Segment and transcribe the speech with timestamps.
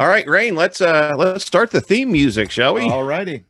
[0.00, 2.88] All right, Rain, let's uh let's start the theme music, shall we?
[2.88, 3.44] All righty.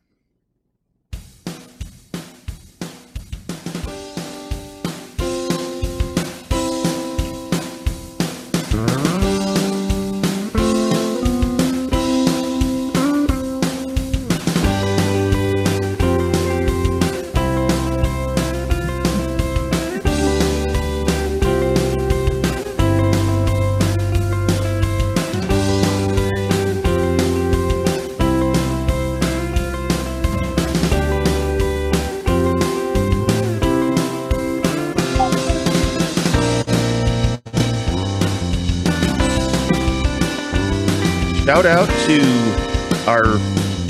[41.60, 43.38] Shout out to our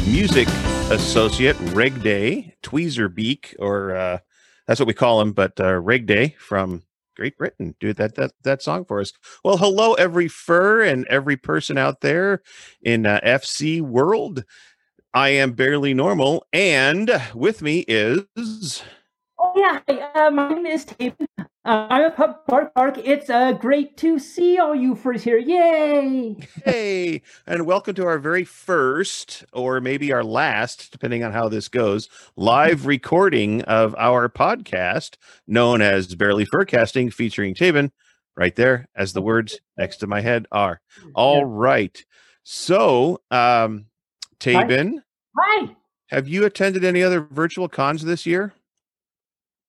[0.05, 0.49] music
[0.91, 4.19] associate, Reg Day, Tweezer Beak, or uh,
[4.67, 6.83] that's what we call him, but uh, Reg Day from
[7.15, 7.77] Great Britain.
[7.79, 9.13] Do that that that song for us.
[9.45, 12.43] Well, hello, every fur and every person out there
[12.83, 14.43] in uh, FC world.
[15.15, 18.83] I am barely normal, and with me is
[19.43, 21.27] Oh yeah, hi, uh, my name is Taven.
[21.39, 22.99] Uh, I'm a pub bark bark.
[22.99, 25.39] It's uh, great to see all you furs here.
[25.39, 26.37] Yay!
[26.63, 31.69] Hey, and welcome to our very first, or maybe our last, depending on how this
[31.69, 37.93] goes, live recording of our podcast known as Barely Furcasting, featuring Taven,
[38.37, 40.83] right there, as the words next to my head are.
[41.15, 42.05] All right.
[42.43, 43.87] So, um,
[44.39, 44.97] Taven,
[45.39, 45.77] Hi.
[46.09, 48.53] have you attended any other virtual cons this year?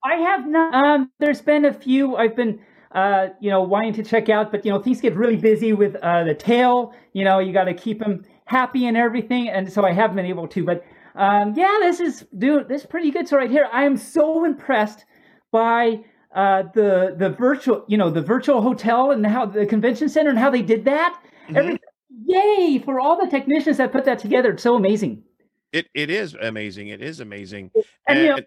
[0.03, 0.73] I have not.
[0.73, 2.59] Um, there's been a few I've been,
[2.91, 5.95] uh, you know, wanting to check out, but you know, things get really busy with
[5.97, 6.93] uh, the tail.
[7.13, 10.25] You know, you got to keep them happy and everything, and so I haven't been
[10.25, 10.63] able to.
[10.65, 10.83] But
[11.15, 13.27] um, yeah, this is dude, this is pretty good.
[13.27, 15.05] So right here, I am so impressed
[15.51, 15.99] by
[16.33, 20.39] uh, the the virtual, you know, the virtual hotel and how the convention center and
[20.39, 21.21] how they did that.
[21.49, 21.57] Mhm.
[21.57, 21.79] Every,
[22.25, 24.51] yay for all the technicians that put that together.
[24.51, 25.23] It's so amazing.
[25.71, 26.87] It it is amazing.
[26.89, 27.71] It is amazing.
[28.07, 28.39] And, you know,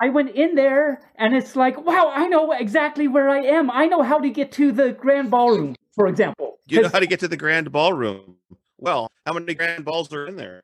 [0.00, 3.70] I went in there and it's like, wow, I know exactly where I am.
[3.70, 6.58] I know how to get to the grand ballroom, for example.
[6.66, 8.36] you know how to get to the grand ballroom.
[8.78, 10.62] Well, how many grand balls are in there?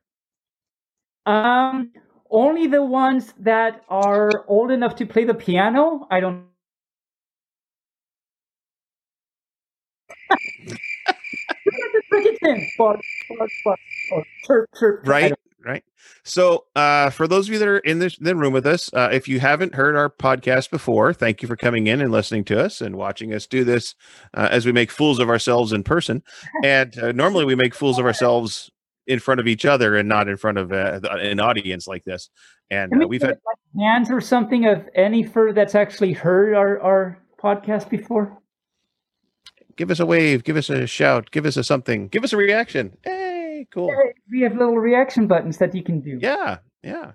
[1.27, 1.93] um,
[2.31, 6.07] only the ones that are old enough to play the piano.
[6.11, 6.47] I don't.
[12.79, 13.79] Bark, bark, bark,
[14.13, 15.35] or chirp, chirp, right
[15.65, 15.85] right?
[16.25, 19.11] So uh for those of you that are in this the room with us uh
[19.13, 22.61] if you haven't heard our podcast before thank you for coming in and listening to
[22.63, 23.95] us and watching us do this
[24.35, 26.23] uh, as we make fools of ourselves in person.
[26.65, 28.71] And uh, normally we make fools of ourselves
[29.07, 32.31] in front of each other and not in front of uh, an audience like this.
[32.71, 36.55] And uh, we we've had like, hands or something of any fur that's actually heard
[36.55, 38.37] our, our podcast before?
[39.77, 42.37] give us a wave give us a shout give us a something give us a
[42.37, 42.95] reaction.
[43.03, 43.30] Hey
[43.73, 43.91] cool
[44.31, 46.19] We have little reaction buttons that you can do.
[46.21, 47.13] Yeah, yeah.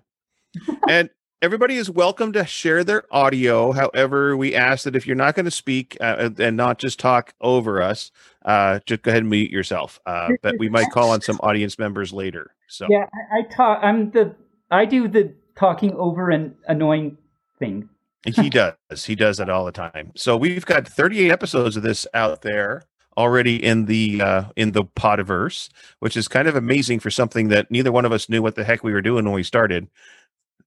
[0.87, 1.09] and
[1.41, 3.71] everybody is welcome to share their audio.
[3.71, 7.33] However, we ask that if you're not going to speak uh, and not just talk
[7.41, 8.11] over us,
[8.45, 9.99] uh, just go ahead and mute yourself.
[10.05, 12.51] Uh, but we might call on some audience members later.
[12.67, 13.79] So Yeah, I, I talk.
[13.81, 14.35] I'm the.
[14.71, 17.17] I do the talking over and annoying
[17.59, 17.89] thing.
[18.25, 19.05] he does.
[19.05, 20.11] He does that all the time.
[20.15, 22.83] So we've got 38 episodes of this out there
[23.17, 27.71] already in the uh in the podiverse which is kind of amazing for something that
[27.71, 29.87] neither one of us knew what the heck we were doing when we started.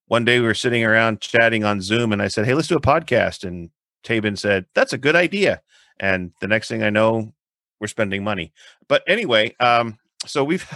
[0.06, 2.76] One day we were sitting around chatting on zoom and i said hey let's do
[2.76, 3.44] a podcast.
[3.46, 3.70] And
[4.02, 5.60] tabin said that's a good idea.
[6.00, 7.32] And the next thing i know
[7.80, 8.52] we're spending money.
[8.88, 10.66] But anyway um so we've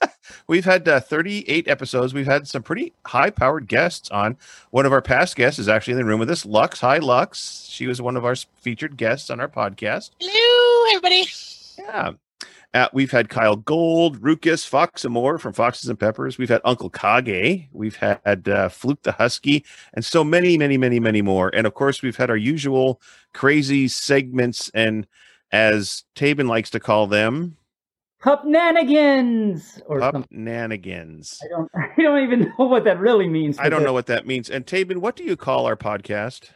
[0.46, 4.36] we've had uh, 38 episodes we've had some pretty high powered guests on
[4.70, 7.66] one of our past guests is actually in the room with us lux hi lux
[7.70, 11.26] she was one of our featured guests on our podcast Hello, everybody.
[11.78, 12.12] yeah.
[12.72, 16.38] Uh, we've had Kyle Gold, Ruckus, Fox and more from Foxes and Peppers.
[16.38, 17.68] We've had Uncle Kage.
[17.72, 21.54] We've had uh, Fluke the Husky, and so many, many, many, many more.
[21.54, 23.00] And of course, we've had our usual
[23.32, 25.06] crazy segments, and
[25.52, 27.56] as Tabin likes to call them,
[28.24, 30.38] Pup nanigans or pup something.
[30.38, 31.38] nanigans.
[31.44, 31.70] I don't.
[31.76, 33.58] I don't even know what that really means.
[33.58, 34.48] I don't but- know what that means.
[34.48, 36.48] And Tabin, what do you call our podcast?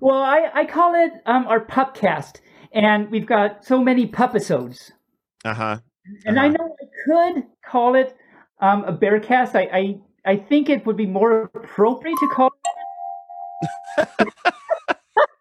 [0.00, 2.36] Well, I I call it um our pupcast,
[2.72, 4.92] and we've got so many pupisodes.
[5.44, 5.78] Uh huh.
[6.24, 6.56] And I Uh-huh.
[6.56, 8.16] know I could call it
[8.60, 9.56] um a bearcast.
[9.56, 12.50] I I I think it would be more appropriate to call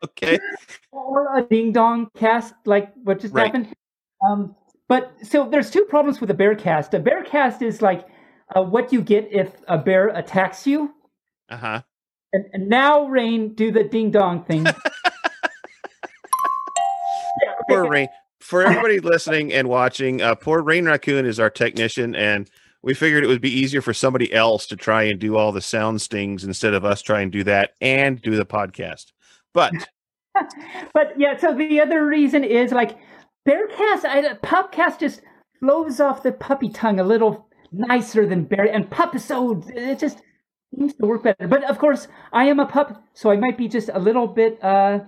[0.03, 0.39] Okay.
[0.91, 3.45] or a ding dong cast like what just Right.
[3.45, 3.67] happened.
[4.27, 4.55] Um,
[4.91, 6.93] but so there's two problems with a bear cast.
[6.93, 8.05] A bear cast is like
[8.53, 10.93] uh, what you get if a bear attacks you.
[11.47, 11.81] Uh huh.
[12.33, 14.67] And, and now, Rain, do the ding dong thing.
[17.41, 18.09] Yeah, Poor Rain.
[18.41, 22.49] for everybody listening and watching, uh, poor Rain Raccoon is our technician, and
[22.83, 25.61] we figured it would be easier for somebody else to try and do all the
[25.61, 29.13] sound stings instead of us try and do that and do the podcast.
[29.53, 29.71] But
[30.93, 32.97] but yeah, so the other reason is like
[33.47, 35.21] Bearcast, I, Pupcast just
[35.59, 40.21] flows off the puppy tongue a little nicer than Bear, and Pupisode, it just
[40.75, 41.47] seems to work better.
[41.47, 44.63] But of course, I am a pup, so I might be just a little bit
[44.63, 44.99] uh,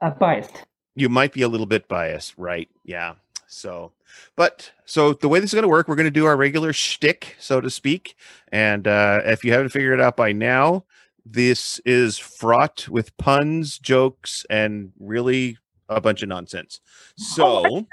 [0.00, 0.64] uh biased.
[0.96, 2.68] You might be a little bit biased, right?
[2.84, 3.14] Yeah.
[3.46, 3.92] So,
[4.36, 6.72] but so the way this is going to work, we're going to do our regular
[6.72, 8.16] shtick, so to speak.
[8.52, 10.84] And uh, if you haven't figured it out by now,
[11.24, 15.58] this is fraught with puns, jokes, and really
[15.90, 16.80] a bunch of nonsense.
[17.16, 17.86] So, oh,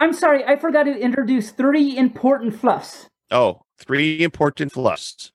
[0.00, 3.08] I'm sorry, I forgot to introduce three important fluffs.
[3.30, 5.32] Oh, three important fluffs.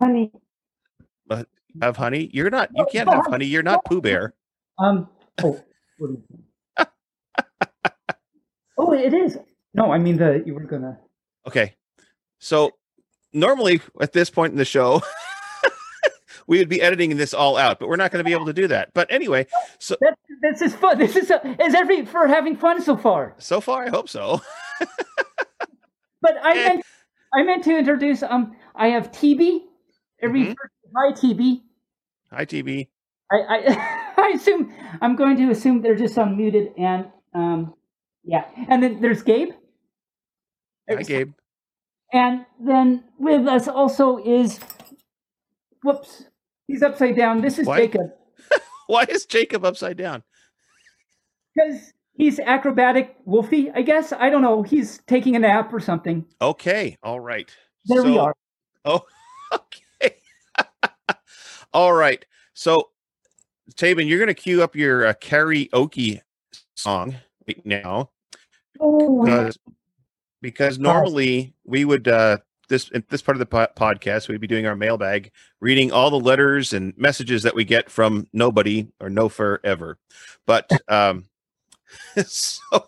[0.00, 0.30] Honey.
[1.26, 1.48] But
[1.80, 2.30] have honey?
[2.32, 2.70] You're not.
[2.74, 3.46] You can't have honey.
[3.46, 4.34] You're not Pooh Bear.
[4.78, 5.06] Um.
[5.44, 5.62] Oh.
[8.78, 9.38] oh, it is.
[9.74, 10.98] No, I mean the you were gonna.
[11.46, 11.74] Okay,
[12.38, 12.70] so
[13.34, 15.02] normally at this point in the show.
[16.46, 18.52] we would be editing this all out, but we're not going to be able to
[18.52, 18.92] do that.
[18.94, 19.46] But anyway,
[19.78, 20.98] so that, this is fun.
[20.98, 23.34] This is a, is every for having fun so far.
[23.38, 24.40] So far, I hope so.
[26.20, 26.84] but I meant
[27.34, 28.22] I meant to introduce.
[28.22, 29.60] Um, I have TB.
[30.22, 30.52] Every mm-hmm.
[30.96, 31.60] hi TB.
[32.32, 32.88] Hi TB.
[33.30, 37.74] I, I I assume I'm going to assume they're just unmuted and um
[38.24, 39.50] yeah, and then there's Gabe.
[40.86, 41.32] There's, hi Gabe.
[42.12, 44.60] And then with us also is
[45.82, 46.26] whoops
[46.66, 47.40] He's upside down.
[47.40, 47.80] This is Why?
[47.80, 48.12] Jacob.
[48.86, 50.22] Why is Jacob upside down?
[51.54, 54.12] Because he's acrobatic Wolfie, I guess.
[54.12, 54.62] I don't know.
[54.62, 56.24] He's taking a nap or something.
[56.40, 56.96] Okay.
[57.02, 57.54] All right.
[57.86, 58.34] There so, we are.
[58.84, 59.02] Oh,
[59.52, 60.16] okay.
[61.72, 62.24] All right.
[62.52, 62.88] So,
[63.76, 66.20] Tabin, you're going to cue up your uh, karaoke
[66.74, 67.14] song
[67.46, 68.10] right now.
[68.80, 69.24] Oh.
[69.24, 69.58] Because,
[70.40, 72.38] because normally we would uh,
[72.72, 75.30] this this part of the po- podcast, we'd be doing our mailbag,
[75.60, 79.98] reading all the letters and messages that we get from nobody or no forever.
[80.46, 81.26] But um,
[82.26, 82.86] so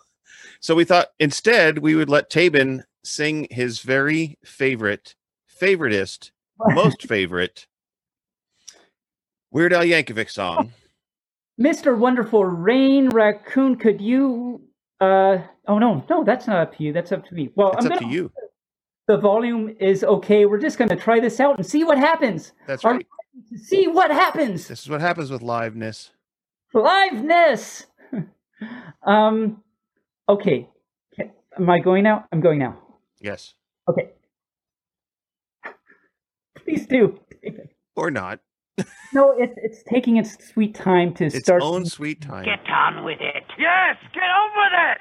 [0.58, 5.14] so we thought instead we would let Tabin sing his very favorite,
[5.60, 7.66] favoritist, most favorite
[9.50, 10.72] Weird Al Yankovic song.
[11.60, 11.96] Mr.
[11.96, 14.62] Wonderful Rain Raccoon, could you
[15.00, 15.38] uh
[15.69, 16.92] oh no, no, that's not up to you.
[16.94, 17.50] That's up to me.
[17.54, 18.32] Well, that's I'm up gonna, to you
[19.06, 20.47] the volume is okay.
[20.47, 22.53] We're just going to try this out and see what happens.
[22.67, 23.06] That's right.
[23.56, 24.69] see what happens.
[24.69, 26.11] This is what happens with liveness.
[26.75, 27.87] Liveness.
[29.06, 29.62] um.
[30.29, 30.69] Okay.
[31.56, 32.27] Am I going now?
[32.33, 32.77] I'm going now.
[33.21, 33.55] Yes.
[33.89, 34.11] Okay.
[36.56, 37.21] Please do.
[37.95, 38.41] Or not.
[39.12, 41.62] no, it's it's taking its sweet time to its start.
[41.62, 42.45] Its own sweet time.
[42.45, 43.45] Get on with it.
[43.56, 44.99] Yes, get on with it.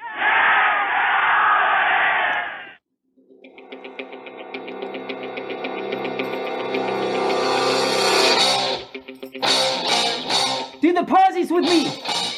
[10.94, 11.84] The posies with me.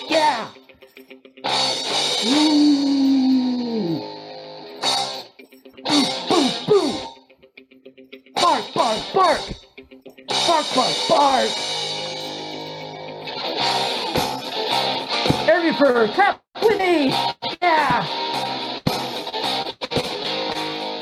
[0.08, 0.48] Yeah.
[5.84, 6.90] Boom, boom, boom.
[8.34, 9.40] Bark, bark, bark.
[10.46, 11.50] Bark, bark, bark.
[15.48, 17.08] Every fur, clap with me.
[17.60, 18.06] Yeah.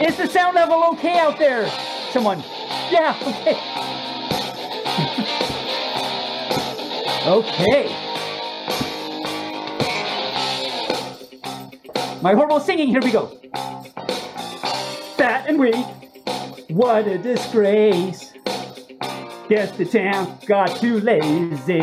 [0.01, 1.69] Is the sound level okay out there?
[2.11, 2.43] Someone.
[2.91, 3.74] Yeah, okay.
[7.27, 7.87] Okay.
[12.21, 13.29] My horrible singing, here we go.
[15.17, 15.87] Fat and weak,
[16.69, 18.35] what a disgrace.
[19.49, 21.81] Guess the champ got too lazy.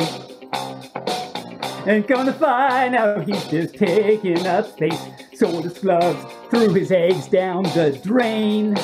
[1.88, 5.08] And gonna find out he's just taking up space.
[5.34, 8.76] Sold his gloves, threw his eggs down the drain.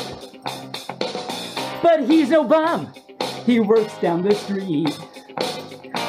[1.83, 2.91] But he's no bum,
[3.45, 4.97] he works down the street.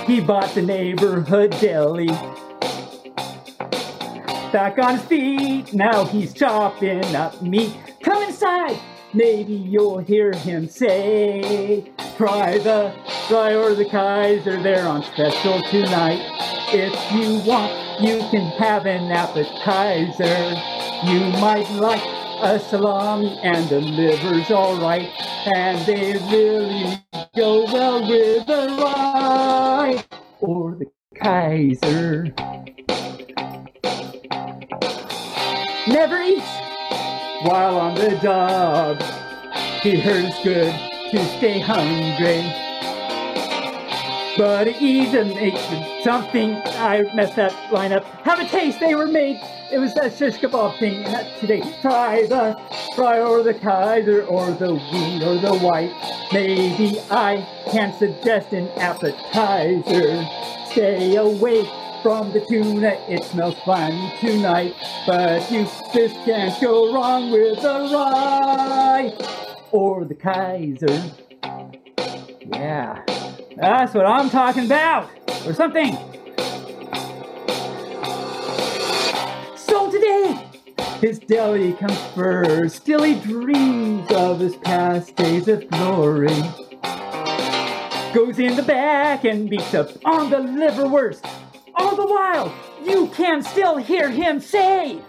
[0.09, 2.07] He bought the neighborhood deli.
[4.51, 7.77] Back on his feet, now he's chopping up meat.
[8.03, 8.81] Come inside,
[9.13, 12.95] maybe you'll hear him say, Try the
[13.29, 16.23] fry or the Kaiser, they're on special tonight.
[16.73, 20.55] If you want, you can have an appetizer.
[21.05, 25.09] You might like a salami and the liver's alright.
[25.55, 26.99] And they really
[27.37, 30.05] go well with the rye
[30.41, 32.35] or the Kaiser.
[35.89, 36.47] Never eats
[37.43, 39.01] while on the job.
[39.83, 40.75] He hurts good
[41.11, 42.45] to stay hungry.
[44.39, 46.55] But make something.
[46.65, 48.05] I messed that line up.
[48.25, 49.41] Have a taste, they were made.
[49.73, 51.61] It was that shish kebab thing uh, today.
[51.83, 52.57] Try the
[52.95, 55.93] fry or the Kaiser or the wheat or the white.
[56.33, 60.25] Maybe I can suggest an appetizer.
[60.71, 61.65] Stay away
[62.03, 64.75] from the tuna, it smells fine tonight.
[65.05, 69.13] But you just can't go wrong with the rye
[69.73, 71.03] or the Kaiser.
[72.53, 73.03] Yeah,
[73.59, 75.11] that's what I'm talking about,
[75.47, 75.97] or something.
[79.57, 80.49] So today,
[81.01, 82.77] his deli comes first.
[82.77, 86.29] Still, he dreams of his past days of glory.
[88.15, 91.29] Goes in the back and beats up on the liverwurst.
[91.75, 95.01] All the while, you can still hear him say,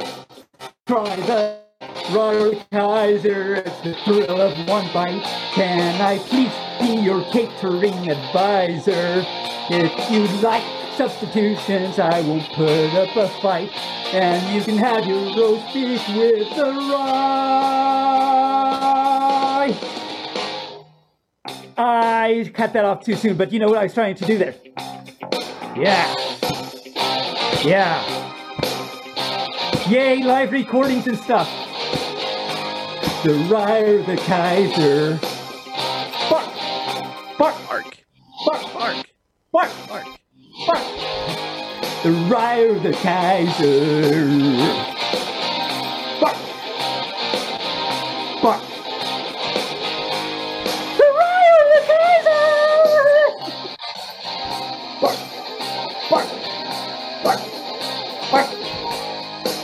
[0.86, 1.69] Try the
[2.10, 5.22] Kaiser, it's the thrill of one bite.
[5.54, 9.24] Can I please be your catering advisor?
[9.70, 10.64] If you'd like
[10.96, 13.70] substitutions, I won't put up a fight.
[14.12, 17.20] And you can have your roast beef with the rye.
[21.78, 24.40] I cut that off too soon, but you know what I was trying to do
[24.40, 24.56] there.
[25.76, 26.16] Yeah.
[27.64, 28.04] Yeah.
[29.88, 31.69] Yay, live recordings and stuff.
[33.22, 35.20] The Ryer, the Kaiser.
[36.30, 36.48] Bark!
[37.38, 37.56] Bark!
[37.68, 37.94] Bark,
[38.46, 38.74] Bark!
[38.74, 39.06] bark,
[39.52, 39.72] Bark!
[39.90, 40.06] bark.
[40.66, 40.84] Bark!
[42.02, 44.26] The Ryer, the Kaiser.
[46.22, 46.38] Bark!
[48.42, 48.62] Bark!
[50.96, 52.96] The Ryer, the Kaiser.
[55.02, 55.20] Bark!
[56.10, 56.30] Bark!
[57.22, 57.42] Bark!
[58.32, 58.50] Bark!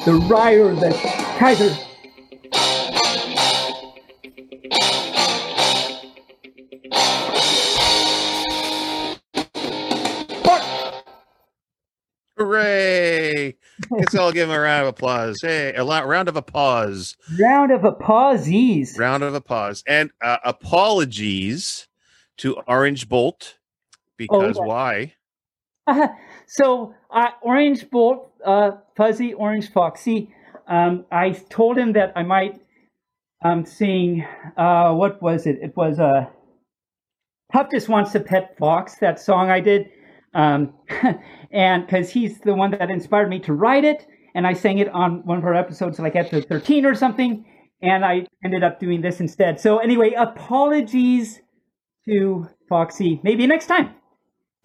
[0.03, 0.91] The Ryer, the
[1.39, 1.94] Kaiser.
[14.05, 15.39] Let's all give him a round of applause.
[15.41, 17.17] Hey, a lot, round of applause.
[17.39, 18.95] Round of applauses.
[19.00, 19.83] Round of applause.
[19.88, 21.88] And uh, apologies
[22.38, 23.57] to Orange Bolt
[24.15, 24.67] because Oh, yeah.
[24.67, 25.13] why?
[25.88, 26.07] Uh,
[26.45, 30.31] so uh, Orange Bolt, uh, Fuzzy Orange Foxy.
[30.67, 32.62] Um, I told him that I might
[33.43, 34.24] um, sing.
[34.55, 35.57] Uh, what was it?
[35.63, 36.27] It was uh,
[37.51, 38.97] Pup just wants to pet fox.
[39.00, 39.89] That song I did,
[40.35, 40.73] um,
[41.51, 44.89] and because he's the one that inspired me to write it, and I sang it
[44.89, 47.45] on one of our episodes, like episode thirteen or something.
[47.81, 49.59] And I ended up doing this instead.
[49.59, 51.41] So anyway, apologies
[52.07, 53.19] to Foxy.
[53.23, 53.93] Maybe next time.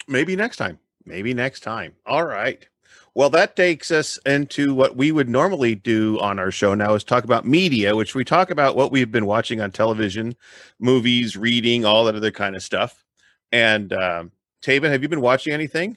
[0.06, 0.78] Maybe next time.
[1.04, 1.94] Maybe next time.
[2.06, 2.66] All right.
[3.14, 7.02] Well, that takes us into what we would normally do on our show now is
[7.02, 10.36] talk about media, which we talk about what we've been watching on television,
[10.78, 13.04] movies, reading, all that other kind of stuff.
[13.50, 14.30] And um,
[14.62, 15.96] Taven, have you been watching anything?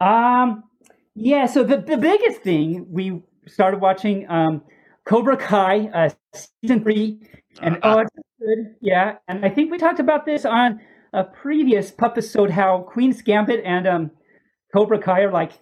[0.00, 0.64] Um,
[1.14, 1.46] yeah.
[1.46, 4.62] So the the biggest thing we started watching um,
[5.04, 6.10] Cobra Kai uh,
[6.62, 7.20] season three,
[7.60, 7.96] and Uh-uh.
[7.96, 8.74] oh, it's good.
[8.80, 10.80] Yeah, and I think we talked about this on
[11.12, 14.10] a previous episode how Queen's Gambit and um,
[14.72, 15.52] Cobra Kai are like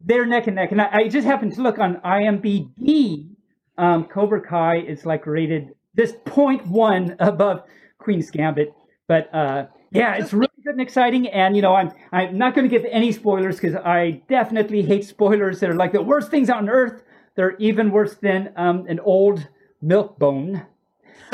[0.00, 0.72] they're neck and neck.
[0.72, 3.30] And I, I just happened to look on IMDb.
[3.76, 7.62] Um, Cobra Kai is like rated this 0.1 above
[7.98, 8.72] Queen's Gambit,
[9.06, 11.28] but uh, yeah, it's really good and exciting.
[11.28, 15.04] And you know, I'm I'm not going to give any spoilers because I definitely hate
[15.04, 15.60] spoilers.
[15.60, 17.02] They're like the worst things on earth.
[17.36, 19.46] They're even worse than um, an old
[19.80, 20.66] milk bone.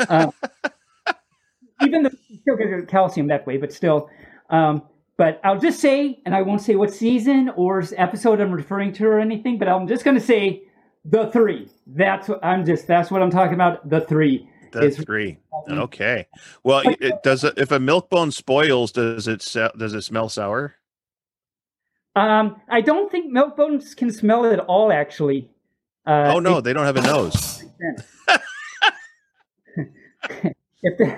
[0.09, 0.31] Um,
[1.81, 4.09] even though you still get calcium that way, but still.
[4.49, 4.83] Um,
[5.17, 9.05] but I'll just say, and I won't say what season or episode I'm referring to
[9.07, 10.63] or anything, but I'm just going to say
[11.05, 11.69] the three.
[11.87, 12.87] That's what I'm just.
[12.87, 13.89] That's what I'm talking about.
[13.89, 14.49] The three.
[14.75, 15.37] That's Is- three.
[15.69, 16.27] Okay.
[16.63, 17.43] Well, it, does.
[17.43, 19.39] It, if a milk bone spoils, does it
[19.77, 20.75] does it smell sour?
[22.15, 24.91] Um, I don't think milk bones can smell at all.
[24.91, 25.49] Actually.
[26.05, 27.63] Uh, oh no, they don't have a nose.
[30.83, 31.17] if the,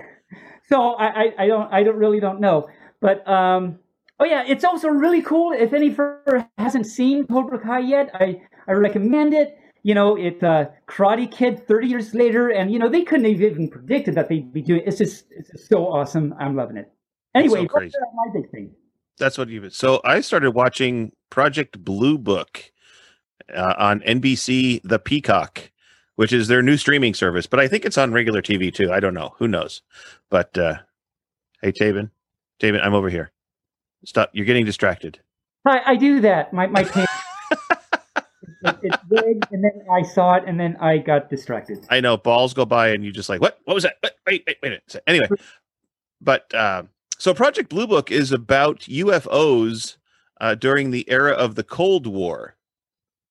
[0.70, 2.70] so I, I, I don't I don't really don't know.
[3.02, 3.80] But um
[4.20, 5.52] oh yeah, it's also really cool.
[5.52, 9.58] If any further hasn't seen Cobra Kai yet, I, I recommend it.
[9.88, 13.42] You know, it uh Karate Kid 30 years later, and you know, they couldn't have
[13.42, 16.36] even predicted that they'd be doing it's just it's just so awesome.
[16.38, 16.92] I'm loving it.
[17.34, 18.76] Anyway, so that's my big thing.
[19.18, 19.70] That's what you.
[19.70, 22.70] So I started watching Project Blue Book
[23.56, 25.72] uh, on NBC, The Peacock,
[26.16, 27.48] which is their new streaming service.
[27.48, 28.92] But I think it's on regular TV too.
[28.92, 29.36] I don't know.
[29.38, 29.84] Who knows?
[30.30, 30.80] But uh,
[31.62, 32.12] hey, Taven,
[32.60, 33.32] Taven, I'm over here.
[34.04, 34.32] Stop!
[34.34, 35.20] You're getting distracted.
[35.66, 36.52] I, I do that.
[36.52, 36.92] My my it,
[38.64, 41.86] it's big and then I saw it and then I got distracted.
[41.90, 43.60] I know balls go by and you just like what?
[43.66, 43.98] What was that?
[44.02, 44.16] What?
[44.26, 44.70] Wait, wait, wait.
[44.70, 44.96] a minute.
[45.08, 45.28] Anyway,
[46.22, 46.84] but uh,
[47.18, 49.98] So Project Blue Book is about UFOs
[50.40, 52.56] uh, during the era of the Cold War.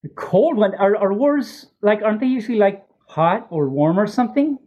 [0.03, 0.75] The cold one.
[0.77, 2.03] Are, are wars like?
[2.03, 4.59] Aren't they usually like hot or warm or something?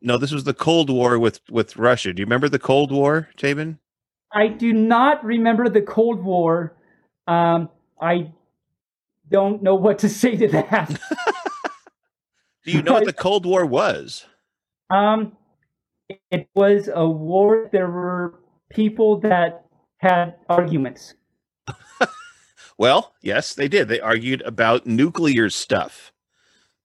[0.00, 2.12] No, this was the Cold War with with Russia.
[2.12, 3.78] Do you remember the Cold War, Tabin?
[4.32, 6.74] I do not remember the Cold War.
[7.26, 7.68] Um,
[8.00, 8.32] I
[9.32, 10.88] don't know what to say to that.
[12.64, 14.26] Do you know what the Cold War was?
[14.90, 15.36] Um,
[16.30, 17.68] it was a war.
[17.72, 18.38] There were
[18.70, 19.64] people that
[19.96, 21.14] had arguments.
[22.78, 23.86] Well, yes, they did.
[23.86, 26.12] They argued about nuclear stuff.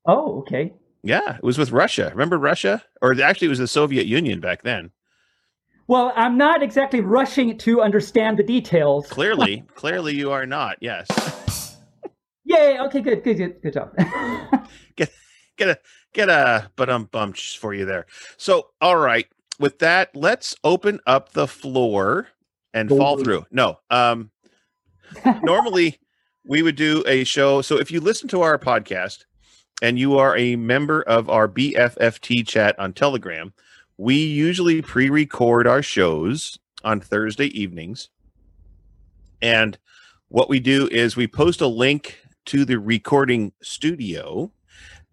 [0.06, 0.74] Oh, okay.
[1.02, 2.10] Yeah, it was with Russia.
[2.12, 2.84] Remember Russia?
[3.02, 4.92] Or actually, it was the Soviet Union back then.
[5.88, 9.08] Well, I'm not exactly rushing to understand the details.
[9.08, 10.78] Clearly, clearly, you are not.
[10.82, 11.08] Yes.
[12.48, 12.80] Yay!
[12.80, 13.94] Okay, good, good, good, good job.
[14.96, 15.12] get
[15.58, 15.80] get a
[16.14, 18.06] get a but um bumps for you there.
[18.38, 19.28] So, all right.
[19.60, 22.28] With that, let's open up the floor
[22.74, 23.46] and fall through.
[23.52, 24.30] No, um,
[25.42, 26.00] normally
[26.46, 27.62] we would do a show.
[27.62, 29.26] So if you listen to our podcast
[29.82, 33.52] and you are a member of our BFFT chat on Telegram,
[33.98, 38.10] we usually pre-record our shows on Thursday evenings.
[39.42, 39.78] And
[40.30, 44.52] what we do is we post a link to the recording studio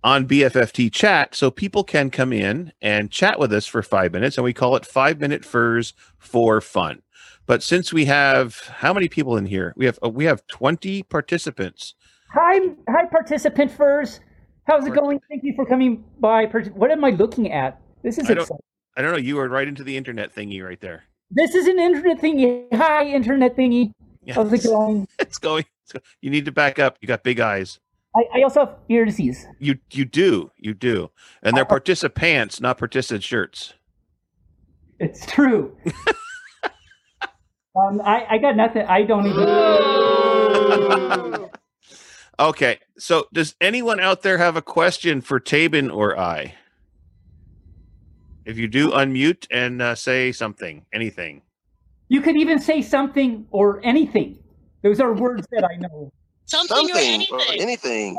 [0.02, 4.36] on BFFT chat so people can come in and chat with us for five minutes.
[4.38, 7.02] And we call it five minute furs for fun.
[7.46, 9.74] But since we have how many people in here?
[9.76, 11.94] We have uh, we have 20 participants.
[12.32, 14.20] hi, hi, participant furs.
[14.66, 15.20] How's it going?
[15.28, 16.46] Thank you for coming by.
[16.46, 17.80] What am I looking at?
[18.02, 18.62] This is I don't- exciting.
[18.96, 21.02] I don't know, you are right into the internet thingy right there.
[21.32, 22.72] This is an internet thingy.
[22.74, 23.90] Hi, internet thingy.
[24.22, 25.08] Yeah, How's it going?
[25.18, 25.64] it's going.
[25.92, 26.98] Go- You need to back up.
[27.00, 27.80] You got big eyes.
[28.16, 29.46] I, I also have ear disease.
[29.58, 30.50] You you do.
[30.56, 31.10] You do.
[31.42, 33.74] And they're participants, not participant shirts.
[35.00, 35.76] It's true.
[37.76, 38.86] um, I, I got nothing.
[38.86, 39.44] I don't even.
[42.38, 42.80] Okay.
[42.98, 46.54] So does anyone out there have a question for Tabin or I?
[48.44, 51.42] If you do, unmute and uh, say something, anything.
[52.08, 54.38] You could even say something or anything.
[54.84, 56.12] Those are words that I know.
[56.44, 58.18] Something, Something or or anything.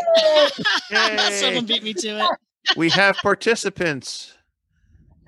[0.89, 1.31] anything.
[1.31, 2.29] Someone beat me to it.
[2.75, 4.33] We have participants.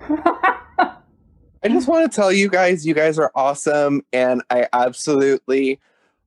[0.00, 5.78] I just want to tell you guys, you guys are awesome, and I absolutely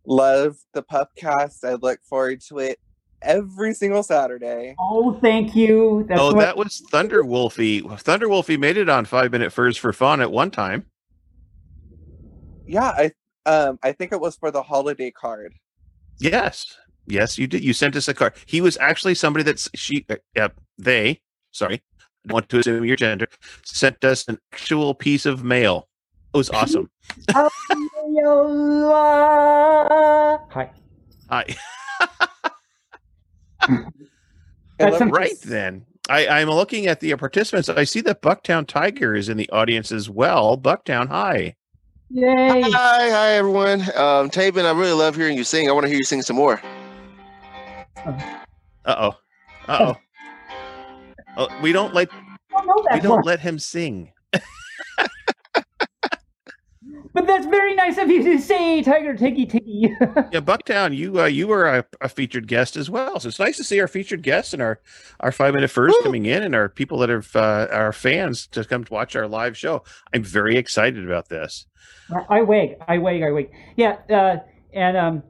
[0.06, 1.65] love the Pupcast.
[1.65, 2.80] I look forward to it
[3.21, 4.76] every single Saturday.
[4.80, 6.06] oh, thank you.
[6.08, 7.82] That's oh, what- that was Thunder Wolfie.
[7.82, 10.86] Thunder Wolfie made it on Five Minute Furs for Fun at one time.
[12.65, 13.12] Yeah, I
[13.45, 15.54] um I think it was for the holiday card.
[16.19, 16.77] Yes,
[17.08, 17.63] yes, you did.
[17.63, 18.34] You sent us a card.
[18.45, 20.06] He was actually somebody that's she.
[20.10, 21.82] Uh, uh, they, sorry,
[22.30, 23.27] I want to assume your gender,
[23.63, 25.88] sent us an actual piece of mail.
[26.34, 26.89] It was awesome.
[27.32, 27.47] Hi.
[31.30, 31.56] Hi.
[34.77, 35.86] That's right then.
[36.10, 37.69] I, I'm looking at the participants.
[37.69, 40.58] I see that Bucktown Tiger is in the audience as well.
[40.58, 41.56] Bucktown, hi.
[42.13, 42.62] Yay.
[42.62, 43.82] Hi, hi everyone.
[43.95, 45.69] Um, Tabin, I really love hearing you sing.
[45.69, 46.62] I want to hear you sing some more.
[48.84, 49.12] Uh oh.
[49.67, 49.95] Uh oh.
[51.38, 52.17] Oh, we don't let I
[52.52, 53.26] don't know we don't part.
[53.28, 54.12] let him sing.
[57.13, 59.95] But that's very nice of you to say, Tiger Tiggy Tiggy.
[60.32, 63.19] Yeah, Bucktown, you uh, you were a, a featured guest as well.
[63.19, 64.80] So it's nice to see our featured guests and our
[65.19, 66.04] our five minute furs Woo.
[66.04, 69.28] coming in and our people that are uh, our fans to come to watch our
[69.28, 69.84] live show.
[70.13, 71.65] I'm very excited about this.
[72.30, 73.52] I wag, I wag, I wag.
[73.76, 74.38] Yeah, uh,
[74.74, 75.24] and um,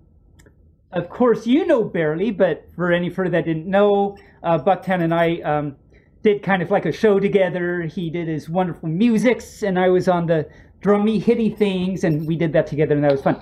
[0.92, 5.14] of course you know barely, but for any further that didn't know, uh, Bucktown and
[5.14, 5.76] I um,
[6.22, 7.82] did kind of like a show together.
[7.84, 10.48] He did his wonderful musics, and I was on the
[10.82, 13.40] drummy hitty things, and we did that together, and that was fun.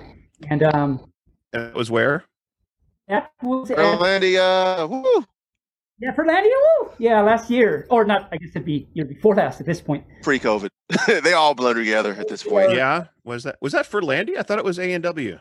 [0.48, 1.04] And um,
[1.52, 2.24] And it was where?
[3.08, 5.24] that was at, Furlandia, woo!
[5.98, 6.90] yeah, Furlandia, woo!
[6.98, 8.28] yeah, last year, or not?
[8.32, 10.04] I guess it'd be year before last at this point.
[10.22, 10.68] Pre-COVID,
[11.22, 12.72] they all blend together at this point.
[12.72, 14.38] Yeah, was that was that for Landy?
[14.38, 15.38] I thought it was A and W.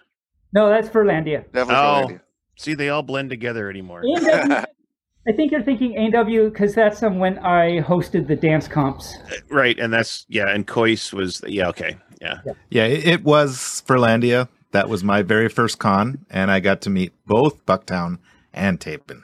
[0.51, 1.43] No, that's Furlandia.
[1.51, 2.07] Definitely Oh.
[2.07, 2.21] Furlandia.
[2.57, 4.03] See, they all blend together anymore.
[5.27, 9.15] A&W I think you're thinking AW because that's um, when I hosted the dance comps.
[9.32, 11.97] Uh, right, and that's yeah, and Kois was yeah, okay.
[12.21, 12.39] Yeah.
[12.69, 14.47] Yeah, it, it was Furlandia.
[14.71, 18.19] That was my very first con, and I got to meet both Bucktown
[18.53, 19.23] and Tapin.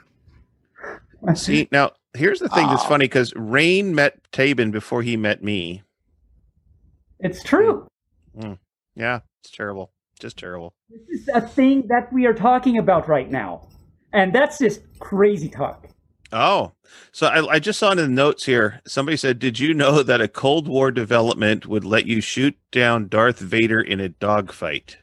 [1.34, 2.88] See, now here's the thing that's Aw.
[2.88, 5.82] funny because Rain met Tabin before he met me.
[7.20, 7.88] It's true.
[8.38, 8.58] Mm,
[8.94, 9.92] yeah, it's terrible.
[10.18, 10.74] Just terrible.
[10.88, 13.68] This is a thing that we are talking about right now.
[14.12, 15.88] And that's just crazy talk.
[16.32, 16.72] Oh,
[17.12, 18.80] so I, I just saw in the notes here.
[18.86, 23.08] Somebody said, "Did you know that a Cold War development would let you shoot down
[23.08, 24.98] Darth Vader in a dogfight?"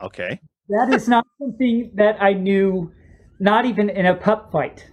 [0.00, 0.40] Okay.
[0.68, 2.92] That is not something that I knew,
[3.40, 4.86] not even in a pup fight.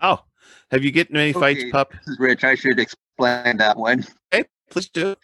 [0.00, 0.20] Oh,
[0.70, 1.92] have you get in any fights, pup?
[1.92, 2.44] This is Rich.
[2.44, 4.06] I should explain that one.
[4.30, 5.16] Hey, please do.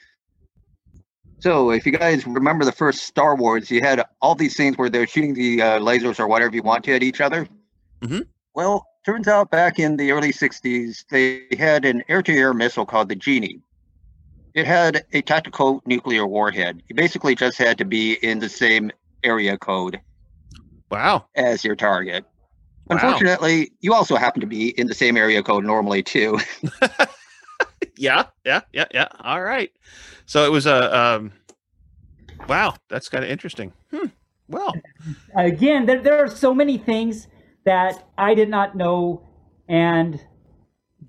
[1.47, 4.91] So, if you guys remember the first Star Wars, you had all these scenes where
[4.91, 7.47] they're shooting the uh, lasers or whatever you want to at each other.
[8.03, 8.27] Mhm.
[8.57, 12.85] Well, turns out back in the early 60s, they had an air to air missile
[12.85, 13.61] called the Genie.
[14.55, 16.83] It had a tactical nuclear warhead.
[16.89, 18.91] You basically just had to be in the same
[19.23, 20.01] area code
[20.91, 21.27] Wow.
[21.37, 22.25] as your target.
[22.89, 22.97] Wow.
[22.97, 26.41] Unfortunately, you also happen to be in the same area code normally, too.
[27.97, 29.09] Yeah, yeah, yeah, yeah.
[29.21, 29.71] All right.
[30.27, 31.33] So it was a um
[32.49, 33.73] wow, that's kind of interesting.
[33.91, 34.07] Hmm.
[34.49, 34.75] Well,
[35.35, 37.27] Again, there, there are so many things
[37.65, 39.23] that I did not know,
[39.69, 40.21] and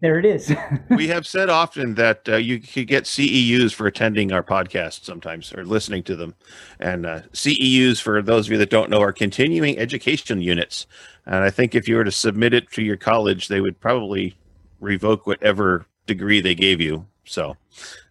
[0.02, 0.54] there it is.
[0.90, 5.54] we have said often that uh, you could get CEUs for attending our podcast sometimes
[5.54, 6.36] or listening to them.
[6.80, 10.88] And uh, CEUs, for those of you that don't know, are continuing education units.
[11.26, 14.36] And I think if you were to submit it to your college, they would probably
[14.80, 17.06] revoke whatever degree they gave you.
[17.26, 17.58] So,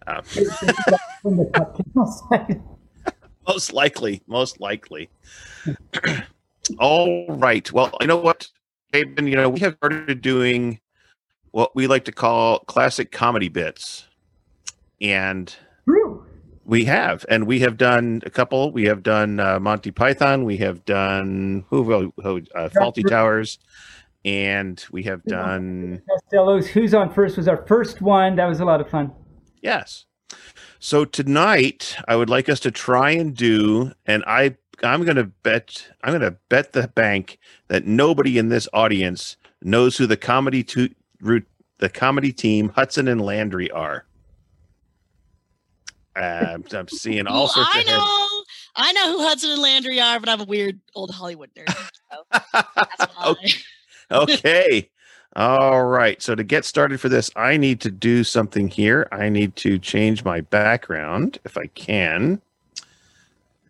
[1.23, 1.77] From the pup
[2.31, 2.62] side.
[3.47, 5.11] most likely, most likely.
[6.79, 7.71] All right.
[7.73, 8.49] Well, you know what,
[8.92, 10.81] Aben, you know, we have started doing
[11.51, 14.07] what we like to call classic comedy bits.
[15.01, 15.55] And
[15.88, 16.25] True.
[16.64, 18.73] we have, and we have done a couple.
[18.73, 20.45] We have done uh, Monty Python.
[20.45, 23.59] We have done who, who uh, Fawlty Towers,
[24.25, 28.37] and we have done Costello's Who's on First was our first one.
[28.37, 29.12] That was a lot of fun.
[29.61, 30.05] Yes.
[30.79, 35.25] So tonight, I would like us to try and do, and I, I'm going to
[35.25, 37.38] bet, I'm going to bet the bank
[37.69, 40.90] that nobody in this audience knows who the comedy to,
[41.79, 44.05] the comedy team Hudson and Landry are.
[46.14, 48.42] Uh, I'm seeing all Well, sorts I of know,
[48.75, 51.90] I know who Hudson and Landry are, but I'm a weird old Hollywood nerd.
[52.11, 53.53] So okay.
[54.11, 54.90] okay.
[55.37, 56.20] All right.
[56.22, 59.07] So to get started for this, I need to do something here.
[59.12, 62.40] I need to change my background if I can.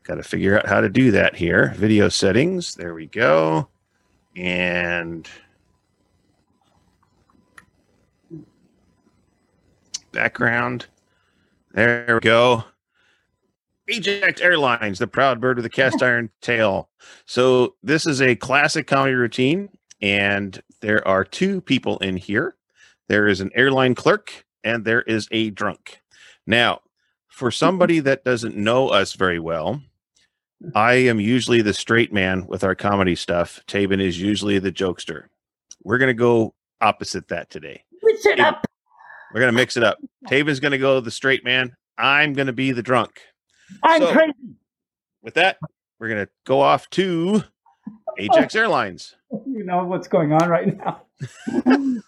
[0.05, 1.75] Got to figure out how to do that here.
[1.77, 2.77] Video settings.
[2.77, 3.67] There we go.
[4.37, 5.29] And
[10.13, 10.87] background.
[11.73, 12.63] There we go.
[13.89, 16.91] Ajax Airlines, the proud bird with the cast iron tail.
[17.25, 19.69] So this is a classic comedy routine,
[20.01, 22.55] and there are two people in here.
[23.09, 26.01] There is an airline clerk, and there is a drunk.
[26.47, 26.81] Now,
[27.27, 29.83] for somebody that doesn't know us very well,
[30.77, 33.59] I am usually the straight man with our comedy stuff.
[33.67, 35.25] Tabin is usually the jokester.
[35.83, 37.83] We're gonna go opposite that today.
[38.01, 38.65] Switch it up.
[39.35, 39.99] We're gonna mix it up.
[40.29, 41.75] Tabin's gonna go the straight man.
[41.99, 43.21] I'm gonna be the drunk.
[43.83, 44.33] I'm So- crazy.
[45.21, 45.59] With that,
[45.99, 47.43] we're gonna go off to
[48.19, 49.15] Ajax Airlines.
[49.31, 51.03] You know what's going on right now.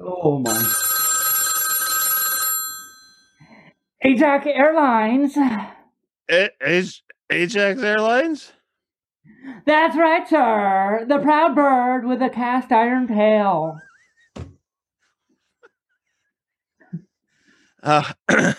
[0.00, 0.76] oh my.
[4.02, 5.36] Ajax Airlines.
[6.28, 8.52] It is Ajax Airlines.
[9.66, 11.04] That's right, sir.
[11.08, 13.78] The proud bird with a cast iron tail.
[17.82, 18.12] Uh,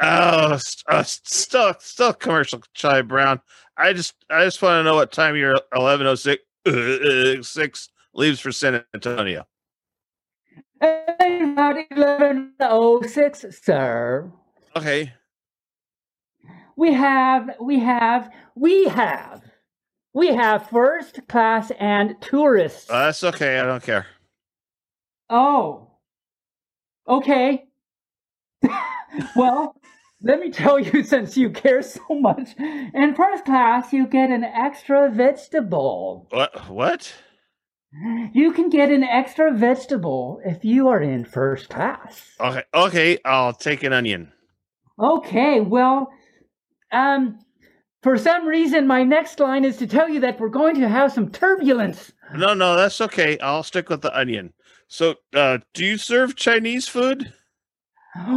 [0.00, 3.40] oh, uh, still, still commercial, Chai Brown.
[3.76, 6.42] I just, I just want to know what time your eleven oh six
[7.42, 9.46] six leaves for San Antonio.
[10.80, 14.30] About 1106, sir.
[14.76, 15.12] Okay,
[16.76, 19.42] We have, we have, we have,
[20.12, 22.90] we have first class and tourists.
[22.90, 23.60] uh, that's okay.
[23.60, 24.06] I don't care.
[25.30, 25.90] Oh.
[27.08, 27.64] Okay.
[29.36, 29.76] well,
[30.24, 32.50] let me tell you since you care so much.
[32.58, 36.26] In first class, you get an extra vegetable.
[36.30, 36.70] What?
[36.70, 37.14] What?
[38.32, 42.28] You can get an extra vegetable if you are in first class.
[42.40, 43.18] Okay, okay.
[43.24, 44.32] I'll take an onion.
[44.98, 46.10] Okay, well,
[46.90, 47.38] um,
[48.02, 51.12] for some reason, my next line is to tell you that we're going to have
[51.12, 52.12] some turbulence.
[52.34, 53.38] No, no, that's okay.
[53.38, 54.54] I'll stick with the onion.
[54.88, 57.32] So, uh, do you serve Chinese food?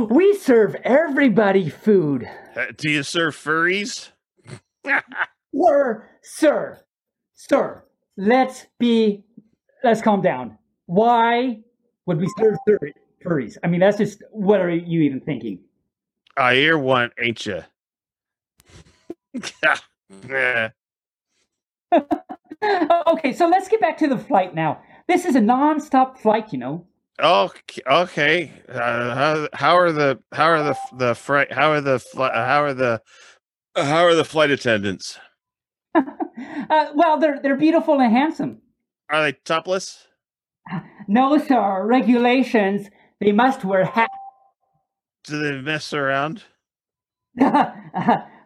[0.09, 2.27] We serve everybody food.
[2.55, 4.09] Uh, do you serve furries?
[5.53, 6.79] Sir, sir,
[7.33, 7.83] sir,
[8.15, 9.23] let's be,
[9.83, 10.57] let's calm down.
[10.85, 11.61] Why
[12.05, 12.91] would we serve fur-
[13.25, 13.57] furries?
[13.63, 15.59] I mean, that's just, what are you even thinking?
[16.35, 17.63] I hear one, ain't you?
[20.29, 20.69] yeah.
[23.07, 24.81] okay, so let's get back to the flight now.
[25.07, 26.85] This is a non-stop flight, you know.
[27.21, 28.51] Okay, okay.
[28.69, 32.73] Uh, how how are the how are the the flight how are the how are
[32.75, 33.01] the
[33.75, 35.19] how are the flight attendants?
[36.69, 38.61] Uh, well, they're they're beautiful and handsome.
[39.09, 40.07] Are they topless?
[41.07, 41.85] No, sir.
[41.85, 42.89] Regulations.
[43.21, 44.13] They must wear hats.
[45.23, 46.43] Do they mess around?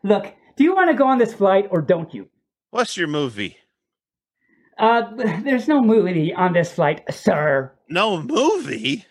[0.03, 2.29] Look, do you want to go on this flight or don't you?
[2.69, 3.57] What's your movie?
[4.77, 5.01] Uh,
[5.43, 7.73] there's no movie on this flight, sir.
[7.91, 9.05] No movie.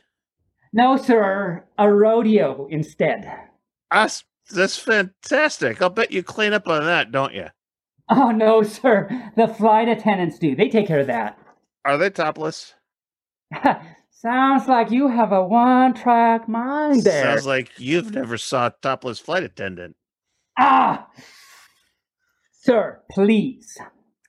[0.72, 1.64] No, sir.
[1.78, 3.30] A rodeo instead.
[3.90, 5.82] That's that's fantastic.
[5.82, 7.48] I'll bet you clean up on that, don't you?
[8.08, 9.30] Oh no, sir.
[9.36, 10.56] The flight attendants do.
[10.56, 11.38] They take care of that.
[11.84, 12.74] Are they topless?
[14.10, 17.24] Sounds like you have a one-track mind there.
[17.24, 19.96] Sounds like you've never saw a topless flight attendant.
[20.58, 21.08] Ah,
[22.52, 23.78] sir, please.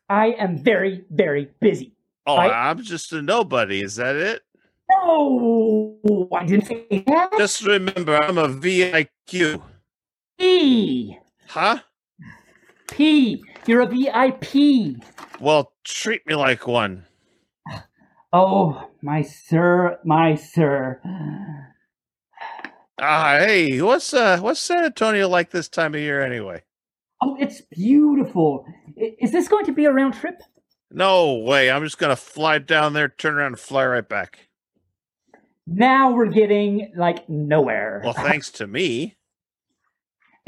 [0.10, 1.96] I am very, very busy.
[2.32, 3.82] Oh, I- I'm just a nobody.
[3.82, 4.42] Is that it?
[4.90, 7.32] No, I didn't say that.
[7.38, 9.62] Just remember, I'm a VIQ.
[10.38, 11.18] P.
[11.48, 11.80] Huh?
[12.90, 13.44] P.
[13.66, 14.98] You're a VIP.
[15.40, 17.06] Well, treat me like one.
[18.34, 21.02] Oh, my sir, my sir.
[23.00, 26.64] Ah, hey, what's uh, what's San Antonio like this time of year anyway?
[27.22, 28.66] Oh, it's beautiful.
[28.96, 30.42] Is this going to be a round trip?
[30.94, 31.72] No way.
[31.72, 34.48] I'm just gonna fly down there, turn around, and fly right back.
[35.66, 38.02] Now we're getting like nowhere.
[38.04, 39.16] Well, thanks to me.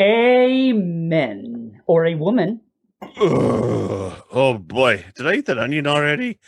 [0.01, 1.81] Amen.
[1.85, 2.61] Or a woman.
[3.01, 4.21] Ugh.
[4.31, 6.39] Oh boy, did I eat that onion already?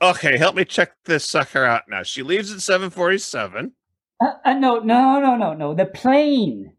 [0.00, 2.02] Okay, help me check this sucker out now.
[2.02, 3.72] She leaves at 7:47.
[4.20, 5.74] Uh, uh, no, no, no, no, no.
[5.74, 6.72] The plane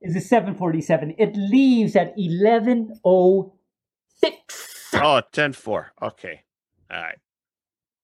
[0.00, 1.14] is a 747.
[1.18, 4.71] It leaves at 1106.
[4.94, 5.86] Oh, 10:4.
[6.02, 6.42] Okay.
[6.90, 7.18] All right.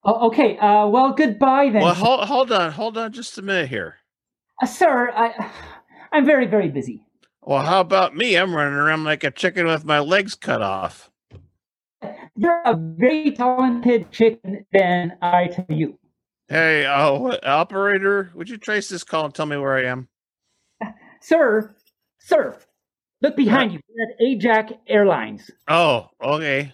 [0.05, 0.57] Oh, okay.
[0.59, 1.83] Uh, well, goodbye then.
[1.83, 3.97] Well, hold hold on, hold on just a minute here.
[4.63, 5.51] Uh, sir, I,
[6.13, 7.05] I'm very, very busy.
[7.43, 8.37] Well, how about me?
[8.37, 11.11] I'm running around like a chicken with my legs cut off.
[12.37, 15.99] You're a very talented chicken, then I tell you.
[16.49, 20.09] Hey, uh, what- operator, would you trace this call and tell me where I am?
[21.21, 21.75] Sir,
[22.21, 22.57] sir,
[23.21, 23.81] look behind you.
[23.89, 25.51] We're at Ajax Airlines.
[25.67, 26.73] Oh, okay.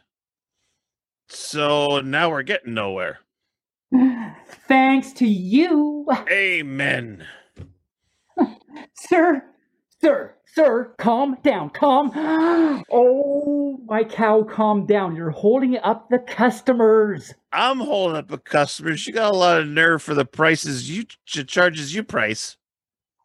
[1.28, 3.18] So now we're getting nowhere.
[4.68, 6.06] Thanks to you.
[6.30, 7.26] Amen.
[8.94, 9.42] Sir,
[10.00, 12.10] sir, sir, calm down, calm.
[12.90, 15.14] Oh, my cow, calm down.
[15.16, 17.32] You're holding up the customers.
[17.52, 19.06] I'm holding up the customers.
[19.06, 22.56] You got a lot of nerve for the prices you ch- charges you price.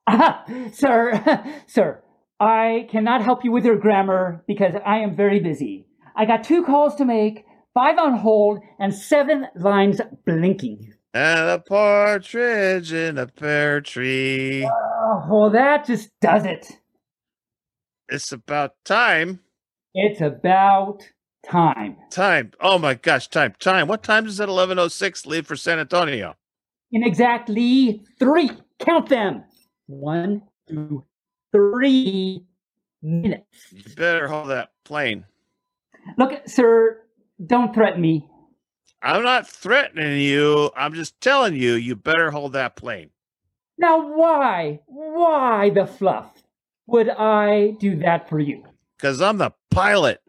[0.07, 2.03] Ah, sir, sir,
[2.39, 5.85] I cannot help you with your grammar because I am very busy.
[6.15, 10.93] I got two calls to make, five on hold, and seven lines blinking.
[11.13, 14.63] And a partridge in a pear tree.
[14.65, 16.71] Oh, well, that just does it.
[18.07, 19.39] It's about time.
[19.93, 21.03] It's about
[21.49, 21.97] time.
[22.11, 22.51] Time.
[22.59, 23.55] Oh my gosh, time.
[23.59, 23.87] Time.
[23.87, 26.35] What time does that 1106 leave for San Antonio?
[26.91, 29.43] In exactly three, count them.
[29.87, 31.05] One, two,
[31.51, 32.43] three
[33.01, 33.45] minutes.
[33.71, 35.25] You better hold that plane.
[36.17, 37.01] Look, sir,
[37.45, 38.27] don't threaten me.
[39.01, 40.71] I'm not threatening you.
[40.75, 43.11] I'm just telling you, you better hold that plane.
[43.77, 46.31] Now, why, why the fluff
[46.87, 48.63] would I do that for you?
[48.97, 50.21] Because I'm the pilot.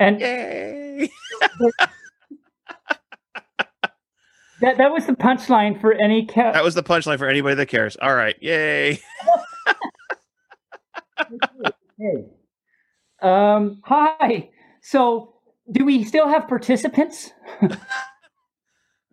[0.00, 1.10] And Yay.
[4.60, 7.68] that, that was the punchline for any ca- That was the punchline for anybody that
[7.68, 7.96] cares.
[8.00, 8.36] All right.
[8.42, 9.00] Yay.
[11.98, 12.24] Hey.
[13.22, 14.50] Um, hi.
[14.82, 15.34] So,
[15.70, 17.32] do we still have participants?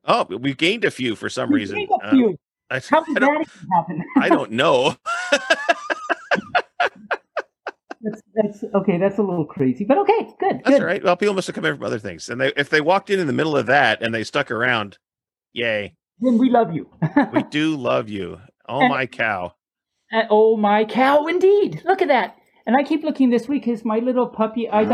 [0.06, 1.86] Oh, we gained a few for some We reason.
[2.04, 2.36] Uh, few.
[2.72, 4.04] I, How did I that happen?
[4.18, 4.96] I don't know.
[8.02, 8.98] That's, that's okay.
[8.98, 10.56] That's a little crazy, but okay, good.
[10.64, 10.80] That's good.
[10.82, 11.04] all right.
[11.04, 12.30] Well, people must have come in from other things.
[12.30, 14.98] And they, if they walked in in the middle of that and they stuck around,
[15.52, 15.94] yay.
[16.22, 16.90] Then we love you.
[17.34, 18.40] We do love you.
[18.70, 19.54] Oh, And- my cow.
[20.12, 21.84] Uh, oh my cow, indeed!
[21.86, 22.36] Look at that.
[22.70, 24.90] And I keep looking this week because my little puppy eyes.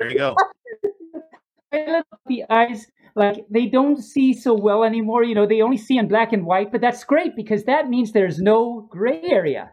[0.00, 0.34] There you go.
[1.72, 5.22] my little puppy eyes, like they don't see so well anymore.
[5.22, 6.72] You know, they only see in black and white.
[6.72, 9.70] But that's great because that means there's no gray area.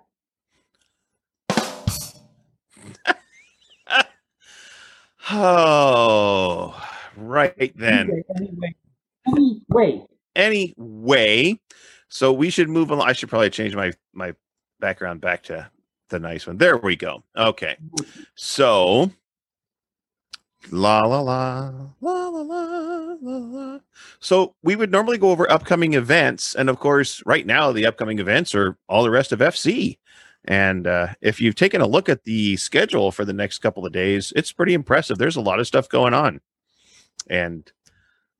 [5.31, 6.79] Oh,
[7.15, 8.23] right then.
[8.35, 8.75] Anyway,
[9.27, 10.05] anyway, anyway.
[10.35, 11.59] Anyway,
[12.07, 13.01] so we should move on.
[13.01, 14.33] I should probably change my my
[14.79, 15.69] background back to
[16.09, 16.57] the nice one.
[16.57, 17.23] There we go.
[17.35, 17.77] Okay.
[18.35, 19.11] So
[20.71, 23.79] la la la la la la la.
[24.19, 28.19] So we would normally go over upcoming events, and of course, right now the upcoming
[28.19, 29.97] events are all the rest of FC.
[30.45, 33.91] And uh, if you've taken a look at the schedule for the next couple of
[33.91, 35.17] days, it's pretty impressive.
[35.17, 36.41] There's a lot of stuff going on,
[37.29, 37.71] and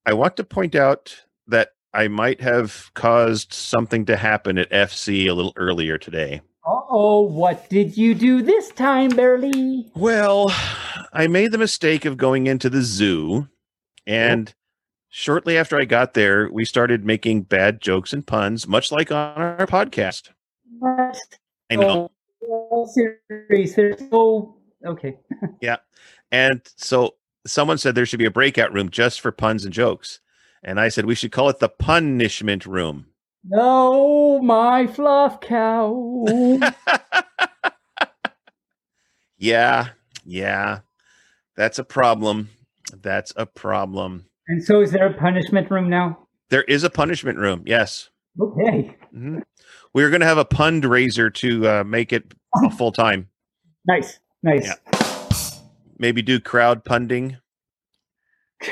[0.06, 1.16] I want to point out
[1.48, 6.42] that I might have caused something to happen at FC a little earlier today.
[6.66, 9.90] Uh oh, what did you do this time, Barely?
[9.96, 10.54] Well,
[11.14, 13.48] I made the mistake of going into the zoo,
[14.06, 14.54] and
[15.10, 19.34] shortly after I got there, we started making bad jokes and puns, much like on
[19.38, 20.30] our podcast.
[20.78, 21.18] What?
[21.72, 22.12] I know.
[22.48, 23.74] Oh, serious.
[23.76, 24.58] There's no.
[24.86, 25.18] Okay.
[25.62, 25.78] Yeah,
[26.32, 27.16] and so
[27.48, 30.20] someone said there should be a breakout room just for puns and jokes.
[30.64, 33.06] And I said we should call it the punishment room.
[33.44, 36.26] No, my fluff cow.
[39.42, 39.90] Yeah,
[40.26, 40.80] yeah.
[41.56, 42.50] That's a problem.
[42.94, 44.26] That's a problem.
[44.50, 46.28] and so, is there a punishment room now?
[46.50, 47.64] There is a punishment room.
[47.66, 48.10] Yes.
[48.38, 48.98] Okay.
[49.16, 49.44] Mhm.
[49.94, 52.34] We're going to have a pund raiser to uh, make it
[52.78, 53.30] full time.
[53.88, 54.20] Nice.
[54.44, 54.66] Nice.
[54.66, 54.76] Yeah.
[55.98, 57.38] Maybe do crowd punding.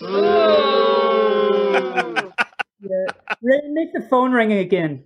[2.80, 3.06] Yeah.
[3.42, 5.02] Make the phone ring again.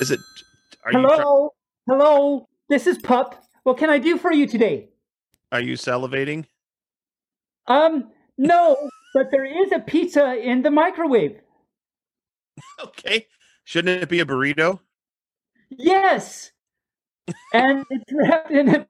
[0.00, 0.20] Is it?
[0.84, 1.50] Are you Hello.
[1.88, 2.48] Hello.
[2.68, 3.44] This is Pup.
[3.62, 4.88] What can I do for you today?
[5.52, 6.46] are you salivating?
[7.68, 8.76] Um, no,
[9.14, 11.40] but there is a pizza in the microwave.
[12.82, 13.26] Okay.
[13.64, 14.80] Shouldn't it be a burrito?
[15.70, 16.52] Yes.
[17.52, 18.86] And it's wrapped in a.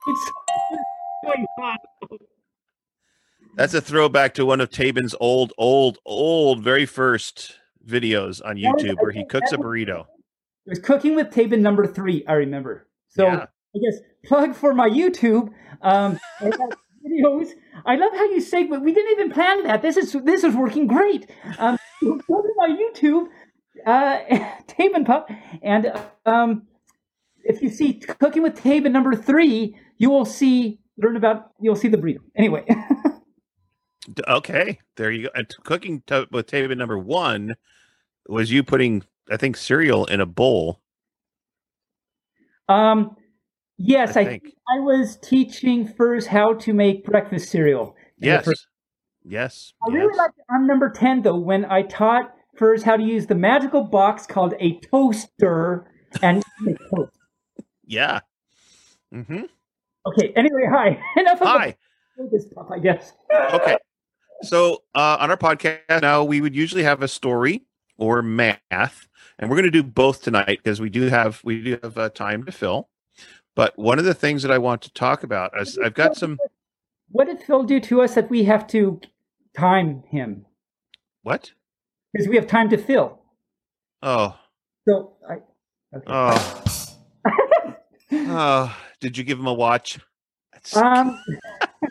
[3.57, 7.57] That's a throwback to one of Tabin's old, old, old, very first
[7.87, 10.07] videos on YouTube where he cooks a burrito.
[10.67, 12.89] It was cooking with Tabin number three, I remember.
[13.09, 13.47] So Yeah.
[13.77, 15.53] I guess plug for my YouTube.
[15.83, 16.51] Um, I
[17.05, 17.49] videos.
[17.85, 19.83] I love how you say, but we didn't even plan that.
[19.83, 21.31] This is this is working great.
[21.59, 23.27] Um, go to my YouTube,
[23.87, 24.19] uh,
[25.05, 25.31] Pup,
[25.63, 25.93] and
[26.27, 26.67] um,
[27.43, 31.89] if you see cooking with Tabin number three, you will see learn about you'll see
[31.89, 32.19] the burrito.
[32.37, 32.65] Anyway,
[34.29, 35.29] Okay, there you go.
[35.35, 37.55] And cooking to- with Tabin number one
[38.29, 40.81] was you putting, I think, cereal in a bowl.
[42.69, 43.17] um,
[43.79, 44.45] yes, I I think.
[44.69, 47.97] I was teaching first how to make breakfast cereal.
[48.19, 48.49] Yes.
[49.27, 49.73] Yes.
[49.87, 50.19] I really yes.
[50.19, 53.83] liked it on number 10, though, when I taught first how to use the magical
[53.83, 55.91] box called a toaster
[56.23, 57.13] and make toast.
[57.87, 58.21] Yeah.
[59.13, 59.43] Mm-hmm.
[60.07, 61.01] Okay, anyway, hi.
[61.17, 61.77] Enough of Hi.
[62.31, 63.13] this stuff, I guess.
[63.53, 63.77] okay.
[64.43, 67.63] So uh, on our podcast now, we would usually have a story
[67.97, 71.79] or math, and we're going to do both tonight because we do have we do
[71.83, 72.89] have uh, time to fill.
[73.55, 76.39] But one of the things that I want to talk about is I've got some
[77.11, 79.01] What did Phil do to us that we have to
[79.57, 80.45] time him?
[81.23, 81.53] what?
[82.15, 83.19] Because we have time to fill.
[84.03, 84.39] Oh,
[84.89, 85.35] So, I.
[85.97, 86.05] Okay.
[86.07, 86.65] oh,
[88.13, 88.77] oh!
[89.01, 89.99] Did you give him a watch?
[90.77, 91.21] Um.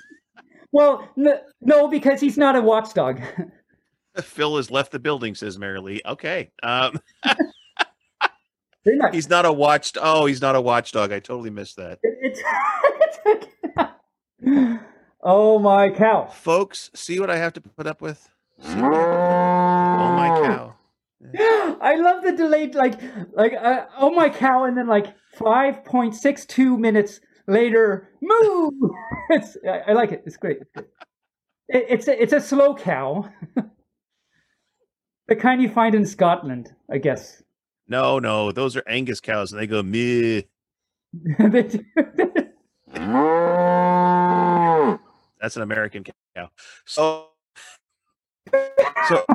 [0.71, 3.19] well, n- no, because he's not a watchdog.
[4.21, 6.01] Phil has left the building, says Mary Lee.
[6.05, 6.51] Okay.
[6.61, 6.99] Um,
[9.11, 9.97] he's not a watched.
[9.99, 11.11] Oh, he's not a watchdog.
[11.11, 11.99] I totally missed that.
[12.03, 12.37] It-
[13.25, 13.47] it's.
[14.45, 14.77] it's
[15.23, 16.27] oh my cow.
[16.27, 18.29] Folks, see what I have to put up with?
[18.63, 19.61] See what I have to put up with?
[20.01, 20.75] Oh my cow.
[21.81, 22.99] I love the delayed, like,
[23.33, 28.71] like, uh, oh my cow, and then like five point six two minutes later, moo.
[29.29, 30.23] it's, I, I like it.
[30.25, 30.59] It's great.
[30.61, 30.87] It's great.
[31.69, 33.29] It, it's a, it's a slow cow,
[35.27, 37.41] the kind you find in Scotland, I guess.
[37.87, 40.41] No, no, those are Angus cows, and they go meh.
[41.39, 41.85] They do-
[45.41, 46.03] That's an American
[46.35, 46.49] cow.
[46.85, 47.27] So,
[49.09, 49.25] so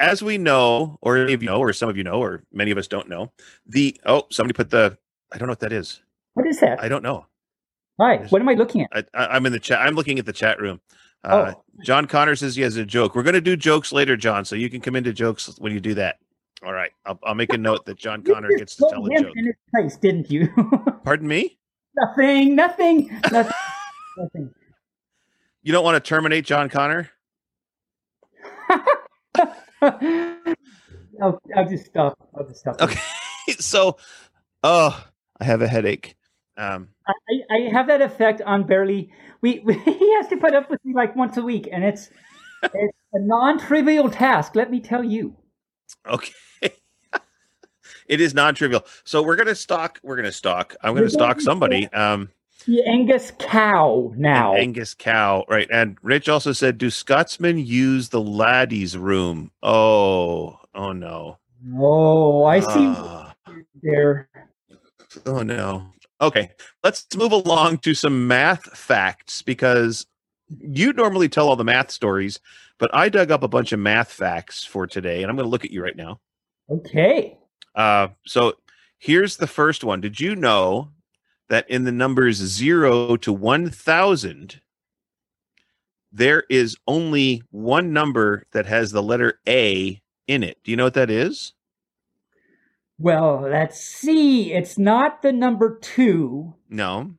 [0.00, 2.70] as we know, or any of you know, or some of you know, or many
[2.70, 3.32] of us don't know,
[3.66, 4.96] the oh, somebody put the
[5.32, 6.00] I don't know what that is.
[6.34, 6.82] what is that?
[6.82, 7.26] I don't know.
[8.00, 8.90] Hi, what am I looking at?
[8.92, 9.80] I, I, I'm in the chat.
[9.80, 10.80] I'm looking at the chat room.
[11.24, 11.64] Uh, Oh.
[11.84, 13.14] John Connor says he has a joke.
[13.16, 15.80] We're going to do jokes later, John, so you can come into jokes when you
[15.80, 16.18] do that.
[16.64, 19.32] All right, I'll, I'll make a note that John Connor gets to tell a joke.
[19.36, 20.48] in his place, didn't you?
[21.04, 21.58] Pardon me?
[21.96, 23.52] nothing, nothing, nothing,
[24.16, 24.54] nothing.
[25.62, 27.10] You don't want to terminate John Connor?
[29.82, 32.16] I'll, just stop.
[32.36, 32.80] I'll just stop.
[32.80, 33.00] Okay.
[33.58, 33.96] so,
[34.62, 35.04] oh,
[35.40, 36.16] I have a headache.
[36.56, 39.12] Um, I, I have that effect on barely.
[39.40, 42.10] We, we he has to put up with me like once a week, and it's
[42.62, 44.56] it's a non-trivial task.
[44.56, 45.36] Let me tell you.
[46.06, 46.32] okay.
[48.08, 48.84] it is non-trivial.
[49.04, 50.00] So we're gonna stalk.
[50.02, 50.74] We're gonna stalk.
[50.82, 51.86] I'm gonna stalk somebody.
[51.92, 52.30] Um,
[52.66, 54.54] The Angus cow an now.
[54.54, 55.68] Angus cow, right?
[55.70, 61.38] And Rich also said, "Do Scotsmen use the laddies' room?" Oh, oh no.
[61.76, 63.34] oh, I see Ah.
[63.82, 64.28] there.
[65.24, 65.92] Oh no.
[66.20, 66.50] Okay,
[66.82, 70.06] let's move along to some math facts because
[70.48, 72.40] you normally tell all the math stories,
[72.78, 75.50] but I dug up a bunch of math facts for today, and I'm going to
[75.50, 76.20] look at you right now.
[76.68, 77.38] Okay.
[77.76, 78.54] Uh, so
[78.98, 80.00] here's the first one.
[80.00, 80.90] Did you know
[81.48, 84.60] that in the numbers zero to 1,000,
[86.12, 90.58] there is only one number that has the letter A in it?
[90.64, 91.52] Do you know what that is?
[92.98, 94.52] Well, let's see.
[94.52, 97.14] It's not the number two, No,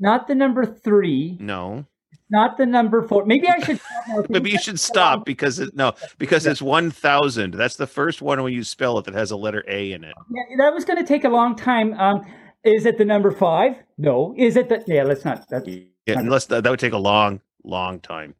[0.00, 1.86] not the number three, no.
[2.30, 3.24] not the number four.
[3.26, 3.78] Maybe I should.
[3.80, 4.26] stop.
[4.30, 7.54] Maybe you should stop because it, no, because it's 1,000.
[7.54, 10.14] That's the first one when you spell it that has a letter A in it.
[10.30, 11.94] Yeah, that was going to take a long time.
[11.94, 12.24] Um,
[12.64, 13.76] is it the number five?
[13.98, 14.34] No.
[14.36, 14.82] Is it the?
[14.86, 15.48] Yeah, let's not.
[15.48, 18.34] That's, Yeah, unless that, that would take a long, long time.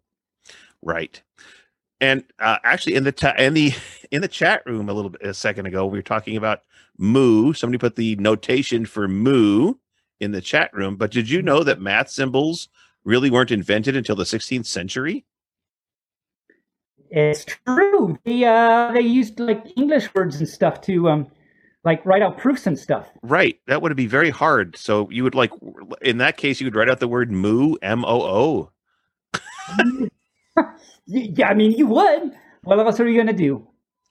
[0.83, 1.21] Right.
[2.01, 3.73] And uh, actually, in the ta- in the
[4.11, 6.63] in the chat room a little bit a second ago, we were talking about
[6.99, 7.53] moo.
[7.53, 9.75] Somebody put the notation for moo
[10.21, 10.97] in the chat room.
[10.97, 12.69] But did you know that math symbols
[13.05, 15.25] really weren't invented until the 16th century?
[17.11, 18.19] it's true.
[18.25, 21.27] They uh, they used like English words and stuff to um,
[21.85, 23.09] like write out proofs and stuff.
[23.23, 23.59] Right.
[23.67, 24.77] That would be very hard.
[24.77, 25.51] So you would like
[26.03, 28.71] in that case, you would write out the word moo, M O
[29.35, 29.41] O.
[31.07, 32.33] Yeah, I mean, you would.
[32.63, 33.67] What else are you going to do?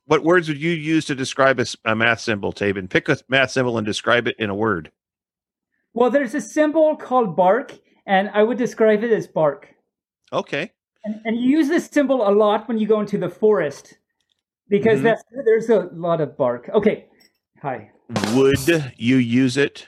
[0.06, 2.90] What words would you use to describe a math symbol, Tabin?
[2.90, 4.92] Pick a math symbol and describe it in a word.
[5.94, 9.70] Well, there's a symbol called bark, and I would describe it as bark.
[10.34, 10.72] Okay.
[11.06, 13.98] And, and you use this symbol a lot when you go into the forest
[14.68, 15.04] because Mhm.
[15.04, 16.70] that's there's a lot of bark.
[16.74, 17.06] Okay.
[17.62, 17.92] Hi.
[18.34, 19.86] Would you use it?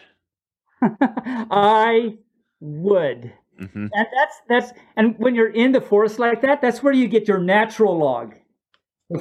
[0.82, 2.18] I
[2.60, 3.34] would.
[3.58, 7.08] hmm And that's that's and when you're in the forest like that, that's where you
[7.08, 8.36] get your natural log.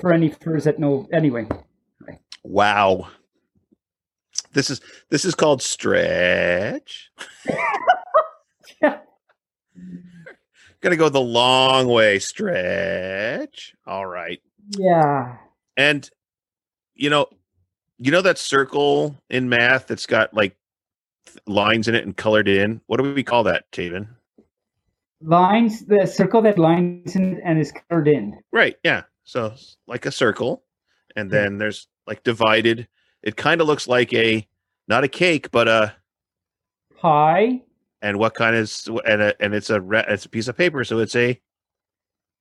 [0.00, 1.48] For any furs that know anyway.
[2.44, 3.08] Wow.
[4.52, 4.80] This is
[5.10, 7.10] this is called stretch.
[10.80, 12.18] Gonna go the long way.
[12.18, 13.74] Stretch.
[13.86, 14.40] All right.
[14.78, 15.36] Yeah.
[15.76, 16.08] And
[16.94, 17.26] you know,
[18.00, 20.56] you know that circle in math that's got like
[21.26, 22.80] th- lines in it and colored in.
[22.86, 24.08] What do we call that, Taven?
[25.22, 28.40] Lines the circle that lines in and is colored in.
[28.52, 28.76] Right.
[28.82, 29.02] Yeah.
[29.24, 29.54] So
[29.86, 30.64] like a circle,
[31.14, 31.34] and hmm.
[31.34, 32.88] then there's like divided.
[33.22, 34.46] It kind of looks like a
[34.88, 35.94] not a cake, but a
[37.00, 37.62] Pie,
[38.02, 40.84] and what kind is and a, and it's a re- it's a piece of paper,
[40.84, 41.40] so it's a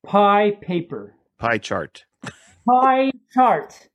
[0.05, 1.15] pie paper.
[1.37, 2.05] pie chart.
[2.67, 3.88] Pie chart.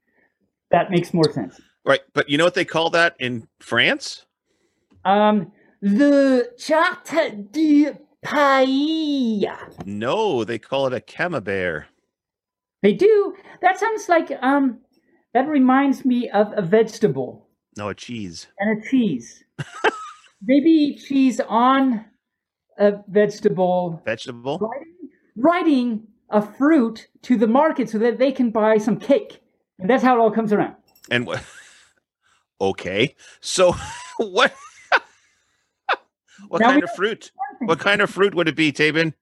[0.71, 1.61] That makes more sense.
[1.85, 2.01] Right.
[2.15, 4.27] But you know what they call that in France?
[5.05, 5.53] Um
[5.83, 7.93] the charte de
[8.23, 9.47] paille.
[9.85, 11.85] No, they call it a camembert.
[12.83, 13.35] They do.
[13.63, 14.79] That sounds like um
[15.35, 18.47] that reminds me of a vegetable No, a cheese.
[18.59, 19.45] and a cheese.
[20.43, 22.05] Maybe cheese on
[22.79, 24.59] a vegetable Vegetable?
[24.59, 24.95] riding,
[25.37, 29.41] riding a fruit to the market so that they can buy some cake.
[29.79, 30.77] And that's how it all comes around.
[31.11, 31.43] And what?
[32.61, 33.17] Okay.
[33.41, 33.75] So
[34.17, 34.55] what?
[36.49, 37.33] what Now kind of fruit?
[37.59, 39.13] What kind of fruit would it be, Tabin?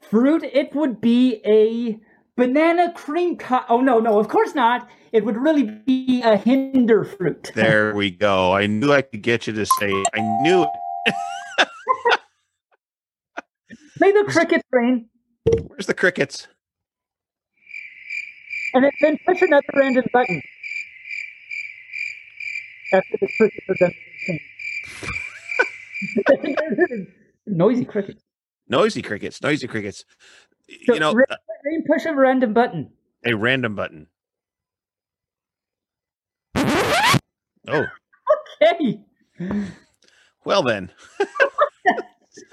[0.00, 1.98] Fruit, it would be a
[2.36, 4.88] banana cream co- Oh, no, no, of course not.
[5.10, 7.50] It would really be a hinder fruit.
[7.56, 8.52] There we go.
[8.54, 10.06] I knew I could get you to say it.
[10.14, 11.68] I knew it.
[13.98, 15.10] Play the cricket train
[15.66, 16.46] Where's the crickets?
[18.74, 20.42] And then- then push another random button.
[22.92, 23.94] After the crickets are done.
[27.46, 28.22] Noisy crickets.
[28.68, 29.40] Noisy crickets.
[29.42, 30.04] Noisy crickets.
[30.86, 31.36] So You know, ra- uh,
[31.86, 32.92] push a random button.
[33.24, 34.06] a random button.
[36.56, 36.64] Oh,
[38.60, 39.00] okay.
[40.44, 40.90] well then.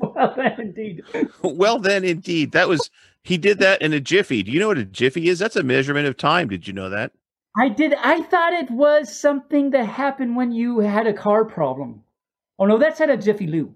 [0.00, 1.02] well, then, indeed.
[1.42, 2.52] Well then, indeed.
[2.52, 2.90] That was
[3.28, 4.42] he did that in a jiffy.
[4.42, 5.38] Do you know what a jiffy is?
[5.38, 6.48] That's a measurement of time.
[6.48, 7.12] Did you know that?
[7.58, 7.92] I did.
[7.94, 12.04] I thought it was something that happened when you had a car problem.
[12.58, 13.74] Oh no, that's at a Jiffy Lube.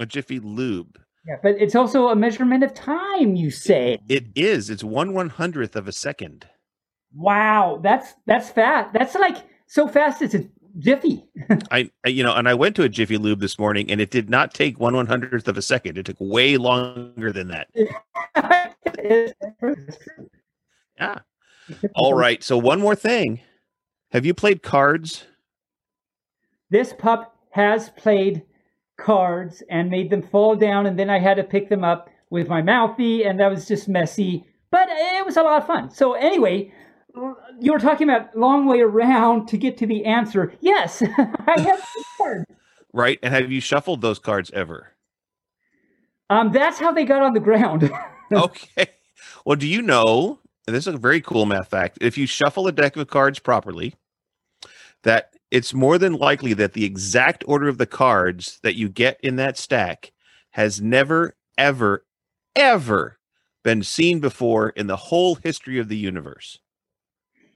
[0.00, 0.98] A jiffy lube.
[1.28, 3.36] Yeah, but it's also a measurement of time.
[3.36, 4.70] You say, It is.
[4.70, 6.46] It's one one hundredth of a second.
[7.14, 8.94] "Wow, that's that's fast.
[8.94, 9.36] That's like
[9.66, 10.22] so fast.
[10.22, 10.34] It's
[10.78, 11.24] Jiffy.
[11.70, 14.28] I, you know, and I went to a Jiffy Lube this morning, and it did
[14.28, 15.98] not take one one hundredth of a second.
[15.98, 17.68] It took way longer than that.
[20.96, 21.18] Yeah.
[21.96, 22.42] All right.
[22.42, 23.40] So one more thing.
[24.12, 25.24] Have you played cards?
[26.70, 28.44] This pup has played
[28.96, 32.48] cards and made them fall down, and then I had to pick them up with
[32.48, 34.46] my mouthy, and that was just messy.
[34.70, 35.90] But it was a lot of fun.
[35.90, 36.72] So anyway,
[37.60, 40.52] you were talking about long way around to get to the answer.
[40.60, 41.02] Yes,
[41.46, 41.86] I have
[42.18, 42.44] cards.
[42.92, 43.18] Right.
[43.22, 44.92] And have you shuffled those cards ever?
[46.30, 47.90] Um, that's how they got on the ground.
[48.32, 48.86] okay.
[49.44, 50.38] Well, do you know?
[50.66, 51.98] And this is a very cool math fact.
[52.00, 53.94] If you shuffle a deck of cards properly,
[55.02, 59.18] that it's more than likely that the exact order of the cards that you get
[59.22, 60.12] in that stack
[60.52, 62.06] has never, ever,
[62.56, 63.18] ever
[63.62, 66.60] been seen before in the whole history of the universe.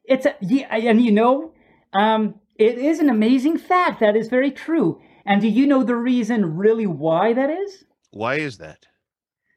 [0.08, 1.52] It's a, yeah, and you know,
[1.92, 4.00] um, it is an amazing fact.
[4.00, 5.00] That is very true.
[5.24, 7.84] And do you know the reason really why that is?
[8.10, 8.86] Why is that?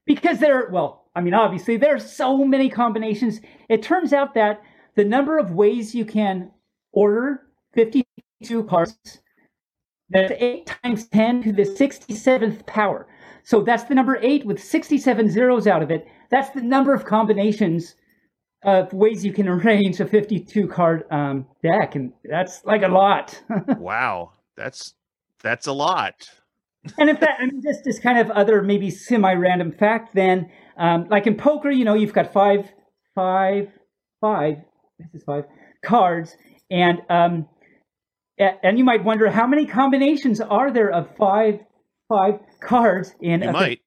[0.06, 3.40] Because there, well, I mean, obviously there are so many combinations.
[3.70, 4.62] It turns out that
[4.96, 6.52] the number of ways you can
[6.92, 7.44] order
[7.74, 8.98] 52 cards,
[10.10, 13.08] that's 8 times 10 to the 67th power.
[13.44, 16.06] So that's the number 8 with 67 zeros out of it.
[16.30, 17.96] That's the number of combinations
[18.64, 21.96] of ways you can arrange a 52 card um, deck.
[21.96, 23.42] And that's like a lot.
[23.78, 24.32] wow.
[24.56, 24.94] That's
[25.42, 26.30] that's a lot.
[26.98, 30.14] and in fact, I mean, just this kind of other maybe semi-random fact.
[30.14, 32.70] Then, um, like in poker, you know, you've got five,
[33.16, 33.70] five,
[34.20, 34.58] five.
[35.00, 35.46] This is five
[35.84, 36.36] cards,
[36.70, 37.48] and um,
[38.38, 41.60] and you might wonder how many combinations are there of five,
[42.10, 43.82] five cards in You a might.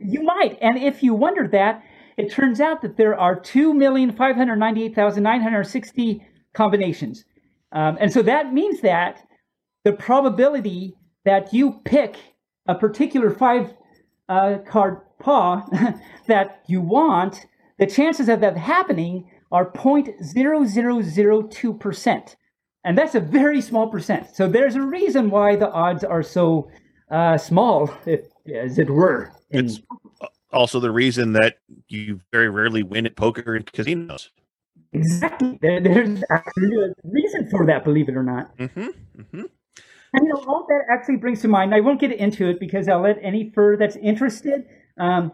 [0.00, 0.58] you might.
[0.60, 1.82] And if you wondered that,
[2.16, 7.24] it turns out that there are 2,598,960 combinations.
[7.72, 9.26] Um, and so that means that
[9.84, 10.94] the probability
[11.24, 12.16] that you pick
[12.66, 13.72] a particular five
[14.28, 15.66] uh, card paw
[16.26, 17.46] that you want,
[17.78, 22.36] the chances of that happening are 0.0002%.
[22.86, 24.34] And that's a very small percent.
[24.34, 26.70] So there's a reason why the odds are so
[27.10, 29.32] uh, small, if, as it were.
[29.50, 29.80] It's
[30.52, 31.58] also the reason that
[31.88, 34.30] you very rarely win at poker in casinos.
[34.92, 35.58] Exactly.
[35.60, 38.56] There, there's actually a reason for that, believe it or not.
[38.58, 38.88] Mm-hmm.
[39.20, 39.42] Mm-hmm.
[40.16, 42.88] And you know, all that actually brings to mind, I won't get into it because
[42.88, 44.64] I'll let any fur that's interested.
[44.98, 45.32] Um,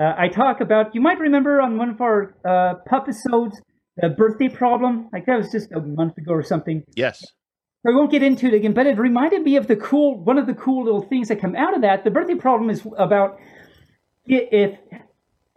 [0.00, 3.60] uh, I talk about, you might remember on one of our uh, episodes,
[3.96, 5.08] the birthday problem.
[5.12, 6.84] Like that was just a month ago or something.
[6.94, 7.22] Yes.
[7.84, 10.46] I won't get into it again, but it reminded me of the cool, one of
[10.46, 12.04] the cool little things that come out of that.
[12.04, 13.38] The birthday problem is about
[14.26, 14.78] if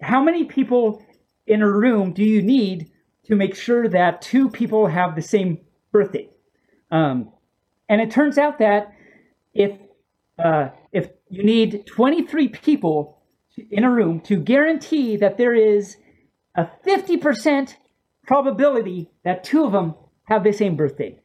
[0.04, 1.04] how many people
[1.45, 2.91] in a room do you need
[3.26, 5.60] to make sure that two people have the same
[5.91, 6.30] birthday?
[6.91, 7.32] Um,
[7.89, 8.93] and it turns out that
[9.54, 9.78] if
[10.38, 13.22] uh, if you need 23 people
[13.70, 15.97] in a room to guarantee that there is
[16.56, 17.76] a 50%
[18.26, 21.20] probability that two of them have the same birthday.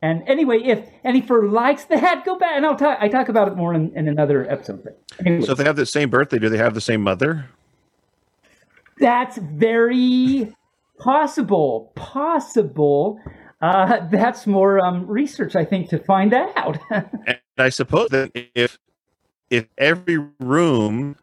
[0.00, 2.98] And anyway, if any fur likes that, go back and I'll talk.
[3.00, 4.94] I talk about it more in, in another episode.
[5.24, 7.48] Anyway, So if they have the same birthday, do they have the same mother?
[9.00, 10.54] That's very
[10.98, 11.92] possible.
[11.94, 13.20] Possible.
[13.60, 16.78] Uh, that's more um, research, I think, to find that out.
[17.26, 18.78] And I suppose that if
[19.50, 21.16] if every room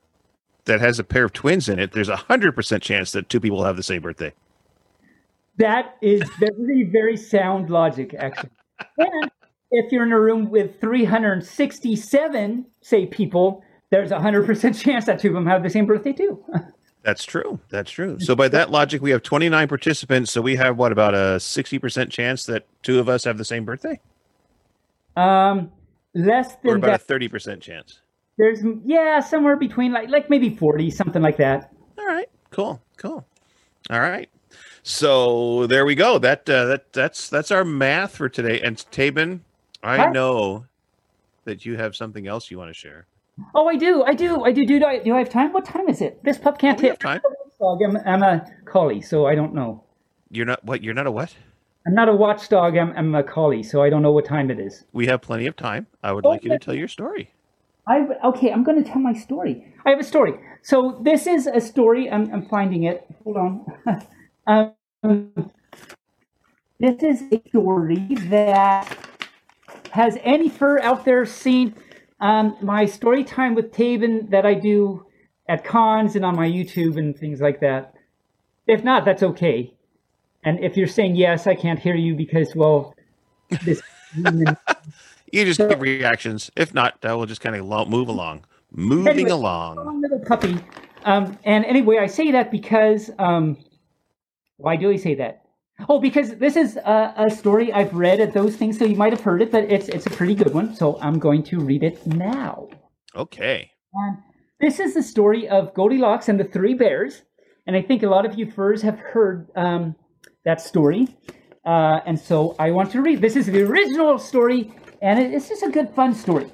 [0.66, 3.40] that has a pair of twins in it, there's a hundred percent chance that two
[3.40, 4.34] people have the same birthday.
[5.58, 8.50] that is very, very sound logic, actually.
[8.98, 9.32] And
[9.72, 15.30] if you're in a room with 367, say, people, there's a 100% chance that two
[15.30, 16.44] of them have the same birthday, too.
[17.06, 17.60] That's true.
[17.70, 18.20] That's true.
[18.20, 20.32] So by that logic, we have 29 participants.
[20.32, 23.64] So we have what about a 60% chance that two of us have the same
[23.64, 24.00] birthday,
[25.16, 25.72] Um,
[26.16, 27.10] less or than about that.
[27.10, 28.02] a 30% chance?
[28.40, 31.72] There's yeah, somewhere between like like maybe forty, something like that.
[31.98, 32.28] All right.
[32.50, 32.82] Cool.
[32.98, 33.26] Cool.
[33.90, 34.30] All right.
[34.84, 36.18] So there we go.
[36.20, 38.60] That uh, that that's that's our math for today.
[38.62, 39.40] And Tabin,
[39.82, 40.12] I Hi.
[40.12, 40.66] know
[41.46, 43.06] that you have something else you want to share.
[43.54, 44.66] Oh, I do, I do, I do.
[44.66, 45.54] Do I do I have time?
[45.54, 46.24] What time is it?
[46.24, 47.22] This pup can't Oh, have time.
[47.62, 49.84] I'm, I'm a collie, so I don't know.
[50.30, 50.84] You're not what?
[50.84, 51.36] You're not a what?
[51.88, 52.78] I'm not a watchdog.
[52.78, 54.86] I'm, I'm a collie, so I don't know what time it is.
[54.92, 55.88] We have plenty of time.
[56.04, 57.32] I would like you to tell your story.
[57.88, 58.52] I okay.
[58.52, 59.74] I'm going to tell my story.
[59.86, 60.34] I have a story.
[60.64, 62.10] So this is a story.
[62.10, 63.06] I'm I'm finding it.
[63.24, 64.02] Hold on.
[65.04, 65.52] um,
[66.80, 68.98] this is a story that
[69.92, 71.76] has any fur out there seen
[72.20, 75.06] um, my story time with Taven that I do
[75.48, 77.94] at cons and on my YouTube and things like that.
[78.68, 79.74] If not, that's okay.
[80.44, 82.96] And if you're saying yes, I can't hear you because well,
[83.64, 83.82] this
[85.32, 86.52] You just give reactions.
[86.56, 88.46] If not, uh, we'll just kind of lo- move along.
[88.72, 90.02] Moving Anyway, along.
[90.02, 90.58] Little puppy.
[91.04, 93.58] Um, and anyway, I say that because um,
[94.58, 95.45] why do I say that?
[95.90, 99.12] Oh, because this is a, a story I've read at those things, so you might
[99.12, 100.74] have heard it, but it's it's a pretty good one.
[100.74, 102.70] So I'm going to read it now.
[103.14, 103.70] Okay.
[103.94, 104.18] And
[104.60, 107.24] this is the story of Goldilocks and the Three Bears,
[107.68, 109.96] and I think a lot of you furs have heard um,
[110.46, 111.08] that story.
[111.66, 113.22] Uh, and so I want to read.
[113.22, 114.72] This is the original story,
[115.02, 116.52] and it, it's just a good, fun story.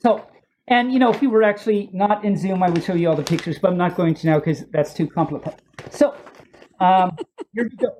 [0.00, 0.26] So,
[0.68, 3.16] and you know, if we were actually not in Zoom, I would show you all
[3.16, 5.62] the pictures, but I'm not going to now because that's too complicated.
[5.90, 6.14] So,
[6.80, 7.16] um,
[7.52, 7.96] here we go.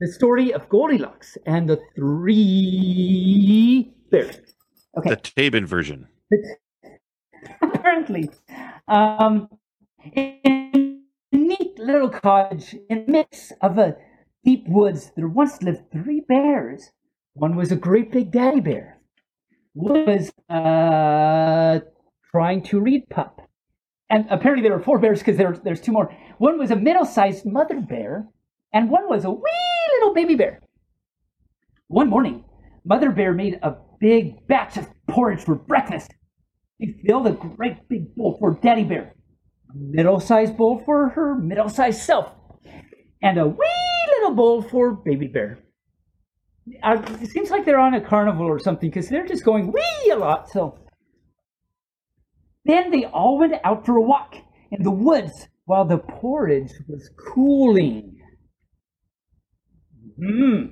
[0.00, 4.36] The story of Goldilocks and the Three Bears.
[4.98, 6.06] Okay The Tabin version.
[7.62, 8.30] apparently.
[8.88, 9.48] Um,
[10.12, 11.00] in
[11.32, 13.96] a neat little cottage in the midst of a
[14.44, 16.90] deep woods, there once lived three bears.
[17.34, 18.98] One was a great big daddy bear.
[19.74, 21.80] One was uh,
[22.30, 23.42] trying to read pup.
[24.08, 26.14] And apparently there were four bears because there, there's two more.
[26.38, 28.28] One was a middle-sized mother bear,
[28.72, 30.60] and one was a wee little baby bear.
[31.88, 32.44] One morning,
[32.84, 36.14] Mother Bear made a big batch of porridge for breakfast.
[36.80, 39.14] She filled a great big bowl for Daddy Bear,
[39.70, 42.32] a middle-sized bowl for her middle-sized self,
[43.22, 45.58] and a wee little bowl for Baby Bear.
[46.82, 50.10] Uh, it seems like they're on a carnival or something because they're just going wee
[50.12, 50.48] a lot.
[50.50, 50.78] So
[52.66, 54.36] then they all went out for a walk
[54.70, 58.18] in the woods while the porridge was cooling.
[60.18, 60.66] Hmm.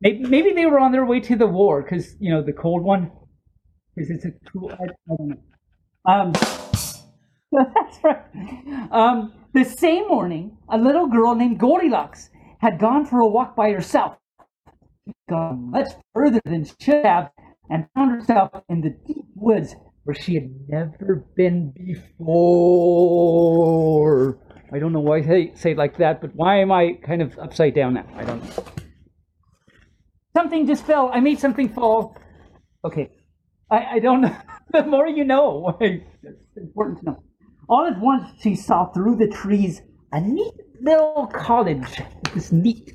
[0.00, 2.82] Maybe, maybe they were on their way to the war because you know the cold
[2.82, 3.10] one.
[3.94, 4.72] Because it's a cool.
[6.06, 6.32] Um,
[7.52, 8.22] that's right.
[8.90, 13.72] Um, the same morning, a little girl named Goldilocks had gone for a walk by
[13.72, 14.16] herself.
[15.04, 17.30] She'd gone much further than she should have,
[17.68, 22.28] and found herself in the deep woods where she had never been before.
[24.72, 27.36] I don't know why I say, it like that, but why am I kind of
[27.38, 28.06] upside down now?
[28.16, 28.64] I don't know.
[30.36, 31.10] Something just fell.
[31.12, 32.16] I made something fall.
[32.84, 33.10] Okay.
[33.70, 34.36] I, I don't know.
[34.72, 35.76] the more you know.
[35.80, 37.22] it's important to know.
[37.68, 39.82] All at once, she saw through the trees
[40.12, 42.00] a neat little cottage.
[42.26, 42.94] It was neat.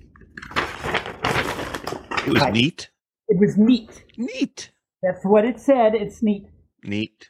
[2.26, 2.54] It was Right.
[2.54, 2.90] neat.
[3.28, 4.04] It was neat.
[4.18, 4.72] Neat.
[5.04, 5.94] That's what it said.
[5.94, 6.46] It's neat.
[6.86, 7.30] Neat.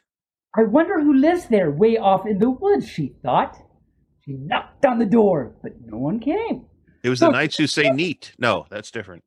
[0.56, 3.56] I wonder who lives there way off in the woods, she thought.
[4.24, 6.66] She knocked on the door, but no one came.
[7.02, 7.30] It was the Oh.
[7.30, 8.32] knights who say neat.
[8.38, 9.22] No, that's different.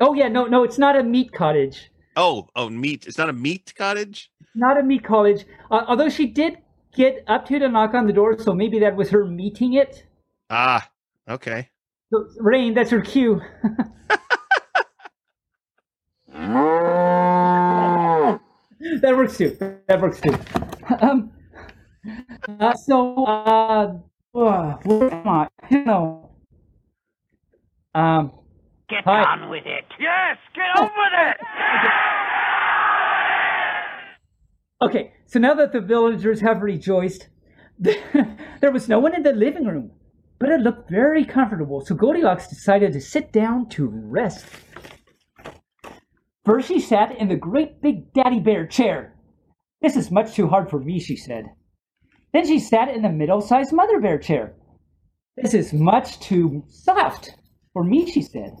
[0.00, 1.90] Oh, yeah, no, no, it's not a meat cottage.
[2.16, 3.06] Oh, oh, meat.
[3.06, 4.30] It's not a meat cottage.
[4.54, 5.44] Not a meat cottage.
[5.70, 6.58] Uh, although she did
[6.94, 10.06] get up to to knock on the door, so maybe that was her meeting it.
[10.50, 10.90] Ah,
[11.28, 11.70] okay.
[12.12, 13.40] So, Rain, that's her cue.
[19.06, 19.56] that works too.
[19.86, 20.34] That works too.
[21.00, 21.30] Um,
[22.60, 23.98] uh, so, uh,
[24.34, 25.48] uh, where am I?
[25.70, 26.30] You know.
[27.94, 28.32] Um,
[28.88, 29.22] Get Hi.
[29.22, 29.84] on with it.
[29.98, 31.36] Yes, get on with it.
[34.82, 37.28] Okay, so now that the villagers have rejoiced,
[37.78, 39.90] there was no one in the living room,
[40.38, 41.80] but it looked very comfortable.
[41.80, 44.46] So Goldilocks decided to sit down to rest.
[46.46, 49.16] First, she sat in the great big daddy bear chair.
[49.82, 51.46] This is much too hard for me, she said.
[52.32, 54.54] Then she sat in the middle sized mother bear chair.
[55.36, 57.34] This is much too soft
[57.72, 58.52] for me, she said.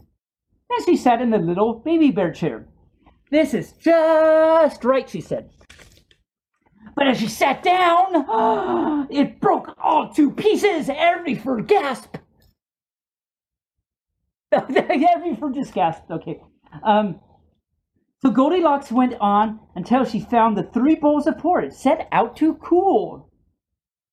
[0.68, 2.66] Then she sat in the little baby bear chair.
[3.30, 5.50] This is just right, she said.
[6.96, 10.90] But as she sat down, it broke all to pieces.
[10.92, 12.18] Every fur gasped.
[14.52, 16.10] Every fur just gasped.
[16.10, 16.40] Okay.
[16.82, 17.20] Um,
[18.26, 22.54] so Goldilocks went on until she found the three bowls of porridge set out to
[22.56, 23.30] cool.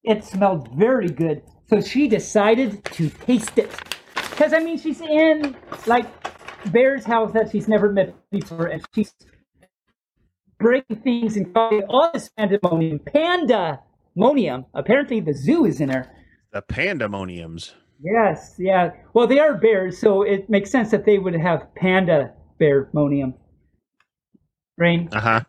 [0.03, 3.71] It smelled very good, so she decided to taste it.
[4.13, 5.55] Because I mean, she's in
[5.87, 6.05] like
[6.71, 9.15] Bear's house that she's never met before, and she's
[10.59, 12.99] breaking things and causing all this pandemonium.
[12.99, 14.67] Pandemonium.
[14.75, 16.15] Apparently, the zoo is in there.
[16.51, 17.73] The pandemoniums.
[17.99, 18.91] Yes, yeah.
[19.15, 23.33] Well, they are bears, so it makes sense that they would have panda bearmonium.
[24.77, 25.09] Rain.
[25.11, 25.41] Uh huh.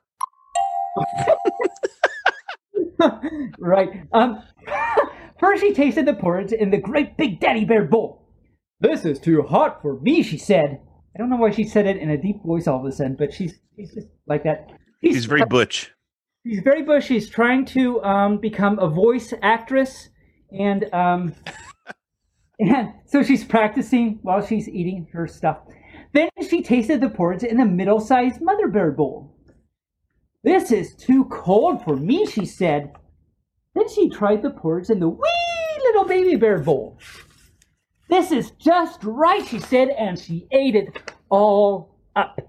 [3.58, 4.06] right.
[4.12, 4.42] Um,
[5.40, 8.28] first, she tasted the porridge in the great big daddy bear bowl.
[8.80, 10.80] This is too hot for me, she said.
[11.14, 13.16] I don't know why she said it in a deep voice all of a sudden,
[13.16, 14.70] but she's, she's just like that.
[15.00, 15.92] He's very butch.
[16.46, 17.06] She's very bush.
[17.06, 20.08] She's trying to um, become a voice actress,
[20.58, 21.34] and um,
[22.58, 25.58] and so she's practicing while she's eating her stuff.
[26.14, 29.36] Then she tasted the porridge in the middle sized mother bear bowl.
[30.44, 32.92] This is too cold for me, she said.
[33.74, 36.98] Then she tried the porridge in the wee little baby bear bowl.
[38.08, 42.40] This is just right, she said, and she ate it all up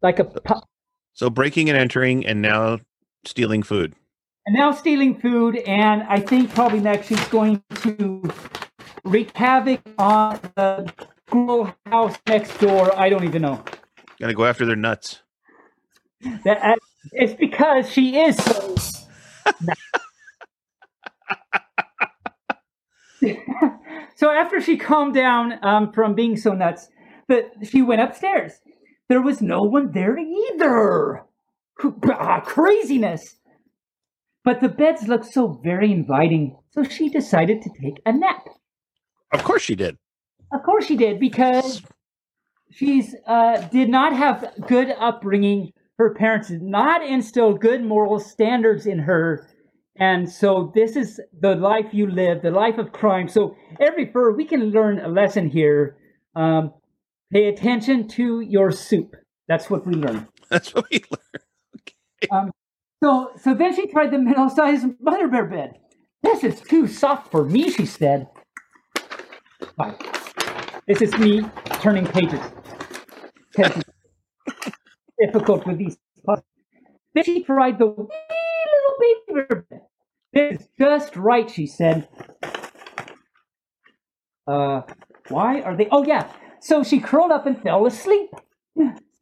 [0.00, 0.68] like a pup.
[1.14, 2.78] So breaking and entering, and now
[3.24, 3.94] stealing food.
[4.46, 8.22] And now stealing food, and I think probably next she's going to
[9.02, 10.92] wreak havoc on the
[11.26, 12.96] school house next door.
[12.98, 13.62] I don't even know.
[14.20, 15.22] Gonna go after their nuts.
[16.44, 16.76] That uh,
[17.12, 18.74] it's because she is so.
[24.16, 26.88] so after she calmed down um, from being so nuts,
[27.28, 28.52] but she went upstairs.
[29.08, 31.22] There was no one there either.
[32.10, 33.36] Ah, Craziness.
[34.42, 38.46] But the beds looked so very inviting, so she decided to take a nap.
[39.32, 39.98] Of course she did.
[40.52, 41.82] Of course she did, because
[42.70, 45.72] she's uh, did not have good upbringing.
[45.98, 49.48] Her parents did not instill good moral standards in her,
[49.98, 53.28] and so this is the life you live, the life of crime.
[53.28, 55.96] So every fur, we can learn a lesson here.
[56.34, 56.74] Um,
[57.32, 59.16] pay attention to your soup.
[59.48, 60.28] That's what we learn.
[60.50, 62.30] That's what we learned.
[62.30, 62.52] Um,
[63.02, 65.78] so, so then she tried the middle-sized mother bear bed.
[66.22, 68.28] This is too soft for me, she said.
[69.76, 69.94] Bye.
[70.86, 71.42] This is me
[71.80, 72.40] turning pages.
[75.18, 75.96] difficult with these.
[77.14, 77.42] Then she
[77.78, 79.80] the wee little bed.
[80.32, 82.08] This is just right, she said.
[84.46, 84.82] Uh,
[85.28, 85.88] why are they?
[85.90, 86.30] Oh yeah.
[86.60, 88.30] So she curled up and fell asleep.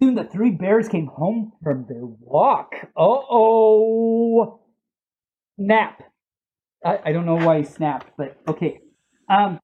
[0.03, 2.73] Soon the three bears came home from their walk.
[2.97, 4.61] Uh oh.
[5.57, 6.03] Nap.
[6.85, 8.81] I, I don't know why he snapped, but okay.
[9.31, 9.61] Um,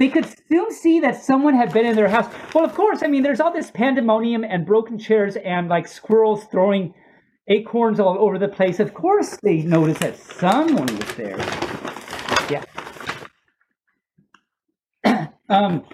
[0.00, 2.26] they could soon see that someone had been in their house.
[2.52, 6.44] Well, of course, I mean, there's all this pandemonium and broken chairs and like squirrels
[6.50, 6.94] throwing
[7.46, 8.80] acorns all over the place.
[8.80, 11.38] Of course, they noticed that someone was there.
[12.50, 12.64] Yeah.
[15.48, 15.84] um,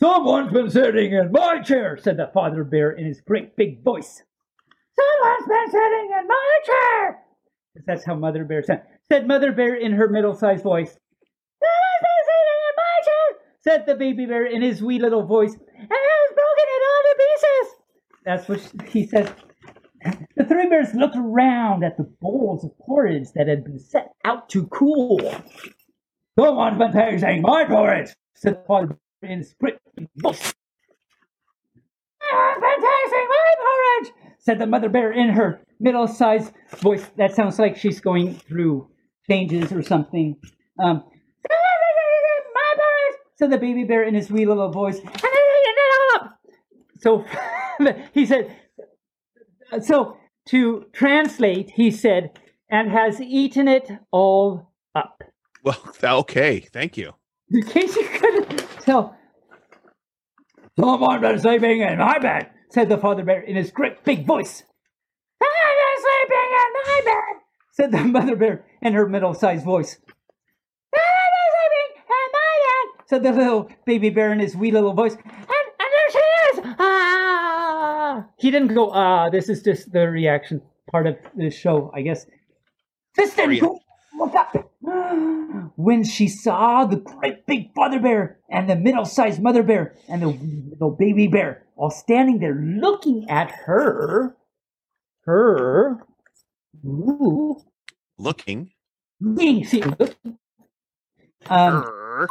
[0.00, 4.22] someone's been sitting in my chair, said the father bear in his great big voice.
[4.98, 7.18] Someone's been sitting in my chair.
[7.86, 8.82] That's how Mother Bear said.
[9.12, 10.96] Said Mother Bear in her middle-sized voice.
[11.60, 13.26] Someone's been sitting in my chair,
[13.60, 17.02] said the baby bear in his wee little voice, and it has broken it all
[17.04, 17.74] to pieces.
[18.24, 19.34] That's what he said.
[20.36, 24.48] The three bears looked around at the bowls of porridge that had been set out
[24.50, 25.18] to cool.
[26.38, 29.78] Someone's been tasting my porridge, said the father bear in his great
[30.16, 30.54] voice.
[32.30, 37.10] Someone's been tasting my porridge, said the mother bear in her middle-sized voice.
[37.16, 38.88] That sounds like she's going through
[39.28, 40.36] changes or something.
[40.78, 44.98] Um, "Someone's been tasting my porridge," said the baby bear in his wee little voice.
[44.98, 46.40] And then it up.
[47.00, 47.24] So
[48.12, 48.56] he said,
[49.82, 50.16] so
[50.48, 52.38] to translate, he said,
[52.70, 55.22] and has eaten it all up.
[55.62, 56.60] Well, okay.
[56.60, 57.14] Thank you.
[57.50, 59.16] In case you couldn't tell.
[60.78, 64.62] Someone been sleeping in my bed, said the father bear in his great big voice.
[65.42, 69.98] Someone been sleeping in my bed, said the mother bear in her middle-sized voice.
[70.94, 74.92] Someone been sleeping in my bed, said the little baby bear in his wee little
[74.92, 75.14] voice.
[75.14, 76.74] And, and there she is!
[76.78, 78.26] Ah!
[78.38, 82.26] He didn't go, ah, this is just the reaction part of the show, I guess.
[83.18, 83.80] Fiston, go
[84.18, 84.72] look up.
[85.76, 90.28] When she saw the great big father bear and the middle-sized mother bear and the
[90.28, 94.36] little baby bear all standing there looking at her,
[95.24, 96.02] her,
[96.84, 97.62] ooh,
[98.18, 98.72] Looking.
[99.20, 100.38] looking, see, looking.
[101.48, 102.26] Um, Grr.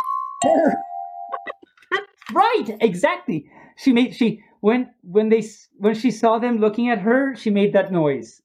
[2.33, 3.49] Right, exactly.
[3.77, 5.43] She made she when when they
[5.77, 8.41] when she saw them looking at her, she made that noise,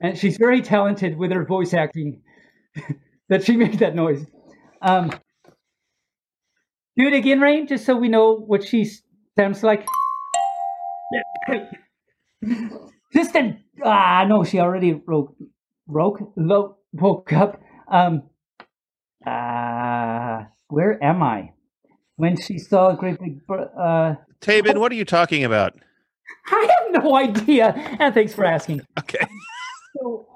[0.00, 2.20] and she's very talented with her voice acting.
[3.28, 4.26] that she made that noise.
[4.82, 5.10] Um,
[6.96, 8.84] do it again, Rain, just so we know what she
[9.36, 9.86] sounds like.
[13.12, 15.34] Just then, ah, no, she already broke
[15.86, 17.60] woke, lo- woke up.
[17.88, 18.24] Um,
[19.26, 21.52] ah, where am I?
[22.16, 25.74] When she saw a great big, uh, Tabin, what are you talking about?
[26.50, 27.72] I have no idea.
[27.98, 28.82] And thanks for asking.
[28.98, 29.18] Okay.
[29.96, 30.26] So,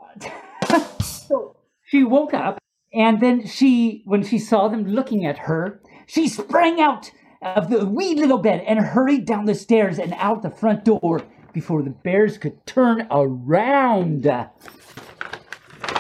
[1.02, 1.56] so
[1.88, 2.58] she woke up,
[2.94, 7.10] and then she, when she saw them looking at her, she sprang out
[7.42, 11.22] of the wee little bed and hurried down the stairs and out the front door
[11.52, 14.30] before the bears could turn around.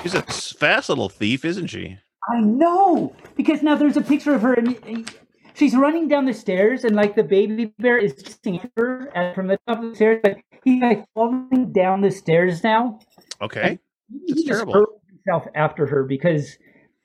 [0.02, 1.98] She's a fast little thief, isn't she?
[2.28, 5.10] I know because now there's a picture of her, and
[5.54, 9.58] she's running down the stairs, and like the baby bear is chasing her from the
[9.66, 13.00] top of the stairs, but he's like falling down the stairs now.
[13.40, 13.78] Okay.
[14.26, 14.72] He just terrible.
[14.74, 16.56] hurled himself after her because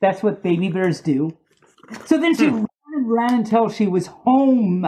[0.01, 1.37] that's what baby bears do.
[2.05, 2.55] So then she Hmm.
[2.55, 4.85] ran and ran until she was home,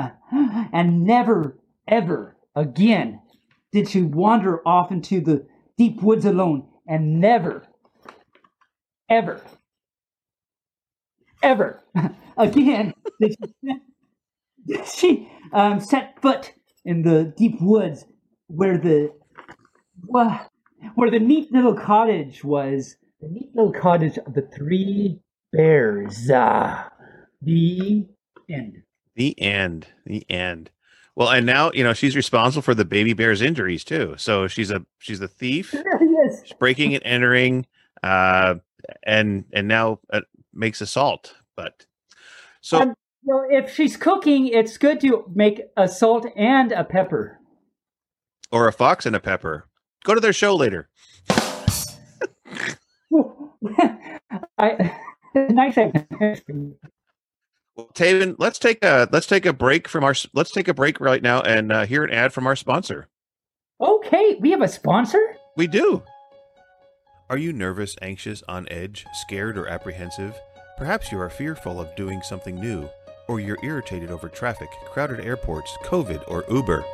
[0.74, 1.58] and never,
[1.88, 3.22] ever again
[3.72, 5.46] did she wander off into the
[5.78, 7.68] deep woods alone, and never,
[9.10, 9.42] ever,
[11.46, 11.82] ever
[12.38, 13.74] again did she,
[14.68, 18.06] did she um, set foot in the deep woods
[18.48, 19.14] where the
[20.96, 22.98] where the neat little cottage was.
[23.22, 25.20] The neat little cottage of the three
[25.52, 26.30] bears.
[26.32, 26.92] Ah,
[27.42, 28.06] the
[28.50, 28.84] end.
[29.16, 29.88] The end.
[30.06, 30.70] The end.
[31.16, 34.16] Well, and now you know she's responsible for the baby bear's injuries too.
[34.18, 35.74] So she's a she's a thief.
[36.02, 36.42] yes.
[36.44, 37.66] She's breaking and entering,
[38.04, 38.56] uh,
[39.04, 40.22] and and now uh,
[40.56, 41.36] makes a salt.
[41.56, 41.86] But
[42.62, 42.94] so Um,
[43.28, 47.40] So if she's cooking, it's good to make a salt and a pepper.
[48.52, 49.68] or a fox and a pepper.
[50.04, 50.90] Go to their show later.
[54.58, 54.94] I
[55.36, 55.76] nice.
[57.76, 61.00] Well, Taven, let's take a let's take a break from our let's take a break
[61.00, 63.08] right now and uh, hear an ad from our sponsor.
[63.82, 65.36] Okay, we have a sponsor.
[65.58, 66.04] We do.
[67.28, 70.40] Are you nervous, anxious, on edge, scared, or apprehensive?
[70.78, 72.88] Perhaps you are fearful of doing something new,
[73.28, 76.86] or you're irritated over traffic, crowded airports, COVID, or Uber.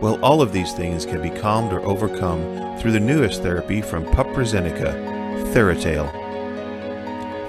[0.00, 4.06] Well, all of these things can be calmed or overcome through the newest therapy from
[4.06, 4.94] Puprezenica,
[5.52, 6.10] Theratal.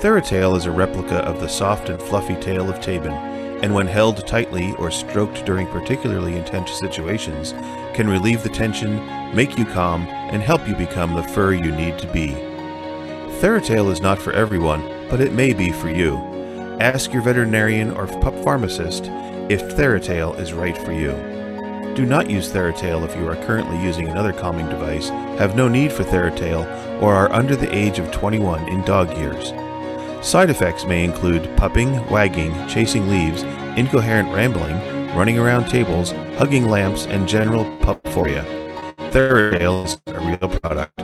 [0.01, 3.13] Theratal is a replica of the soft and fluffy tail of Tabin,
[3.63, 7.53] and when held tightly or stroked during particularly intense situations,
[7.95, 8.99] can relieve the tension,
[9.33, 12.29] make you calm, and help you become the fur you need to be.
[13.39, 16.17] Theratal is not for everyone, but it may be for you.
[16.79, 19.05] Ask your veterinarian or pup pharmacist
[19.49, 21.11] if Theratal is right for you.
[21.95, 25.09] Do not use Theratal if you are currently using another calming device,
[25.39, 29.53] have no need for Theratal, or are under the age of 21 in dog years.
[30.25, 33.43] Side effects may include pupping, wagging, chasing leaves,
[33.77, 34.77] incoherent rambling,
[35.15, 38.56] running around tables, hugging lamps, and general pup pupophoria.
[39.11, 41.01] Theratal is a real product.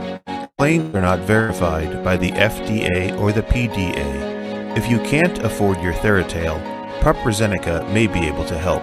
[0.58, 4.76] Claims are not verified by the FDA or the PDA.
[4.76, 6.60] If you can't afford your Theratal,
[7.00, 8.82] Puprezenica may be able to help.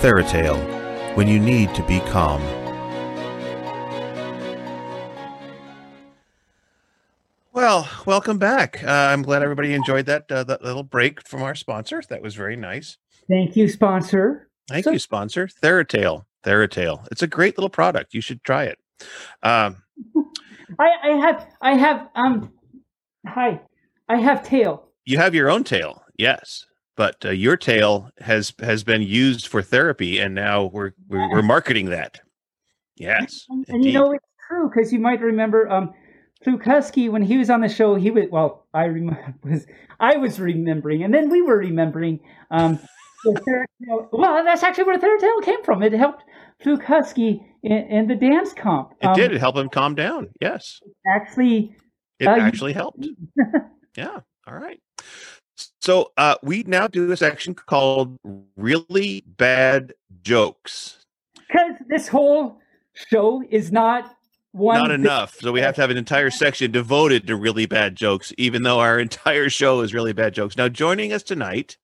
[0.00, 2.42] Theratal, when you need to be calm.
[7.52, 8.82] Well, welcome back.
[8.84, 12.02] Uh, I'm glad everybody enjoyed that uh, that little break from our sponsor.
[12.08, 12.98] That was very nice.
[13.28, 14.48] Thank you, sponsor.
[14.68, 15.48] Thank So- you, sponsor.
[15.62, 16.24] Theratal.
[16.46, 17.06] Theratal.
[17.10, 18.14] It's a great little product.
[18.14, 18.78] You should try it.
[19.42, 19.82] Um,
[20.78, 22.52] I, I have I have um
[23.26, 23.60] hi.
[24.08, 24.88] I have tail.
[25.04, 26.64] you have your own tail, yes,
[26.96, 31.42] but uh, your tail has has been used for therapy, and now we're we're, we're
[31.42, 32.20] marketing that.
[32.96, 35.92] Yes, And, and you know it's true because you might remember um
[36.46, 37.96] Luke when he was on the show.
[37.96, 38.66] He was well.
[38.72, 39.66] I rem- was
[39.98, 42.20] I was remembering, and then we were remembering.
[42.50, 42.78] Um,
[43.24, 43.66] the
[44.12, 45.82] well, that's actually where Theratel came from.
[45.82, 46.22] It helped
[46.64, 48.92] Luke Husky in, in the dance comp.
[49.00, 49.32] it Um, did.
[49.32, 50.28] It helped him calm down.
[50.40, 51.74] Yes, actually.
[52.18, 53.06] it Uh, actually helped.
[53.96, 54.20] Yeah.
[54.46, 54.78] All right.
[55.80, 58.18] So uh, we now do a section called
[58.56, 61.02] "Really Bad Jokes."
[61.48, 62.58] Because this whole
[62.92, 64.14] show is not
[64.52, 64.76] one.
[64.78, 65.36] Not enough.
[65.40, 68.80] So we have to have an entire section devoted to really bad jokes, even though
[68.80, 70.58] our entire show is really bad jokes.
[70.58, 71.78] Now, joining us tonight,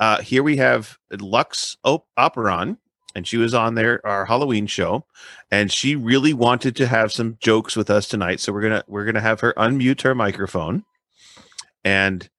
[0.00, 2.78] uh, here we have Lux Op- Operon,
[3.18, 5.04] and she was on there our Halloween show,
[5.50, 8.38] and she really wanted to have some jokes with us tonight.
[8.38, 10.84] So we're gonna we're gonna have her unmute her microphone,
[11.84, 12.30] and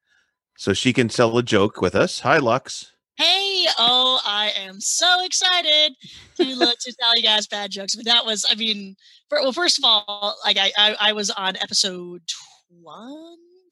[0.57, 2.21] so she can tell a joke with us.
[2.21, 2.93] Hi, Lux.
[3.17, 5.95] Hey, oh, I am so excited
[6.37, 7.95] to to tell you guys bad jokes.
[7.95, 8.95] But that was, I mean,
[9.27, 12.21] for, well, first of all, like I, I, I was on episode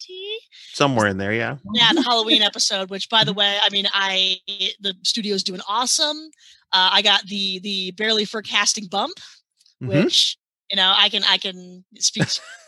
[0.08, 0.38] twenty,
[0.74, 1.58] Somewhere in there, yeah.
[1.74, 2.90] yeah, the Halloween episode.
[2.90, 4.38] Which, by the way, I mean, I
[4.80, 6.18] the studio's doing awesome.
[6.74, 9.14] Uh, I got the the barely for casting bump,
[9.82, 10.04] Mhm.
[10.04, 10.38] which
[10.72, 12.28] you know I can I can speak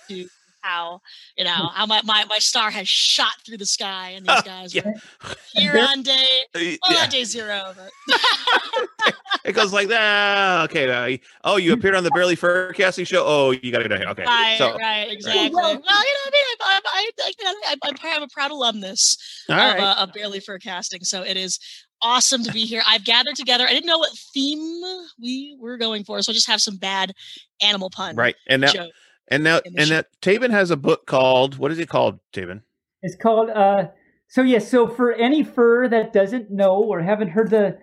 [0.10, 0.28] to
[0.62, 1.02] how
[1.38, 4.74] you know how my, my my star has shot through the sky and these guys
[4.74, 4.86] Yeah.
[4.86, 6.94] were here on day well yeah.
[6.94, 7.90] not day zero but
[9.46, 10.70] It goes like that.
[10.70, 11.16] Okay.
[11.16, 13.24] Uh, oh, you appeared on the Barely Fur casting show.
[13.26, 14.08] Oh, you got to go here.
[14.10, 14.24] Okay.
[14.26, 18.24] right so, right exactly well you know I mean I, I, I, I, I'm, I'm
[18.24, 19.18] a proud alumnus
[19.50, 19.80] all of, right.
[19.80, 21.58] uh, of barely for casting so it is
[22.02, 24.82] awesome to be here I've gathered together I didn't know what theme
[25.22, 27.14] we were going for so I just have some bad
[27.62, 28.36] animal pun right.
[28.48, 28.92] And now, joke.
[29.30, 32.62] And now, and that Taven has a book called, what is it called, Taven?
[33.02, 33.88] It's called uh,
[34.28, 37.78] So yes, so for any fur that doesn't know or haven't heard the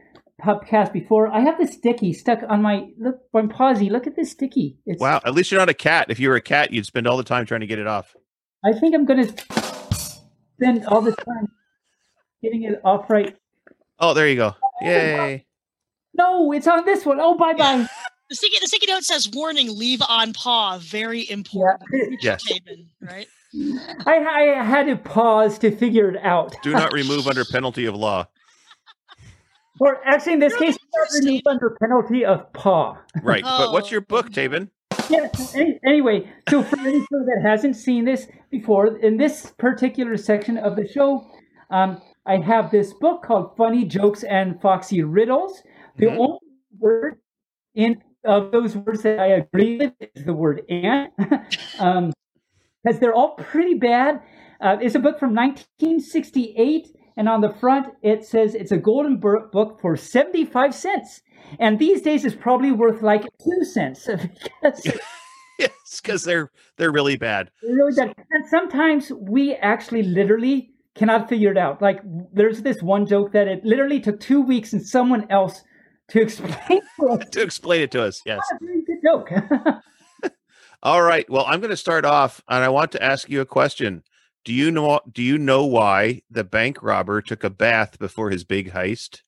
[0.45, 3.91] podcast before, I have the sticky stuck on my look I'm pausey.
[3.91, 4.79] Look at this sticky.
[4.87, 5.21] It's, Wow.
[5.25, 6.07] At least you're not a cat.
[6.11, 8.15] If you were a cat, you'd spend all the time trying to get it off.
[8.65, 9.29] I think I'm gonna
[10.57, 11.49] spend all the time
[12.43, 13.37] getting it off right.
[13.99, 14.55] Oh, there you go.
[14.83, 15.47] Yay.
[16.15, 17.19] No, it's on this one.
[17.21, 17.87] Oh, bye bye.
[18.29, 20.79] The sticky, the sticky note says warning, leave on paw.
[20.79, 21.83] Very important.
[22.21, 22.45] Yes.
[22.51, 23.29] Taven, right?
[24.07, 24.19] I,
[24.59, 26.55] I had to pause to figure it out.
[26.63, 28.27] Do not remove under penalty of law.
[29.79, 32.97] Or actually, in this case, not removed under penalty of paw.
[33.23, 33.43] Right.
[33.45, 33.93] But what's Oh.
[33.93, 34.71] your book, Taven?
[35.11, 35.29] Yeah.
[35.55, 40.75] Any, anyway, so for anyone that hasn't seen this before, in this particular section of
[40.75, 41.25] the show,
[41.71, 45.63] um, I have this book called "Funny Jokes and Foxy Riddles."
[45.97, 46.19] The Mhm.
[46.19, 46.39] only
[46.79, 47.19] word
[47.75, 51.09] in of those words that I agree with is the word "and,"
[51.79, 52.13] um,
[52.85, 54.23] because they're all pretty bad.
[54.61, 59.19] Uh, it's a book from 1968, and on the front it says it's a golden
[59.19, 61.23] book for 75 cents.
[61.61, 64.07] And these days it's probably worth like two cents
[64.63, 64.87] because
[65.59, 67.51] Yes, because they're they're really bad.
[67.63, 68.15] they're really bad.
[68.31, 71.81] And sometimes we actually literally cannot figure it out.
[71.81, 72.01] Like
[72.33, 75.63] there's this one joke that it literally took two weeks and someone else
[76.09, 77.29] to explain to us.
[77.33, 78.41] To explain it to us, yes.
[78.53, 79.31] It's very good joke.
[80.83, 81.29] All right.
[81.31, 84.03] Well, I'm going to start off, and I want to ask you a question.
[84.45, 85.01] Do you know?
[85.11, 89.23] Do you know why the bank robber took a bath before his big heist?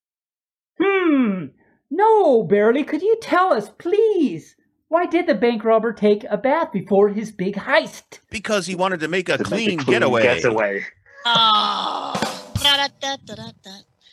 [0.81, 1.47] hmm.
[1.91, 4.55] No, Barely, could you tell us, please?
[4.89, 8.21] Why did the bank robber take a bath before his big heist?
[8.31, 10.23] Because he wanted to make a To make a clean, clean getaway.
[10.23, 10.85] getaway.
[11.27, 12.15] Oh.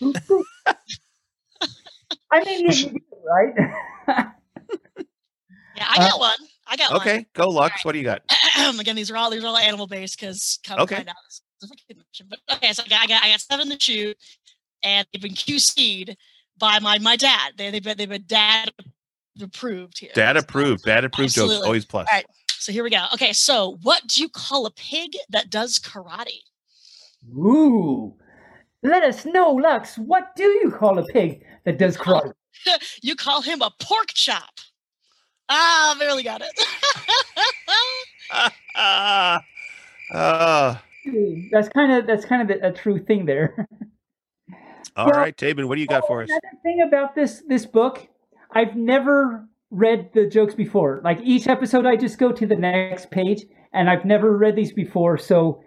[2.41, 3.53] I mean, you do, right?
[5.77, 6.35] Yeah, I got one.
[6.67, 7.01] I got one.
[7.01, 7.83] Okay, go Lux.
[7.83, 8.21] What do you got?
[8.57, 10.95] Oh Again, these are all these are all animal based because come Okay.
[10.95, 11.15] find out.
[11.27, 12.27] it's a fucking mission.
[12.29, 14.17] But okay, so I got, I got I got seven to shoot,
[14.81, 16.15] and they've been QC'd
[16.57, 17.51] by my my dad.
[17.57, 18.71] They they've been they've been dad
[19.41, 20.11] approved here.
[20.15, 20.85] Dad So- approved.
[20.85, 21.55] Dad approved jokes.
[21.65, 22.07] Always plus.
[22.09, 22.25] All right.
[22.49, 23.05] So here we go.
[23.13, 26.39] Okay, so what do you call a pig that does karate?
[27.37, 28.15] Ooh.
[28.85, 29.97] Let us know, Lux.
[29.97, 32.33] What do you call a pig that does karate?
[33.01, 34.59] you call him a pork chop.
[35.49, 36.51] Ah, barely got it.
[38.75, 39.41] Ah,
[40.13, 40.83] ah.
[41.51, 43.67] That's kind of that's kind of the, a true thing there.
[44.95, 46.29] All Well- right, Tabin, what do you got for us?
[46.29, 48.07] Another thing about this this book,
[48.51, 51.01] I've never read the jokes before.
[51.03, 54.73] Like each episode, I just go to the next page, and I've never read these
[54.73, 55.17] before.
[55.17, 55.63] So,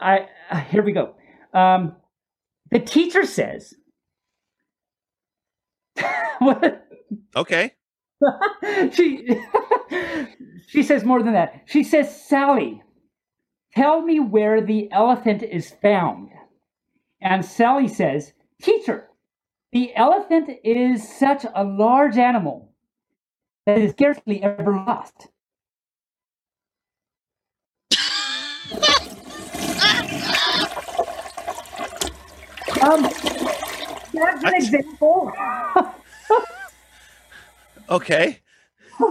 [0.00, 1.14] I uh, here we go.
[1.52, 1.96] Um,
[2.70, 3.74] the teacher says,
[7.36, 7.72] Okay.
[8.92, 9.28] she
[10.66, 11.62] she says more than that.
[11.66, 12.82] She says, "Sally,
[13.74, 16.30] tell me where the elephant is found."
[17.20, 19.08] And Sally says, "Teacher,
[19.72, 22.72] the elephant is such a large animal
[23.66, 25.28] that is scarcely ever lost."
[32.82, 33.02] Um,
[34.12, 35.32] that's an example.
[37.90, 38.40] Okay.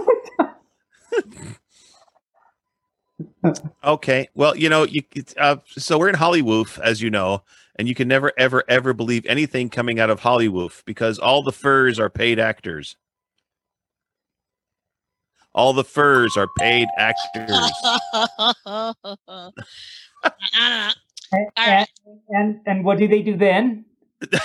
[3.84, 4.28] okay.
[4.34, 5.02] Well, you know, you
[5.36, 7.42] uh, so we're in Hollywood, as you know,
[7.76, 11.52] and you can never, ever, ever believe anything coming out of Hollywood because all the
[11.52, 12.96] furs are paid actors.
[15.54, 17.72] All the furs are paid actors.
[21.32, 21.52] I don't.
[21.56, 21.88] And, All right.
[22.30, 23.84] and and what do they do then?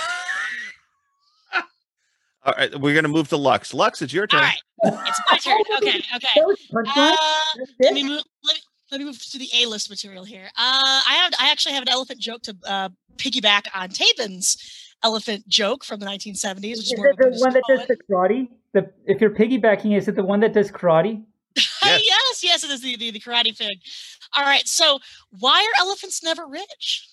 [2.46, 3.72] All right, we're gonna move to Lux.
[3.72, 4.40] Lux, it's your turn.
[4.40, 4.60] right.
[4.84, 5.56] It's my turn.
[5.82, 6.02] Okay.
[6.14, 6.40] Okay.
[6.96, 7.16] Uh,
[7.82, 8.22] let me move.
[8.44, 8.60] Let me,
[8.92, 10.44] let me move to the A list material here.
[10.48, 11.32] Uh, I have.
[11.40, 14.58] I actually have an elephant joke to uh, piggyback on Tabin's
[15.02, 17.88] elephant joke from the 1970s, which is Is more it the one that does poet.
[17.88, 18.48] the karate?
[18.72, 21.22] The if you're piggybacking, is it the one that does karate?
[21.56, 21.64] Yes.
[21.84, 23.78] yes, yes, it is the, the, the karate pig.
[24.36, 24.66] All right.
[24.66, 24.98] So,
[25.38, 27.08] why are elephants never rich?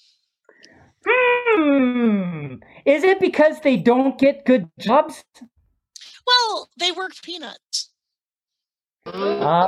[1.08, 2.56] Hmm.
[2.86, 5.24] Is it because they don't get good jobs?
[6.28, 7.90] Well, they work for peanuts.
[9.08, 9.68] Ah.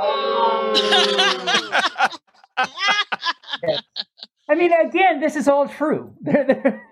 [4.48, 6.14] I mean, again, this is all true.
[6.20, 6.82] They're- they're-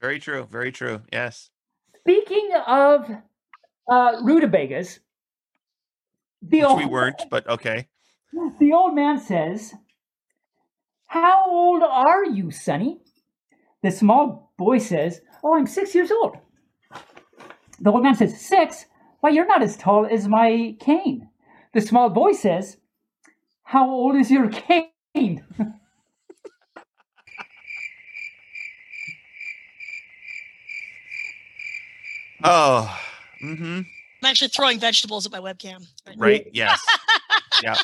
[0.00, 0.46] Very true.
[0.50, 1.02] Very true.
[1.12, 1.50] Yes.
[2.00, 3.08] Speaking of
[3.90, 5.00] uh, rutabagas,
[6.42, 7.88] the Which we weren't, but okay.
[8.32, 9.74] The old man says,
[11.06, 12.98] How old are you, Sonny?
[13.82, 16.36] The small boy says, Oh, I'm six years old.
[17.80, 18.86] The old man says, Six?
[19.20, 21.28] Why, you're not as tall as my cane.
[21.72, 22.78] The small boy says,
[23.62, 24.90] How old is your cane?
[32.44, 32.98] oh,
[33.42, 33.80] mm hmm.
[34.26, 35.86] I'm actually throwing vegetables at my webcam.
[36.06, 36.16] right.
[36.18, 36.50] Right.
[36.52, 36.80] Yes.
[37.62, 37.76] yeah.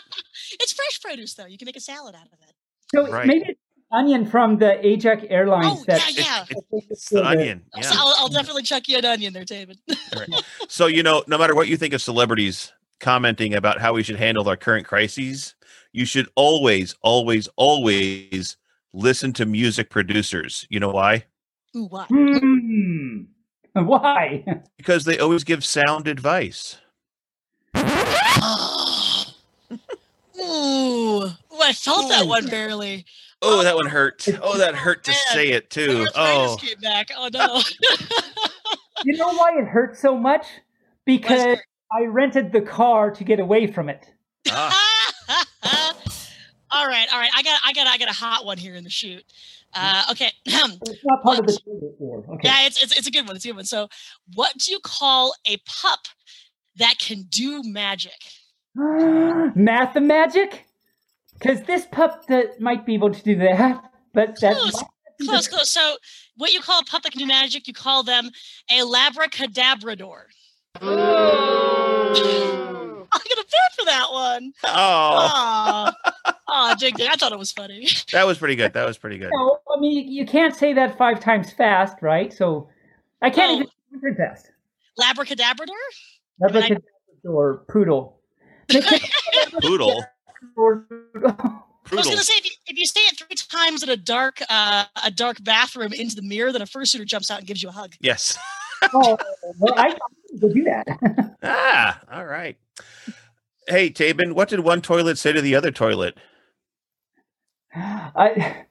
[0.61, 1.47] It's fresh produce though.
[1.47, 2.55] You can make a salad out of it.
[2.95, 3.26] So Right.
[3.26, 3.61] maybe it's
[3.93, 6.80] onion from the Ajax Airlines Oh that yeah, yeah.
[6.90, 7.62] It's the onion.
[7.74, 9.78] I'll- I'll, I'll definitely chuck you an onion there, David.
[10.68, 14.16] So you know, no matter what you think of celebrities commenting about how we should
[14.16, 15.55] handle our current crises,
[15.93, 18.57] you should always, always, always
[18.93, 20.66] listen to music producers.
[20.70, 21.24] You know why?
[21.76, 22.09] Ooh, what?
[22.09, 22.51] Hmm.
[23.86, 24.44] Why?
[24.76, 26.78] Because they always give sound advice.
[27.76, 27.82] Ooh,
[30.40, 31.30] Ooh,
[31.62, 33.04] I felt that one barely.
[33.40, 34.26] Oh, that one hurt.
[34.42, 35.18] Oh, that hurt to Man.
[35.32, 36.00] say it too.
[36.00, 37.10] My Oh, arthritis came back.
[37.16, 37.60] Oh no.
[39.04, 40.46] You know why it hurt so much?
[41.04, 41.58] Because
[41.90, 44.06] I rented the car to get away from it.
[44.48, 45.14] ah,
[46.70, 47.30] all right, all right.
[47.34, 49.24] I got, I got, I got a hot one here in the shoot.
[49.74, 50.30] Uh, okay.
[50.46, 52.24] It's not part of the trailer for.
[52.34, 52.48] Okay.
[52.48, 53.36] yeah, it's, it's it's a good one.
[53.36, 53.64] It's a good one.
[53.64, 53.88] So,
[54.34, 56.00] what do you call a pup
[56.76, 58.18] that can do magic?
[58.74, 60.66] Math and magic?
[61.34, 64.82] Because this pup that might be able to do that, but that Close.
[65.24, 65.70] Close, close.
[65.70, 65.96] So,
[66.36, 68.30] what you call a pup that can do magic, you call them
[68.70, 70.22] a labracadabrador.
[70.80, 70.88] I'm
[73.28, 74.52] gonna pay for that one.
[74.64, 75.90] oh,
[76.53, 76.70] Aw.
[76.70, 77.09] Aw, dig dig.
[77.09, 77.88] I thought it was funny.
[78.12, 78.72] that was pretty good.
[78.74, 79.30] That was pretty good.
[79.32, 82.32] No, I mean you, you can't say that five times fast, right?
[82.32, 82.68] So
[83.22, 83.55] I can't Oh.
[83.55, 84.50] even say it fast.
[85.00, 85.68] Labracadabrador?
[86.38, 86.78] That's mean, I- like
[87.68, 88.18] poodle.
[89.61, 90.05] Poodle.
[90.57, 94.40] I was gonna say if you, if you say it three times in a dark
[94.48, 97.68] uh, a dark bathroom into the mirror, then a fursuiter jumps out and gives you
[97.68, 97.94] a hug.
[98.00, 98.38] Yes.
[98.94, 99.16] oh,
[99.59, 99.92] well, I
[100.40, 100.86] could do that.
[101.42, 102.57] Ah, all right.
[103.68, 106.16] Hey, Tabin, what did one toilet say to the other toilet?
[107.74, 108.64] I.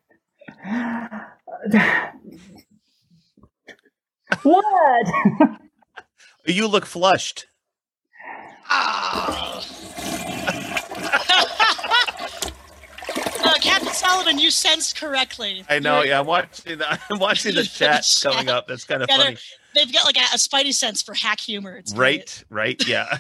[4.44, 5.08] what?
[6.46, 7.46] You look flushed.
[8.74, 9.64] Ah.
[13.44, 15.64] uh, Captain Sullivan, you sensed correctly.
[15.70, 15.98] I know.
[15.98, 16.78] You're- Yeah, I'm watching.
[16.78, 18.68] The, I'm watching the chat coming up.
[18.68, 19.38] That's kind of Yeah, they're- funny.
[19.76, 21.76] They've got like a, a spidey sense for hack humor.
[21.78, 22.44] It's great.
[22.50, 22.78] Right.
[22.80, 22.88] Right.
[22.88, 23.18] Yeah.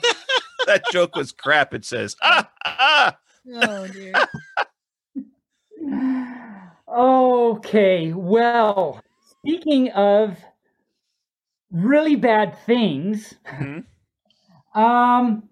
[0.65, 1.73] that joke was crap.
[1.73, 3.17] It says ah ah.
[3.61, 4.13] Oh dear.
[6.87, 9.01] Okay, well,
[9.39, 10.37] speaking of
[11.71, 13.85] really bad things, Mhm.
[14.75, 15.49] um,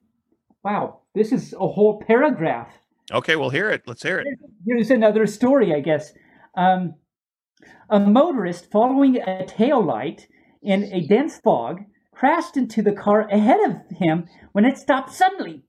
[0.64, 2.70] wow, this is a whole paragraph.
[3.12, 3.84] Okay, we'll hear it.
[3.88, 4.28] Let's hear it.
[4.66, 6.14] Here's another story, I guess.
[6.56, 6.96] Um,
[7.90, 10.28] a motorist following a tail light
[10.62, 15.64] in a dense fog crashed into the car ahead of him when it stopped suddenly.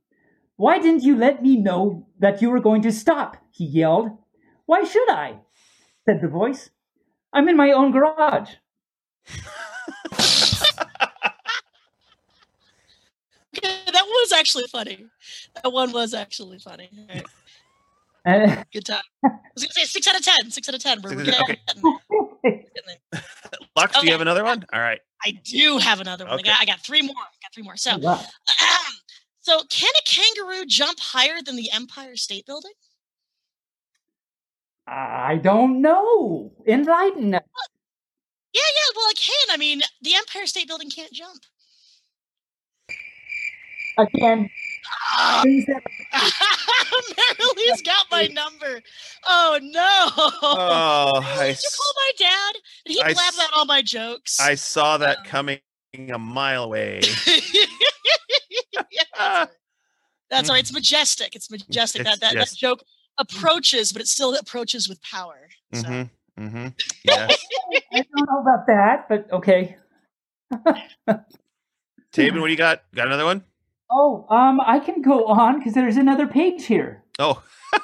[0.57, 3.37] Why didn't you let me know that you were going to stop?
[3.53, 4.11] He yelled.
[4.71, 5.35] Why should I?
[6.05, 6.71] said the voice.
[7.33, 8.51] I'm in my own garage.
[13.53, 15.07] Okay, that was actually funny.
[15.61, 16.89] That one was actually funny.
[16.97, 17.27] All right,
[18.61, 19.03] Uh, good time.
[19.25, 20.53] I was gonna say six out of ten.
[20.53, 21.03] Six out of ten.
[21.03, 22.53] We're, we're Six getting there.
[22.53, 23.23] Getting there.
[23.75, 24.65] Lux, do you have another one?
[24.73, 25.01] All right.
[25.27, 26.35] I do have another one.
[26.35, 26.49] Okay.
[26.49, 27.17] I, got, I got three more.
[27.17, 27.77] I got three more.
[27.77, 28.23] So, wow.
[29.41, 32.71] so can a kangaroo jump higher than the Empire State Building?
[34.93, 36.51] I don't know.
[36.67, 37.43] Enlighten us.
[38.53, 38.93] Yeah, yeah.
[38.97, 39.55] Well, it can.
[39.55, 41.45] I mean, the Empire State Building can't jump.
[43.99, 44.51] again.
[45.13, 45.43] Ah,
[47.15, 48.81] Marilee's got my number.
[49.29, 50.09] Oh no!
[50.43, 52.55] Oh, I, Did you call my dad?
[52.87, 54.41] Did he I blab s- out all my jokes?
[54.41, 55.61] I saw that Um, coming
[56.13, 57.03] a mile away.
[58.93, 59.47] Yeah, Ah.
[59.47, 59.51] that's right.
[60.31, 60.61] That's right.
[60.61, 61.37] It's majestic.
[61.37, 62.01] It's majestic.
[62.03, 62.51] It's- that, that, yes.
[62.51, 62.83] that joke
[63.21, 65.49] approaches, but it still approaches with power.
[65.75, 65.83] So.
[65.83, 66.47] Mm-hmm.
[66.47, 66.69] Mm-hmm.
[67.05, 67.29] Yeah.
[67.93, 69.77] I don't know about that, but okay.
[72.13, 72.83] Tabin, what do you got?
[72.95, 73.45] Got another one?
[73.91, 77.03] Oh, um, I can go on because there's another page here.
[77.19, 77.43] Oh,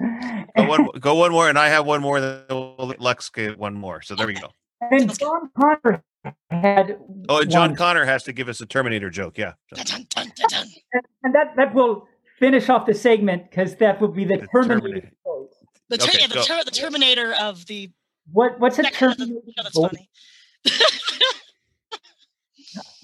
[0.00, 2.20] go one, go one more, and I have one more.
[2.20, 4.02] Then we'll let Lux get one more.
[4.02, 4.50] So there we go.
[4.80, 6.02] And John Connor
[6.50, 7.76] had Oh, and John one.
[7.76, 9.36] Connor has to give us a Terminator joke.
[9.38, 9.52] Yeah.
[9.74, 10.66] Dun, dun, dun, dun, dun.
[10.92, 12.06] and, and that that will
[12.40, 14.80] finish off the segment because that would be the, The Terminator.
[14.80, 15.10] Terminator.
[15.88, 17.90] The, ter- Okay, yeah, the, ter- the Terminator of the.
[18.32, 19.40] What what's a Yeah, that's, Terminator?
[19.56, 19.90] that's quote?
[19.92, 20.08] funny.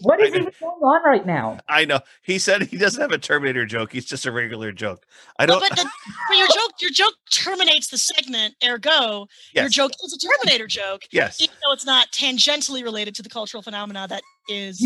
[0.01, 1.59] What is I even going on right now?
[1.69, 1.99] I know.
[2.23, 3.91] He said he doesn't have a Terminator joke.
[3.93, 5.05] He's just a regular joke.
[5.39, 5.59] I don't.
[5.59, 5.89] but, the,
[6.29, 8.55] but your joke, your joke terminates the segment.
[8.65, 11.41] Ergo, your joke is a Terminator joke, Yes.
[11.41, 14.81] even though it's not tangentially related to the cultural phenomena that is.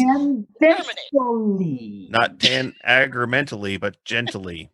[0.63, 2.11] Tangentially.
[2.11, 4.71] Not tan agrementally, but gently.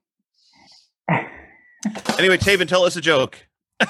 [2.18, 3.46] Anyway, Tabin, tell us a joke.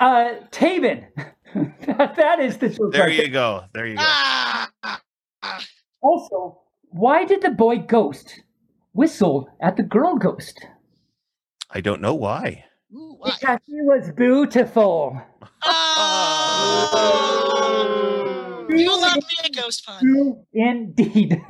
[0.00, 1.06] Uh, Tabin,
[1.54, 2.92] that is the joke.
[2.92, 3.64] There right you go.
[3.72, 4.02] There you go.
[4.04, 4.70] Ah.
[6.02, 6.60] Also,
[6.90, 8.42] why did the boy ghost
[8.92, 10.64] whistle at the girl ghost?
[11.70, 12.64] I don't know why.
[12.94, 13.30] Ooh, why?
[13.30, 15.20] Because she was beautiful.
[15.64, 17.44] Oh,
[18.78, 20.00] you love me a ghost pun.
[20.00, 21.40] True Indeed.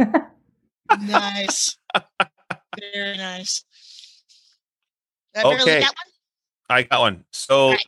[1.01, 1.77] Nice.
[2.93, 3.65] Very nice.
[5.35, 5.81] Beverly, Okay.
[5.81, 6.13] got one?
[6.71, 7.25] I got one.
[7.33, 7.87] So Right.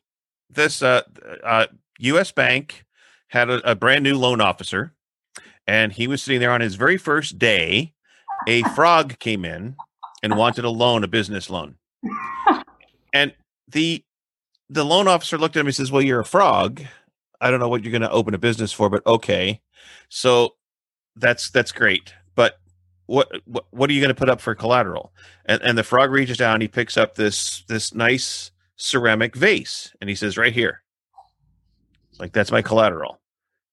[0.51, 1.03] this uh,
[1.45, 1.67] uh,
[1.99, 2.33] U.S.
[2.33, 2.85] Bank
[3.29, 4.93] had a, a brand new loan officer,
[5.67, 7.95] and he was sitting there on his very first day.
[8.49, 9.77] A frog came in
[10.23, 11.77] and wanted a loan, a business loan,
[13.13, 13.35] and
[13.69, 14.03] the
[14.69, 16.83] the loan officer looked at him and says, "Well, you're a frog.
[17.41, 19.61] I don't know what you're going to open a business for, but okay.
[20.09, 20.55] So
[21.17, 22.57] that's that's great, but."
[23.07, 25.13] What, what what are you going to put up for collateral?
[25.45, 30.09] And and the frog reaches down, he picks up this this nice ceramic vase and
[30.09, 30.83] he says right here.
[32.19, 33.21] Like that's my collateral.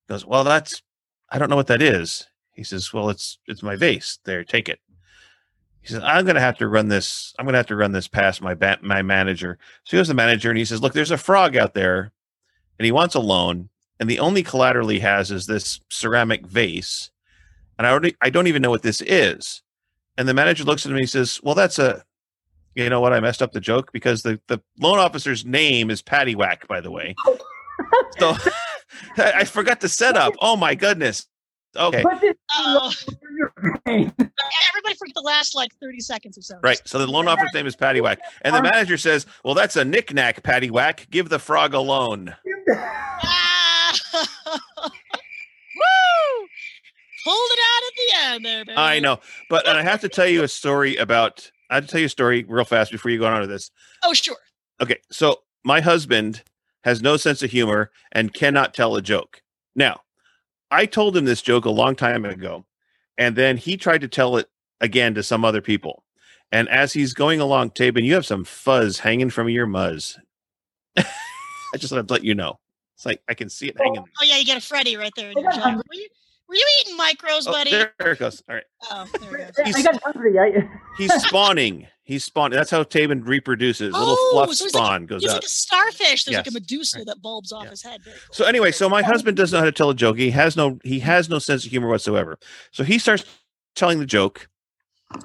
[0.08, 0.82] He goes well that's
[1.30, 2.28] i don't know what that is.
[2.54, 4.20] He says well it's it's my vase.
[4.26, 4.80] There take it.
[5.82, 7.94] He says i'm going to have to run this i'm going to have to run
[7.94, 9.58] this past my ba- my manager.
[9.86, 12.12] So he goes to the manager and he says look there's a frog out there
[12.80, 17.12] and he wants a loan and the only collateral he has is this ceramic vase
[17.78, 19.62] and i already i don't even know what this is
[20.18, 22.04] and the manager looks at him and he says well that's a
[22.78, 23.12] you know what?
[23.12, 26.80] I messed up the joke because the, the loan officer's name is Patty Whack, by
[26.80, 27.16] the way.
[27.26, 27.38] Oh.
[28.20, 28.36] so
[29.18, 30.36] I I forgot the setup.
[30.40, 31.26] Oh my goodness.
[31.76, 32.04] Okay.
[32.04, 33.52] Put this uh, Oh, in your
[33.84, 34.14] brain.
[34.20, 36.60] everybody forget the last like 30 seconds or so.
[36.62, 36.80] Right.
[36.86, 38.20] So the loan officer's name is Patty Whack.
[38.44, 38.70] And the uh-huh.
[38.72, 41.08] manager says, Well, that's a knickknack, Patty Whack.
[41.10, 42.36] Give the frog a loan.
[42.70, 43.94] Ah!
[45.76, 46.48] Woo!
[47.24, 48.78] Pulled it out at the end there, baby.
[48.78, 49.20] I know.
[49.50, 52.06] But and I have to tell you a story about I have to tell you
[52.06, 53.72] a story real fast before you go on to this.
[54.04, 54.38] Oh, sure.
[54.82, 56.44] Okay, so my husband
[56.84, 59.42] has no sense of humor and cannot tell a joke.
[59.76, 60.02] Now,
[60.72, 62.66] I told him this joke a long time ago,
[63.18, 64.48] and then he tried to tell it
[64.80, 66.04] again to some other people.
[66.52, 70.18] And as he's going along, Tabin, you have some fuzz hanging from your muzz.
[71.78, 72.60] I just want to let you know.
[72.96, 74.04] It's like I can see it oh, hanging.
[74.20, 75.52] Oh, yeah, you got a Freddy right there in your.
[75.52, 76.08] Were you,
[76.50, 77.70] were you eating micros, Oh, buddy?
[77.70, 78.42] there it goes.
[78.50, 78.64] All right.
[78.90, 79.44] Oh, there we go.
[79.44, 80.40] I He's- got hungry.
[80.40, 80.68] I,
[80.98, 81.86] He's spawning.
[82.02, 82.56] He's spawning.
[82.56, 83.94] That's how Tabin reproduces.
[83.94, 85.36] Little Oh, fluff so spawn like, goes He's out.
[85.36, 86.24] like a starfish.
[86.24, 86.54] There's like a Yes.
[86.54, 87.70] Medusa that bulbs off Yeah.
[87.70, 88.02] his head.
[88.04, 88.14] Cool.
[88.32, 90.18] So anyway, so my husband doesn't know how to tell a joke.
[90.18, 91.06] He has no he mm-hmm.
[91.06, 92.40] has no sense of humor whatsoever.
[92.72, 93.26] So he starts
[93.76, 94.50] telling the joke,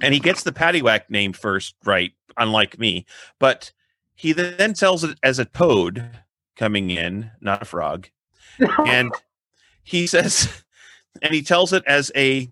[0.02, 3.06] and he gets the paddywhack name first right, unlike me.
[3.38, 3.72] But
[4.14, 6.10] he then tells it as a toad
[6.56, 8.08] coming in, not a frog,
[8.86, 9.12] and
[9.82, 10.62] he says,
[11.22, 12.48] and he tells it as a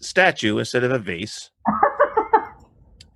[0.00, 1.50] statue instead of a vase.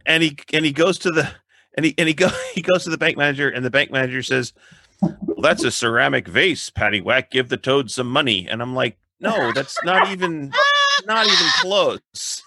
[0.07, 1.31] and he and he goes to the
[1.75, 4.23] and he and he go he goes to the bank manager, and the bank manager
[4.23, 4.53] says,
[5.01, 7.31] well, that's a ceramic vase, Patty Whack.
[7.31, 8.47] Give the toad some money.
[8.49, 10.53] And I'm like, no, that's not even
[11.07, 12.43] not even close.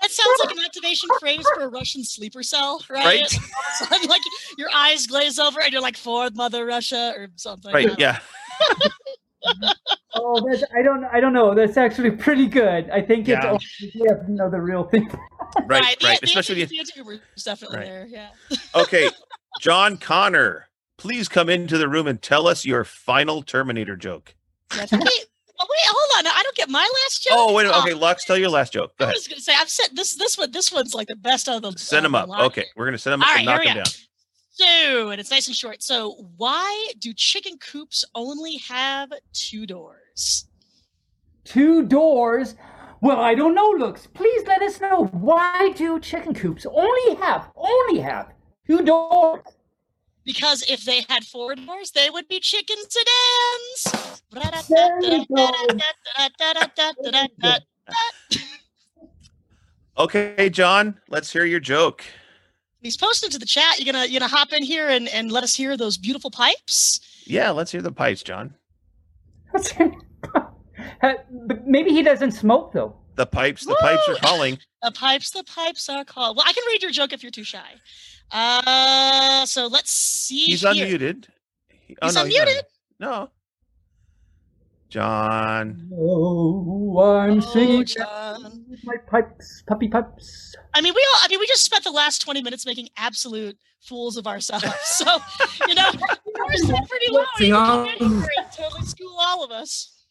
[0.00, 3.04] That sounds like an activation phrase for a Russian sleeper cell, right?
[3.04, 3.38] Right?
[3.78, 4.20] So, like
[4.58, 7.72] your eyes glaze over and you're like, for Mother Russia or something.
[7.72, 7.86] Right.
[7.86, 8.04] I don't know.
[8.04, 8.18] Yeah.
[10.14, 11.04] oh, that's, I don't.
[11.04, 11.54] I don't know.
[11.54, 12.90] That's actually pretty good.
[12.90, 13.42] I think it's.
[13.42, 13.52] Yeah.
[13.52, 15.08] Oh, you have know the real thing.
[15.08, 15.18] Right.
[15.66, 15.96] Right.
[16.02, 16.20] Right.
[16.20, 17.86] The, Especially the, the humor is definitely Right.
[17.86, 18.06] there.
[18.08, 18.28] Yeah.
[18.74, 19.10] okay.
[19.60, 24.34] John Connor, please come into the room and tell us your final Terminator joke.
[24.74, 24.92] Yes.
[24.92, 25.26] Wait,
[25.62, 26.32] oh, wait, hold on.
[26.36, 27.32] I don't get my last joke.
[27.34, 27.64] Oh, wait.
[27.64, 27.78] a minute.
[27.78, 28.96] Oh, Okay, Lux, tell your last joke.
[28.98, 29.14] Go I ahead.
[29.16, 30.14] was gonna say I've said this.
[30.14, 30.50] This one.
[30.50, 31.76] This one's like the best of them.
[31.76, 32.40] Send them oh, up.
[32.46, 33.92] Okay, we're gonna send them up All and right, knock here them we down.
[34.54, 35.82] So, and it's nice and short.
[35.82, 40.46] So, why do chicken coops only have two doors?
[41.44, 42.54] Two doors.
[43.00, 43.68] Well, I don't know.
[43.70, 44.06] Lux.
[44.06, 45.06] Please let us know.
[45.06, 48.28] Why do chicken coops only have only have
[48.66, 49.40] two doors?
[50.24, 54.12] Because if they had four doors, they would be chicken sedans.
[54.68, 55.50] There you go.
[59.98, 62.04] Okay, John, let's hear your joke.
[62.80, 63.78] He's posted to the chat.
[63.78, 67.00] You gonna you gonna hop in here and, and let us hear those beautiful pipes?
[67.24, 68.54] Yeah, let's hear the pipes, John.
[71.02, 71.14] Uh,
[71.46, 72.96] but maybe he doesn't smoke though.
[73.16, 74.58] The pipes, the pipes are calling.
[74.82, 76.36] The pipes, the pipes are calling.
[76.36, 77.74] Well, I can read your joke if you're too shy.
[78.32, 80.44] Uh, so let's see.
[80.46, 80.72] He's here.
[80.72, 81.26] unmuted.
[81.86, 82.62] He- oh, He's no, not unmuted.
[82.98, 83.30] No.
[84.88, 85.88] John.
[85.94, 88.64] Oh, I'm Oh, singing John.
[88.68, 90.54] with my pipes, puppy pipes.
[90.74, 91.20] I mean, we all.
[91.22, 94.64] I mean, we just spent the last twenty minutes making absolute fools of ourselves.
[94.84, 95.06] So,
[95.66, 95.90] you know,
[96.26, 97.24] we're still pretty low.
[97.38, 100.04] You can get here and totally school all of us.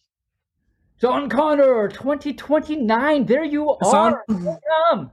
[1.00, 3.26] John Connor, 2029.
[3.26, 4.24] There you are.
[4.30, 5.12] Welcome.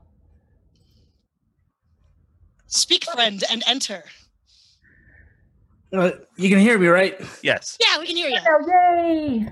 [2.69, 4.03] Speak, friend, and enter.
[5.91, 7.19] Uh, you can hear me, right?
[7.41, 7.77] Yes.
[7.79, 8.39] Yeah, we can hear you.
[8.67, 9.47] Yay!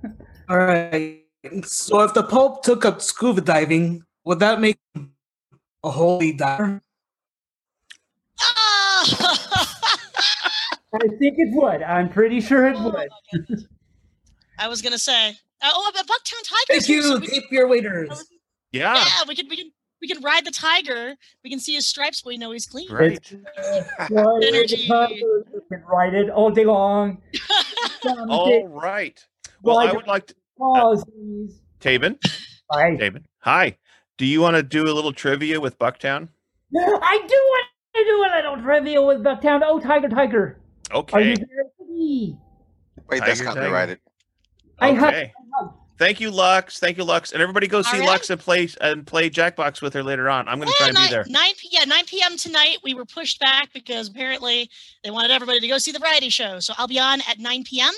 [0.48, 1.22] All right.
[1.62, 6.82] So if the Pope took up scuba diving, would that make a holy diver?
[8.40, 9.68] Ah!
[10.94, 11.84] I think it would.
[11.84, 13.08] I'm pretty sure it Oh would.
[14.58, 15.28] I was gonna say.
[15.62, 16.80] Uh, oh, but Bucktown Tiger.
[16.80, 18.24] Thank you, tape your waiters.
[18.72, 18.94] Yeah.
[18.94, 19.70] Yeah, we can we can
[20.06, 21.16] we can ride the tiger.
[21.42, 22.90] We can see his stripes, but we know he's clean.
[22.92, 23.18] Right.
[23.28, 23.84] Right,
[24.42, 24.76] Energy.
[24.86, 27.18] You can ride it all day long.
[28.28, 29.24] All right.
[29.62, 31.54] Well, I Ride would like to, uh, Aussies.
[31.80, 32.18] Tabin.
[32.70, 32.90] Hi.
[32.96, 33.24] Tabin.
[33.40, 33.76] Hi.
[34.16, 36.28] Do you want to do a little trivia with Bucktown?
[36.76, 37.66] I do want
[37.96, 39.62] to do a little trivia with Bucktown.
[39.64, 40.60] Oh, Tiger, Tiger.
[40.92, 41.30] Are Okay.
[41.30, 41.36] you
[41.80, 42.38] ready?
[43.08, 43.60] Wait, that's Tiger, tiger.
[43.60, 43.98] copyrighted.
[44.78, 45.30] I have.
[45.98, 46.78] Thank you, Lux.
[46.78, 47.32] Thank you, Lux.
[47.32, 48.06] And everybody go see right.
[48.06, 50.46] Lux and play and play Jackbox with her later on.
[50.46, 51.24] I'm going to Yeah, try and be there.
[51.28, 52.36] 9 p- yeah, 9 p.m.
[52.36, 52.78] tonight.
[52.84, 54.70] We were pushed back because apparently
[55.02, 56.60] they wanted everybody to go see the variety show.
[56.60, 57.92] So I'll be on at 9 p.m.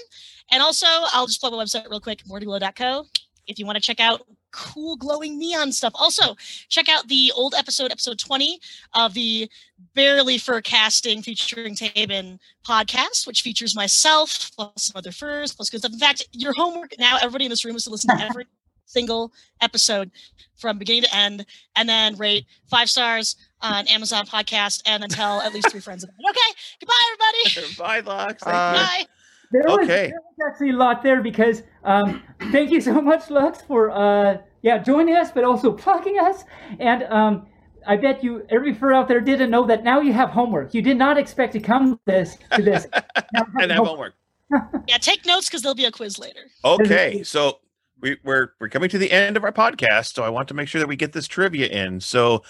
[0.52, 3.04] And also, I'll just plug my website real quick, mortyglow.co,
[3.48, 4.22] if you want to check out
[4.58, 5.92] cool glowing neon stuff.
[5.94, 6.34] Also,
[6.68, 8.58] check out the old episode, episode 20
[8.94, 9.48] of the
[9.94, 15.78] Barely Fur Casting featuring Tabin podcast, which features myself plus some other furs plus good
[15.78, 15.92] stuff.
[15.92, 18.46] In fact, your homework now, everybody in this room is to listen to every
[18.86, 20.10] single episode
[20.56, 25.40] from beginning to end and then rate five stars on Amazon podcast and then tell
[25.42, 26.30] at least three friends about it.
[26.30, 26.58] Okay.
[26.80, 27.74] Goodbye, everybody.
[27.78, 28.42] Bye, Lux.
[28.42, 28.72] Thank Bye.
[28.72, 29.04] you.
[29.04, 29.06] Bye.
[29.50, 30.08] There was, Okay.
[30.08, 32.22] there was actually a lot there because um,
[32.52, 36.44] thank you so much, Lux, for uh, yeah joining us, but also plugging us.
[36.78, 37.46] And um,
[37.86, 40.74] I bet you every fur out there didn't know that now you have homework.
[40.74, 42.86] You did not expect to come this to this.
[43.32, 44.14] Now you And have homework.
[44.50, 44.84] homework.
[44.88, 46.40] Yeah, take notes because there'll be a quiz later.
[46.64, 47.60] Okay, so
[48.00, 50.68] we, we're we're coming to the end of our podcast, so I want to make
[50.68, 52.00] sure that we get this trivia in.
[52.00, 52.42] So,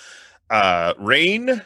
[0.51, 1.61] uh, Rain,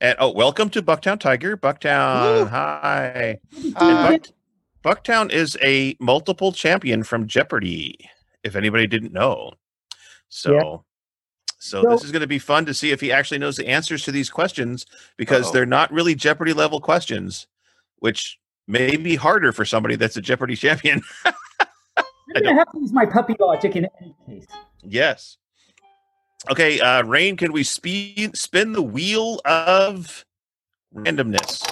[0.00, 1.56] and oh, welcome to Bucktown Tiger.
[1.56, 2.44] Bucktown, Woo.
[2.46, 3.38] hi.
[3.76, 4.18] Hi.
[4.18, 7.96] Buck, Bucktown is a multiple champion from Jeopardy.
[8.42, 9.52] If anybody didn't know,
[10.28, 10.84] so.
[11.58, 13.66] So So- this is going to be fun to see if he actually knows the
[13.66, 14.84] answers to these questions
[15.16, 15.52] because Uh-oh.
[15.52, 17.46] they're not really Jeopardy level questions,
[17.98, 18.38] which
[18.68, 21.00] may be harder for somebody that's a Jeopardy champion.
[21.24, 24.46] I'm gonna have to use my puppy logic in any case.
[24.82, 25.38] Yes.
[26.50, 30.24] Okay, uh Rain, can we speed spin the wheel of
[30.94, 31.62] randomness?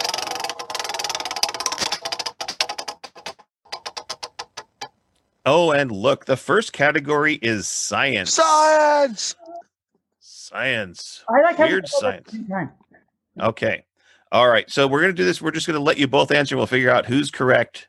[5.46, 8.32] Oh, and look, the first category is science.
[8.34, 9.34] Science.
[10.20, 11.24] Science.
[11.28, 12.72] I like how Weird do that at the science.
[13.40, 13.84] Okay.
[14.32, 14.68] All right.
[14.70, 15.42] So we're gonna do this.
[15.42, 16.56] We're just gonna let you both answer.
[16.56, 17.88] We'll figure out who's correct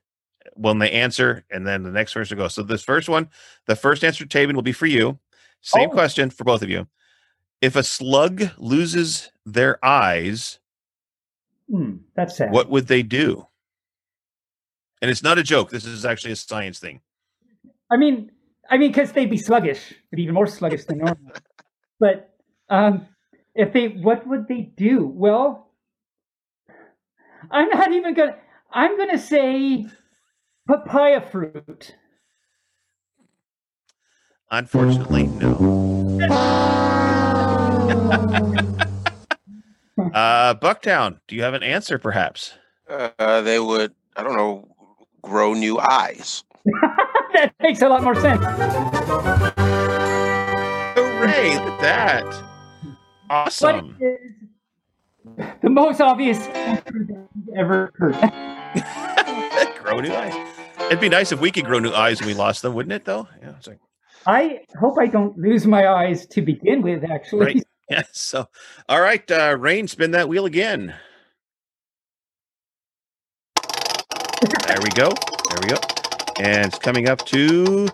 [0.56, 2.48] when they answer, and then the next person will go.
[2.49, 3.30] So this first one,
[3.68, 5.19] the first answer, Tabin, will be for you.
[5.61, 5.94] Same Oh.
[5.94, 6.88] question for both of you.
[7.61, 10.60] If a slug loses their eyes,
[11.69, 12.52] Hmm, that's sad.
[12.52, 13.48] what would they do?
[15.02, 15.69] And it's not a joke.
[15.72, 17.02] This is actually a science thing.
[17.91, 18.32] I mean,
[18.70, 21.32] I mean, because they'd be sluggish, but even more sluggish than normal.
[21.99, 22.36] but
[22.70, 23.07] um,
[23.53, 25.06] if they, what would they do?
[25.07, 25.72] Well,
[27.52, 28.38] I'm not even gonna.
[28.72, 29.86] I'm gonna say
[30.68, 31.95] papaya fruit.
[34.52, 36.20] Unfortunately, no.
[40.14, 42.56] uh, Bucktown, do you have an answer, perhaps?
[42.90, 44.68] Uh, they would, I don't know,
[45.22, 46.44] grow new eyes.
[47.36, 48.44] That makes a lot more sense.
[50.95, 51.56] Hooray!
[51.82, 52.44] That.
[53.30, 53.98] Awesome.
[53.99, 54.20] is
[55.62, 58.16] the most obvious answer that you've ever heard?
[59.84, 60.34] grow new eyes.
[60.86, 63.06] It'd be nice if we could grow new eyes when we lost them, wouldn't it?
[63.06, 63.53] Though, yeah.
[63.57, 63.80] It's like,
[64.26, 67.03] I hope I don't lose my eyes to begin with.
[67.03, 67.64] Actually, right.
[67.88, 68.02] Yeah.
[68.14, 68.48] So,
[68.90, 70.95] all right, uh, Rain, spin that wheel again.
[74.68, 75.12] There we go.
[75.49, 75.95] There we go.
[76.38, 77.88] And it's coming up to,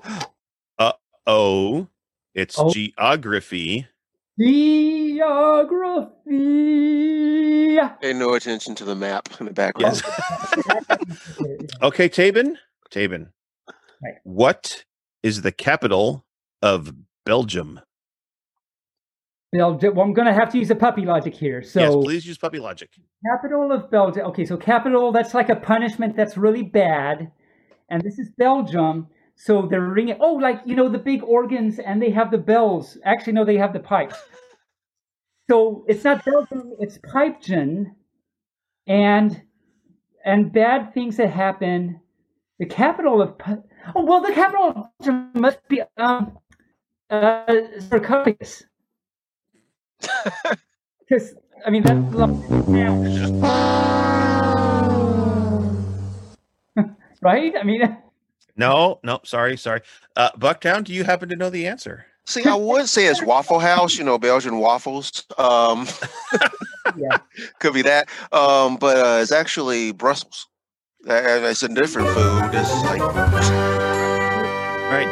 [0.79, 0.93] uh
[1.27, 1.87] oh,
[2.33, 2.71] it's Oh.
[2.71, 3.85] geography.
[4.39, 5.19] geography.
[8.01, 10.01] Pay no attention to the map in the background.
[10.03, 10.97] Yes.
[11.83, 12.55] okay, Tabin.
[12.91, 13.27] Tabin.
[14.03, 14.15] Right.
[14.23, 14.85] What
[15.21, 16.25] is the capital
[16.63, 16.91] of
[17.25, 17.79] Belgium?
[19.53, 19.93] Belgium.
[19.95, 21.61] Well, I'm going to have to use a puppy logic here.
[21.61, 22.89] So, yes, please use puppy logic.
[23.25, 24.25] capital of Belgium.
[24.27, 25.11] Okay, so capital.
[25.11, 26.15] That's like a punishment.
[26.15, 27.31] That's really bad.
[27.91, 29.07] And this is Belgium.
[29.35, 30.17] So they're ringing.
[30.21, 32.97] Oh, like you know the big organs, and they have the bells.
[33.05, 34.17] Actually, no, they have the pipes.
[35.49, 36.73] So it's not Belgium.
[36.79, 37.87] It's Pipegen,
[38.87, 39.41] and
[40.25, 41.99] and bad things that happen.
[42.59, 43.35] The capital of
[43.95, 46.37] oh well, the capital of Belgium must be um
[47.09, 47.53] uh
[47.89, 48.63] sarcophagus.
[50.99, 51.35] Because
[51.65, 51.99] I mean that's
[57.21, 57.53] right?
[57.59, 57.97] I mean,
[58.57, 59.81] No, no, sorry, sorry.
[60.15, 62.05] Uh, Bucktown, do you happen to know the answer?
[62.25, 65.23] See, I would say it's Waffle House, you know, Belgian waffles.
[65.37, 65.87] Um,
[66.97, 67.17] yeah.
[67.59, 68.09] could be that.
[68.31, 70.47] Um, but uh, it's actually Brussels.
[71.09, 71.13] Uh,
[71.49, 72.49] it's a different food.
[72.53, 73.01] It's like
[74.91, 75.07] Right.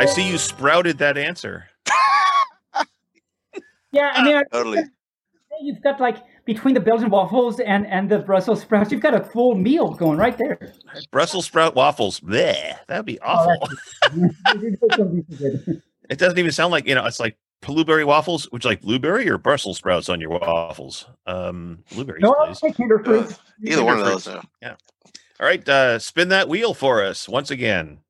[0.00, 1.66] I see you sprouted that answer.
[3.92, 4.82] Yeah, I mean, I- totally.
[5.60, 9.24] you've got like between the Belgian waffles and and the Brussels sprouts, you've got a
[9.24, 10.58] full meal going right there.
[11.10, 12.20] Brussels sprout waffles.
[12.20, 13.68] Bleh, that'd be awful.
[16.10, 17.06] It doesn't even sound like you know.
[17.06, 18.44] It's like blueberry waffles.
[18.52, 21.06] which like blueberry or Brussels sprouts on your waffles?
[21.26, 22.60] Um, blueberries, no, I'll please.
[22.60, 23.24] take Kinder Fruit.
[23.26, 23.34] Ugh,
[23.64, 24.24] Either one of Fruits.
[24.26, 24.44] those.
[24.60, 24.74] Yeah.
[25.40, 28.00] All right, uh, spin that wheel for us once again.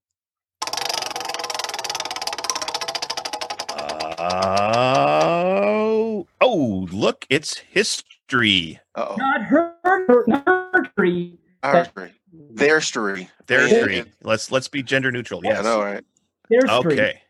[6.15, 8.81] Oh, oh, look, it's history.
[8.95, 9.16] Uh-oh.
[9.16, 11.39] Not her, her, not her tree.
[11.62, 12.12] Our street.
[12.32, 13.28] Their street.
[13.47, 13.81] Their Yeah.
[13.81, 14.05] street.
[14.23, 15.41] Let's let's be gender neutral.
[15.45, 15.65] Yeah, I Yes.
[15.65, 16.05] know, right?
[16.51, 16.93] Their tree.
[16.95, 17.23] Okay.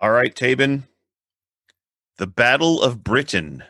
[0.00, 0.84] All right, Tabin.
[2.18, 3.64] The Battle of Britain.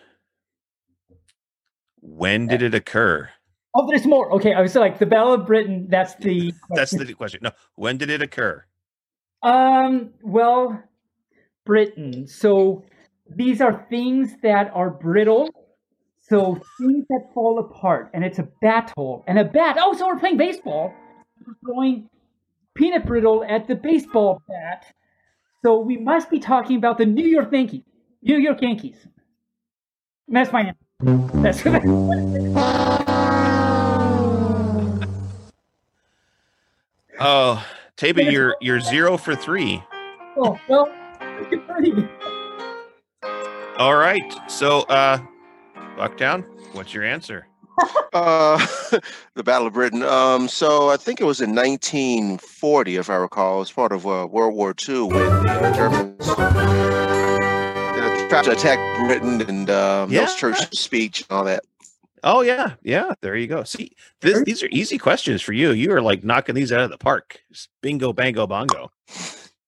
[2.00, 3.30] When did it occur?
[3.74, 4.32] Oh, there's more.
[4.32, 5.86] Okay, I was like the Battle of Britain.
[5.88, 6.52] That's the.
[6.70, 7.40] That's the question.
[7.42, 8.64] No, when did it occur?
[9.42, 10.12] Um.
[10.22, 10.82] Well,
[11.64, 12.26] Britain.
[12.26, 12.84] So
[13.36, 15.48] these are things that are brittle.
[16.20, 19.76] So things that fall apart, and it's a battle and a bat.
[19.78, 20.94] Oh, so we're playing baseball.
[21.44, 22.08] We're throwing
[22.74, 24.86] peanut brittle at the baseball bat.
[25.62, 27.82] So we must be talking about the New York Yankees.
[28.22, 28.96] New York Yankees.
[30.28, 31.28] And that's my name.
[31.42, 31.82] That's good.
[37.24, 37.64] Oh,
[37.96, 39.80] Tabin, you're you're zero for three.
[40.36, 40.90] oh well.
[43.82, 44.32] All right.
[44.48, 45.18] So, uh,
[45.96, 47.48] Bucktown, what's your answer?
[48.12, 48.58] Uh,
[49.34, 50.02] the Battle of Britain.
[50.04, 53.56] Um, so I think it was in 1940, if I recall.
[53.56, 58.52] It was part of uh, World War II when the uh, Germans uh, tried to
[58.52, 58.78] attack
[59.08, 60.20] Britain and um, Yeah.
[60.20, 61.64] Nelson Churchill's speech and all that.
[62.22, 63.14] Oh yeah, yeah.
[63.22, 63.64] There you go.
[63.64, 65.70] See, this, these are easy questions for you.
[65.72, 67.40] You are like knocking these out of the park.
[67.50, 68.92] Just Bingo, bango, bongo.
[69.08, 69.14] Do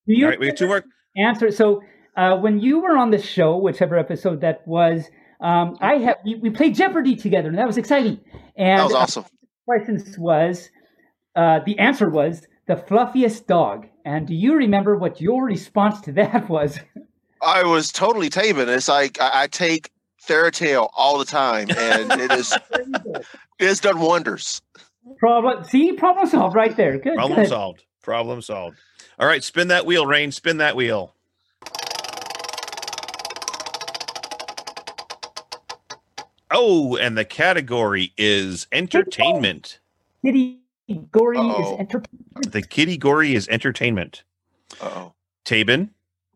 [0.07, 0.85] you All right, we have two more.
[1.17, 1.51] answer.
[1.51, 1.81] So
[2.17, 5.05] uh, when you were on the show, whichever episode that was,
[5.41, 8.21] um, I have we, we played Jeopardy together, and that was exciting.
[8.57, 9.25] And That was uh, awesome.
[9.67, 10.71] questions was
[11.37, 13.87] uh, the answer was the fluffiest dog.
[14.05, 16.79] And do you remember what your response to that was?
[17.43, 18.69] I was totally Tabin.
[18.69, 19.91] It's like I, I take
[20.27, 22.57] Theratel all the time, and it is
[23.59, 24.63] it's done wonders.
[25.19, 25.65] problem.
[25.65, 26.99] See, problem solved right there.
[26.99, 27.15] Good.
[27.17, 27.49] Problem good.
[27.49, 27.85] solved.
[28.03, 28.79] Problem solved.
[29.19, 30.33] All right, spin that wheel, Rain.
[30.33, 31.14] Spin that wheel.
[36.55, 39.81] Oh, and the category is entertainment.
[40.25, 40.61] Kitty
[41.13, 41.75] Gory Uh-oh.
[41.75, 42.53] is entertainment.
[42.53, 44.25] The kitty gory is entertainment.
[44.81, 45.15] Oh,
[45.47, 45.91] Tabin,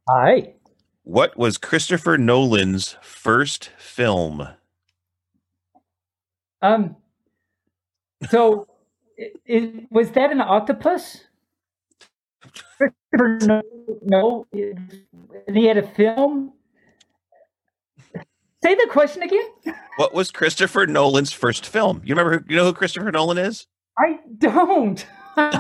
[0.09, 0.55] Hi.
[1.05, 4.49] what was Christopher Nolan's first film?
[6.63, 6.97] Um.
[8.31, 8.69] So,
[9.21, 11.25] i i- was that an octopus?
[12.79, 13.63] Christopher no,
[14.03, 14.47] no.
[14.53, 16.53] And he had a film.
[18.63, 19.75] Say the question again.
[19.97, 22.03] What was Christopher Nolan's first film?
[22.05, 22.39] You remember?
[22.39, 23.67] Who, you know who Christopher Nolan is?
[23.99, 25.05] I don't.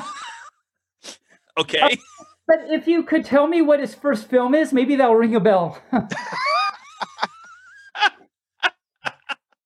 [1.58, 1.98] Okay.
[2.46, 5.40] but if you could tell me what his first film is, maybe that'll ring a
[5.40, 5.76] bell.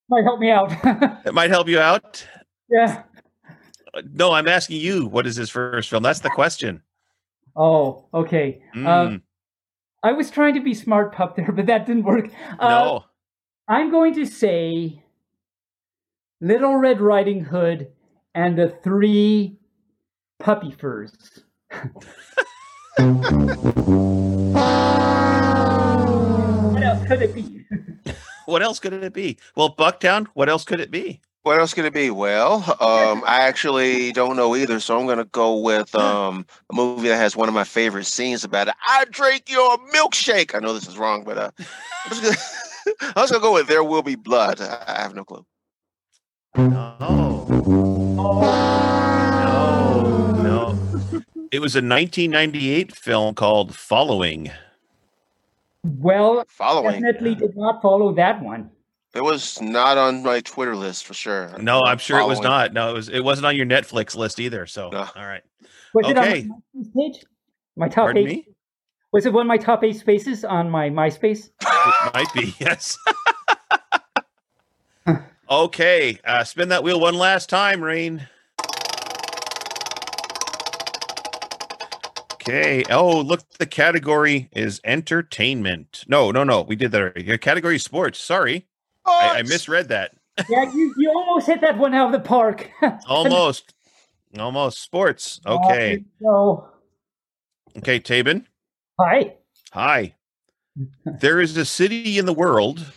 [0.09, 0.71] Might help me out.
[1.25, 2.27] It might help you out.
[2.69, 3.03] yeah.
[3.93, 5.05] Uh, No, I'm asking you.
[5.05, 6.01] What is his first film?
[6.03, 6.81] That's the question.
[7.55, 8.63] Oh, okay.
[8.75, 9.21] Mm, Um,
[10.03, 12.29] I was trying to be smart pup there, but that didn't work.
[12.59, 13.03] Uh, no.
[13.67, 15.01] I'm going to say
[16.41, 17.87] Little Red Riding Hood
[18.35, 19.57] and the three
[20.39, 21.13] puppy furs.
[21.71, 22.03] what
[26.83, 27.65] else could it be?
[28.45, 29.37] What else could it be?
[29.55, 30.27] Well, Bucktown.
[30.33, 31.21] What else could it be?
[31.43, 32.09] what else could it be?
[32.09, 37.09] Well, um, I actually don't know either, so I'm gonna go with um, a movie
[37.09, 38.75] that has one of my favorite scenes about it.
[38.87, 40.55] I drank your milkshake.
[40.55, 41.51] I know this is wrong, but uh,
[42.85, 44.61] I'm just gonna, I'm just gonna go with There Will Be Blood.
[44.61, 45.45] I, I have no clue.
[46.55, 46.95] No.
[49.43, 50.31] No.
[50.43, 50.79] No.
[51.51, 54.51] It was a 1998 film called Following.
[55.83, 57.01] Well, Following.
[57.01, 58.69] definitely did not follow that one.
[59.13, 61.55] It was not on my Twitter list for sure.
[61.59, 62.73] No, I'm sure it was not.
[62.73, 63.09] No, it was.
[63.09, 64.65] It wasn't on your Netflix list either.
[64.65, 65.01] So, No.
[65.15, 65.43] all right.
[65.93, 66.41] Was it Okay.
[66.41, 67.23] on my MySpace page?
[67.75, 68.25] My top Pardon eight.
[68.25, 68.47] me.
[69.13, 71.51] Was it one of my top eight spaces on my MySpace?
[71.61, 72.55] It might be.
[72.59, 72.97] Yes.
[75.49, 76.19] okay.
[76.25, 78.27] Uh, spin that wheel one last time, Rain.
[82.33, 82.83] Okay.
[82.89, 86.05] Oh, look, the category is entertainment.
[86.07, 86.61] No, no, no.
[86.61, 87.23] We did that already.
[87.23, 88.17] Your category is sports.
[88.19, 88.65] Sorry.
[89.05, 90.15] I, I misread that.
[90.49, 92.67] Yeah, you, you almost hit that one out of the park.
[93.07, 93.75] Almost.
[94.39, 94.81] Almost.
[94.81, 95.39] Sports.
[95.45, 96.03] Okay.
[96.19, 96.67] So,
[97.77, 98.47] Okay, Tabin.
[99.03, 99.35] Hi.
[99.73, 100.15] Hi.
[101.05, 102.91] There is a city in the world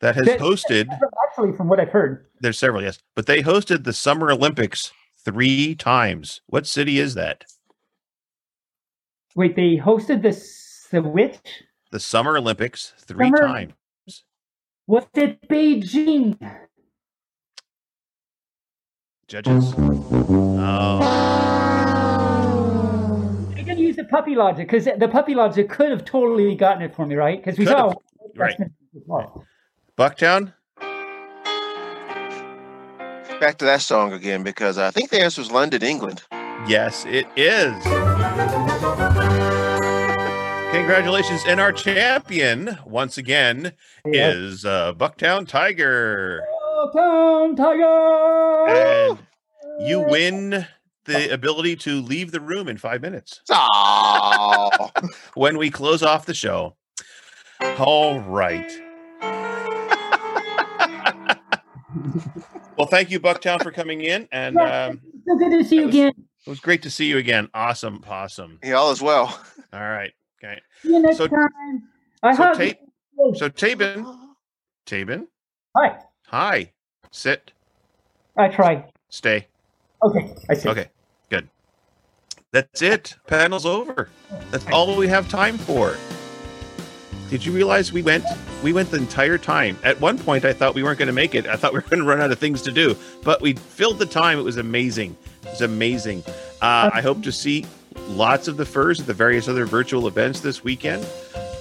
[0.00, 0.88] that has That- hosted,
[1.28, 4.92] Actually, from what I've heard, there's several, yes, but they hosted the Summer Olympics
[5.24, 6.40] three times.
[6.46, 7.44] What city is that?
[9.36, 11.38] wait, they hosted this the which?
[11.90, 13.72] The Summer Olympics three Summer- times.
[14.86, 16.36] Was it Beijing?
[19.26, 19.72] Judges.
[19.76, 21.43] Oh, I'm gonna use
[24.04, 27.42] the puppy logic because the puppy logic could have totally gotten it for me, right?
[27.42, 27.98] Because we Could saw have.
[28.36, 29.28] Right.
[29.96, 30.52] Bucktown?
[33.40, 36.22] Back to that song again because I think the answer is London, England.
[36.66, 37.74] Yes, it is.
[40.72, 41.42] Congratulations.
[41.46, 43.72] And our champion, once again,
[44.06, 44.30] Yeah.
[44.30, 46.42] is uh, Bucktown Tiger.
[46.94, 48.66] Town Tiger.
[48.68, 49.18] And
[49.80, 50.66] you win
[51.04, 54.90] the ability to leave the room in five minutes Oh,
[55.34, 56.76] when we close off the show.
[57.78, 58.70] All right.
[62.76, 64.28] well, thank you, Bucktown, for coming in.
[64.32, 66.12] And um, so good to see you was- again.
[66.46, 67.48] it was great to see you again.
[67.54, 68.00] Awesome.
[68.00, 68.58] possum.
[68.62, 69.26] yeah, all as well.
[69.72, 70.12] All right.
[70.42, 70.60] Okay.
[70.82, 71.82] See you next So- time.
[72.22, 73.34] I So, hug Ta- you.
[73.36, 74.18] so Tabin,
[74.86, 75.26] Tabin,
[75.76, 75.98] Hi.
[76.28, 76.72] hi.
[77.10, 77.52] Sit.
[78.36, 78.84] I tried.
[79.10, 79.46] Stay.
[80.04, 80.34] Okay.
[80.48, 80.68] I see.
[80.68, 80.88] Okay.
[81.30, 81.48] Good.
[82.52, 83.16] That's it.
[83.26, 84.10] Panel's over.
[84.50, 85.96] That's all we have time for.
[87.30, 88.24] Did you realize we went
[88.62, 89.78] we went the entire time?
[89.82, 91.46] At one point I thought we weren't going to make it.
[91.46, 93.98] I thought we were going to run out of things to do, but we filled
[93.98, 94.38] the time.
[94.38, 95.16] It was amazing.
[95.42, 96.22] It was amazing.
[96.60, 97.66] Uh, I hope to see
[98.08, 101.06] lots of the furs at the various other virtual events this weekend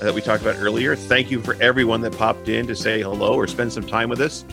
[0.02, 0.96] that we talked about earlier.
[0.96, 4.20] Thank you for everyone that popped in to say hello or spend some time with
[4.20, 4.44] us.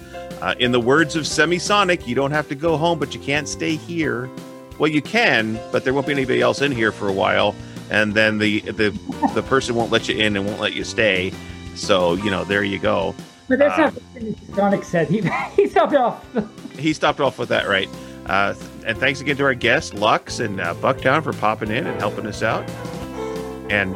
[0.41, 3.47] Uh, in the words of Semisonic, you don't have to go home, but you can't
[3.49, 4.29] stay here.
[4.79, 7.55] Well, you can, but there won't be anybody else in here for a while,
[7.91, 8.91] and then the the
[9.35, 11.33] the person won't let you in and won't let you stay.
[11.75, 13.15] So you know, there you go.
[13.49, 13.91] But that's Uh,
[14.21, 15.09] not Sonic said.
[15.09, 15.21] He
[15.57, 16.25] he stopped off.
[16.79, 17.91] He stopped off with that, right?
[18.25, 18.55] Uh,
[18.87, 22.27] and thanks again to our guests, Lux and uh, Bucktown, for popping in and helping
[22.27, 22.67] us out.
[23.69, 23.95] And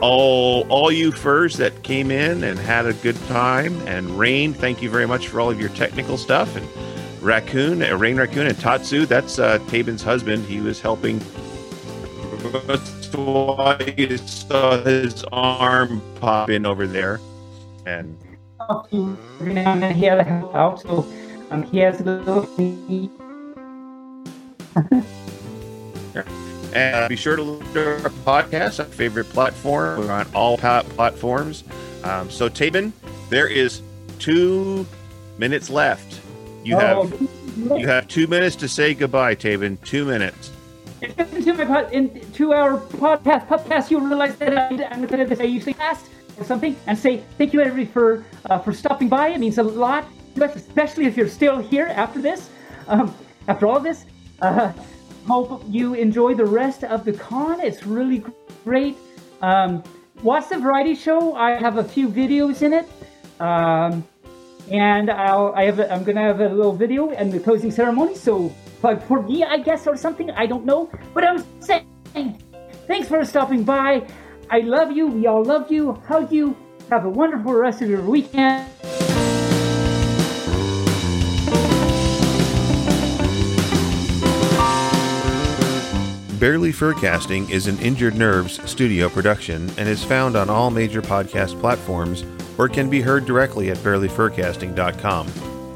[0.00, 3.76] all all you furs that came in and had a good time.
[3.86, 6.54] And Rain, thank you very much for all of your technical stuff.
[6.56, 6.66] And
[7.22, 10.44] Raccoon, uh, Rain Raccoon, and Tatsu, that's uh, Tabin's husband.
[10.46, 11.20] He was helping.
[12.66, 17.20] That's why you saw his arm pop in over there.
[17.86, 18.16] And
[18.70, 21.06] Every now and then he had to help out, so
[21.50, 22.46] um, he has a little.
[26.72, 30.00] And uh, be sure to look at our podcast, our favorite platform.
[30.00, 31.64] We're on all platforms.
[32.04, 32.92] Um, so, Tabin,
[33.28, 33.82] there is
[34.18, 34.86] two
[35.38, 36.20] minutes left.
[36.64, 37.20] You have
[37.56, 39.78] you have two minutes to say goodbye, Tabin.
[39.82, 40.50] Two minutes.
[41.00, 45.36] into my pod, in two hour podcast podcast you'll realize that I, I'm going to
[45.36, 46.06] say usually fast
[46.36, 49.62] or something and say thank you everybody for uh, for stopping by it means a
[49.62, 52.50] lot to us especially if you're still here after this
[52.88, 53.14] um,
[53.48, 54.04] after all this
[54.42, 54.72] uh,
[55.30, 58.22] hope you enjoy the rest of the con it's really
[58.64, 58.96] great
[59.42, 59.82] um,
[60.22, 62.86] watch the variety show I have a few videos in it
[63.40, 64.04] um,
[64.70, 68.14] and I'll, I have a, I'm gonna have a little video and the closing ceremony.
[68.14, 70.30] So plug for me, I guess, or something.
[70.30, 71.86] I don't know, but I'm saying
[72.86, 74.06] thanks for stopping by.
[74.48, 75.06] I love you.
[75.06, 75.94] We all love you.
[76.06, 76.56] Hug you.
[76.90, 78.68] Have a wonderful rest of your weekend.
[86.40, 91.60] Barely Furcasting is an Injured Nerves studio production and is found on all major podcast
[91.60, 92.24] platforms
[92.56, 95.26] or can be heard directly at barelyfurcasting.com.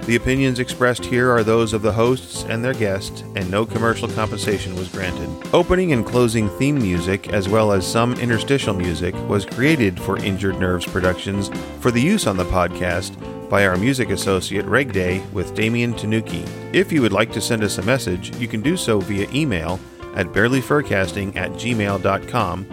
[0.07, 4.09] The opinions expressed here are those of the hosts and their guests, and no commercial
[4.09, 5.29] compensation was granted.
[5.53, 10.59] Opening and closing theme music, as well as some interstitial music, was created for Injured
[10.59, 11.51] Nerves Productions
[11.81, 13.19] for the use on the podcast
[13.51, 16.43] by our music associate Reg Day with Damian Tanuki.
[16.73, 19.79] If you would like to send us a message, you can do so via email
[20.15, 22.67] at barelyfurcasting at gmail.com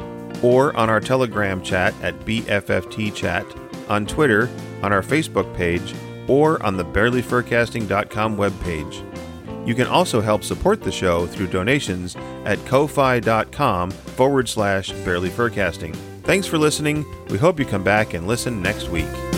[0.44, 3.46] or on our Telegram chat at BFFT chat,
[3.90, 4.50] on Twitter,
[4.82, 5.94] on our Facebook page,
[6.28, 9.08] or on the barelyfurcasting.com webpage.
[9.68, 12.16] You can also help support the show through donations
[12.46, 15.96] at ko-fi.com forward slash barelyfurcasting.
[16.24, 17.06] Thanks for listening.
[17.30, 19.31] We hope you come back and listen next week.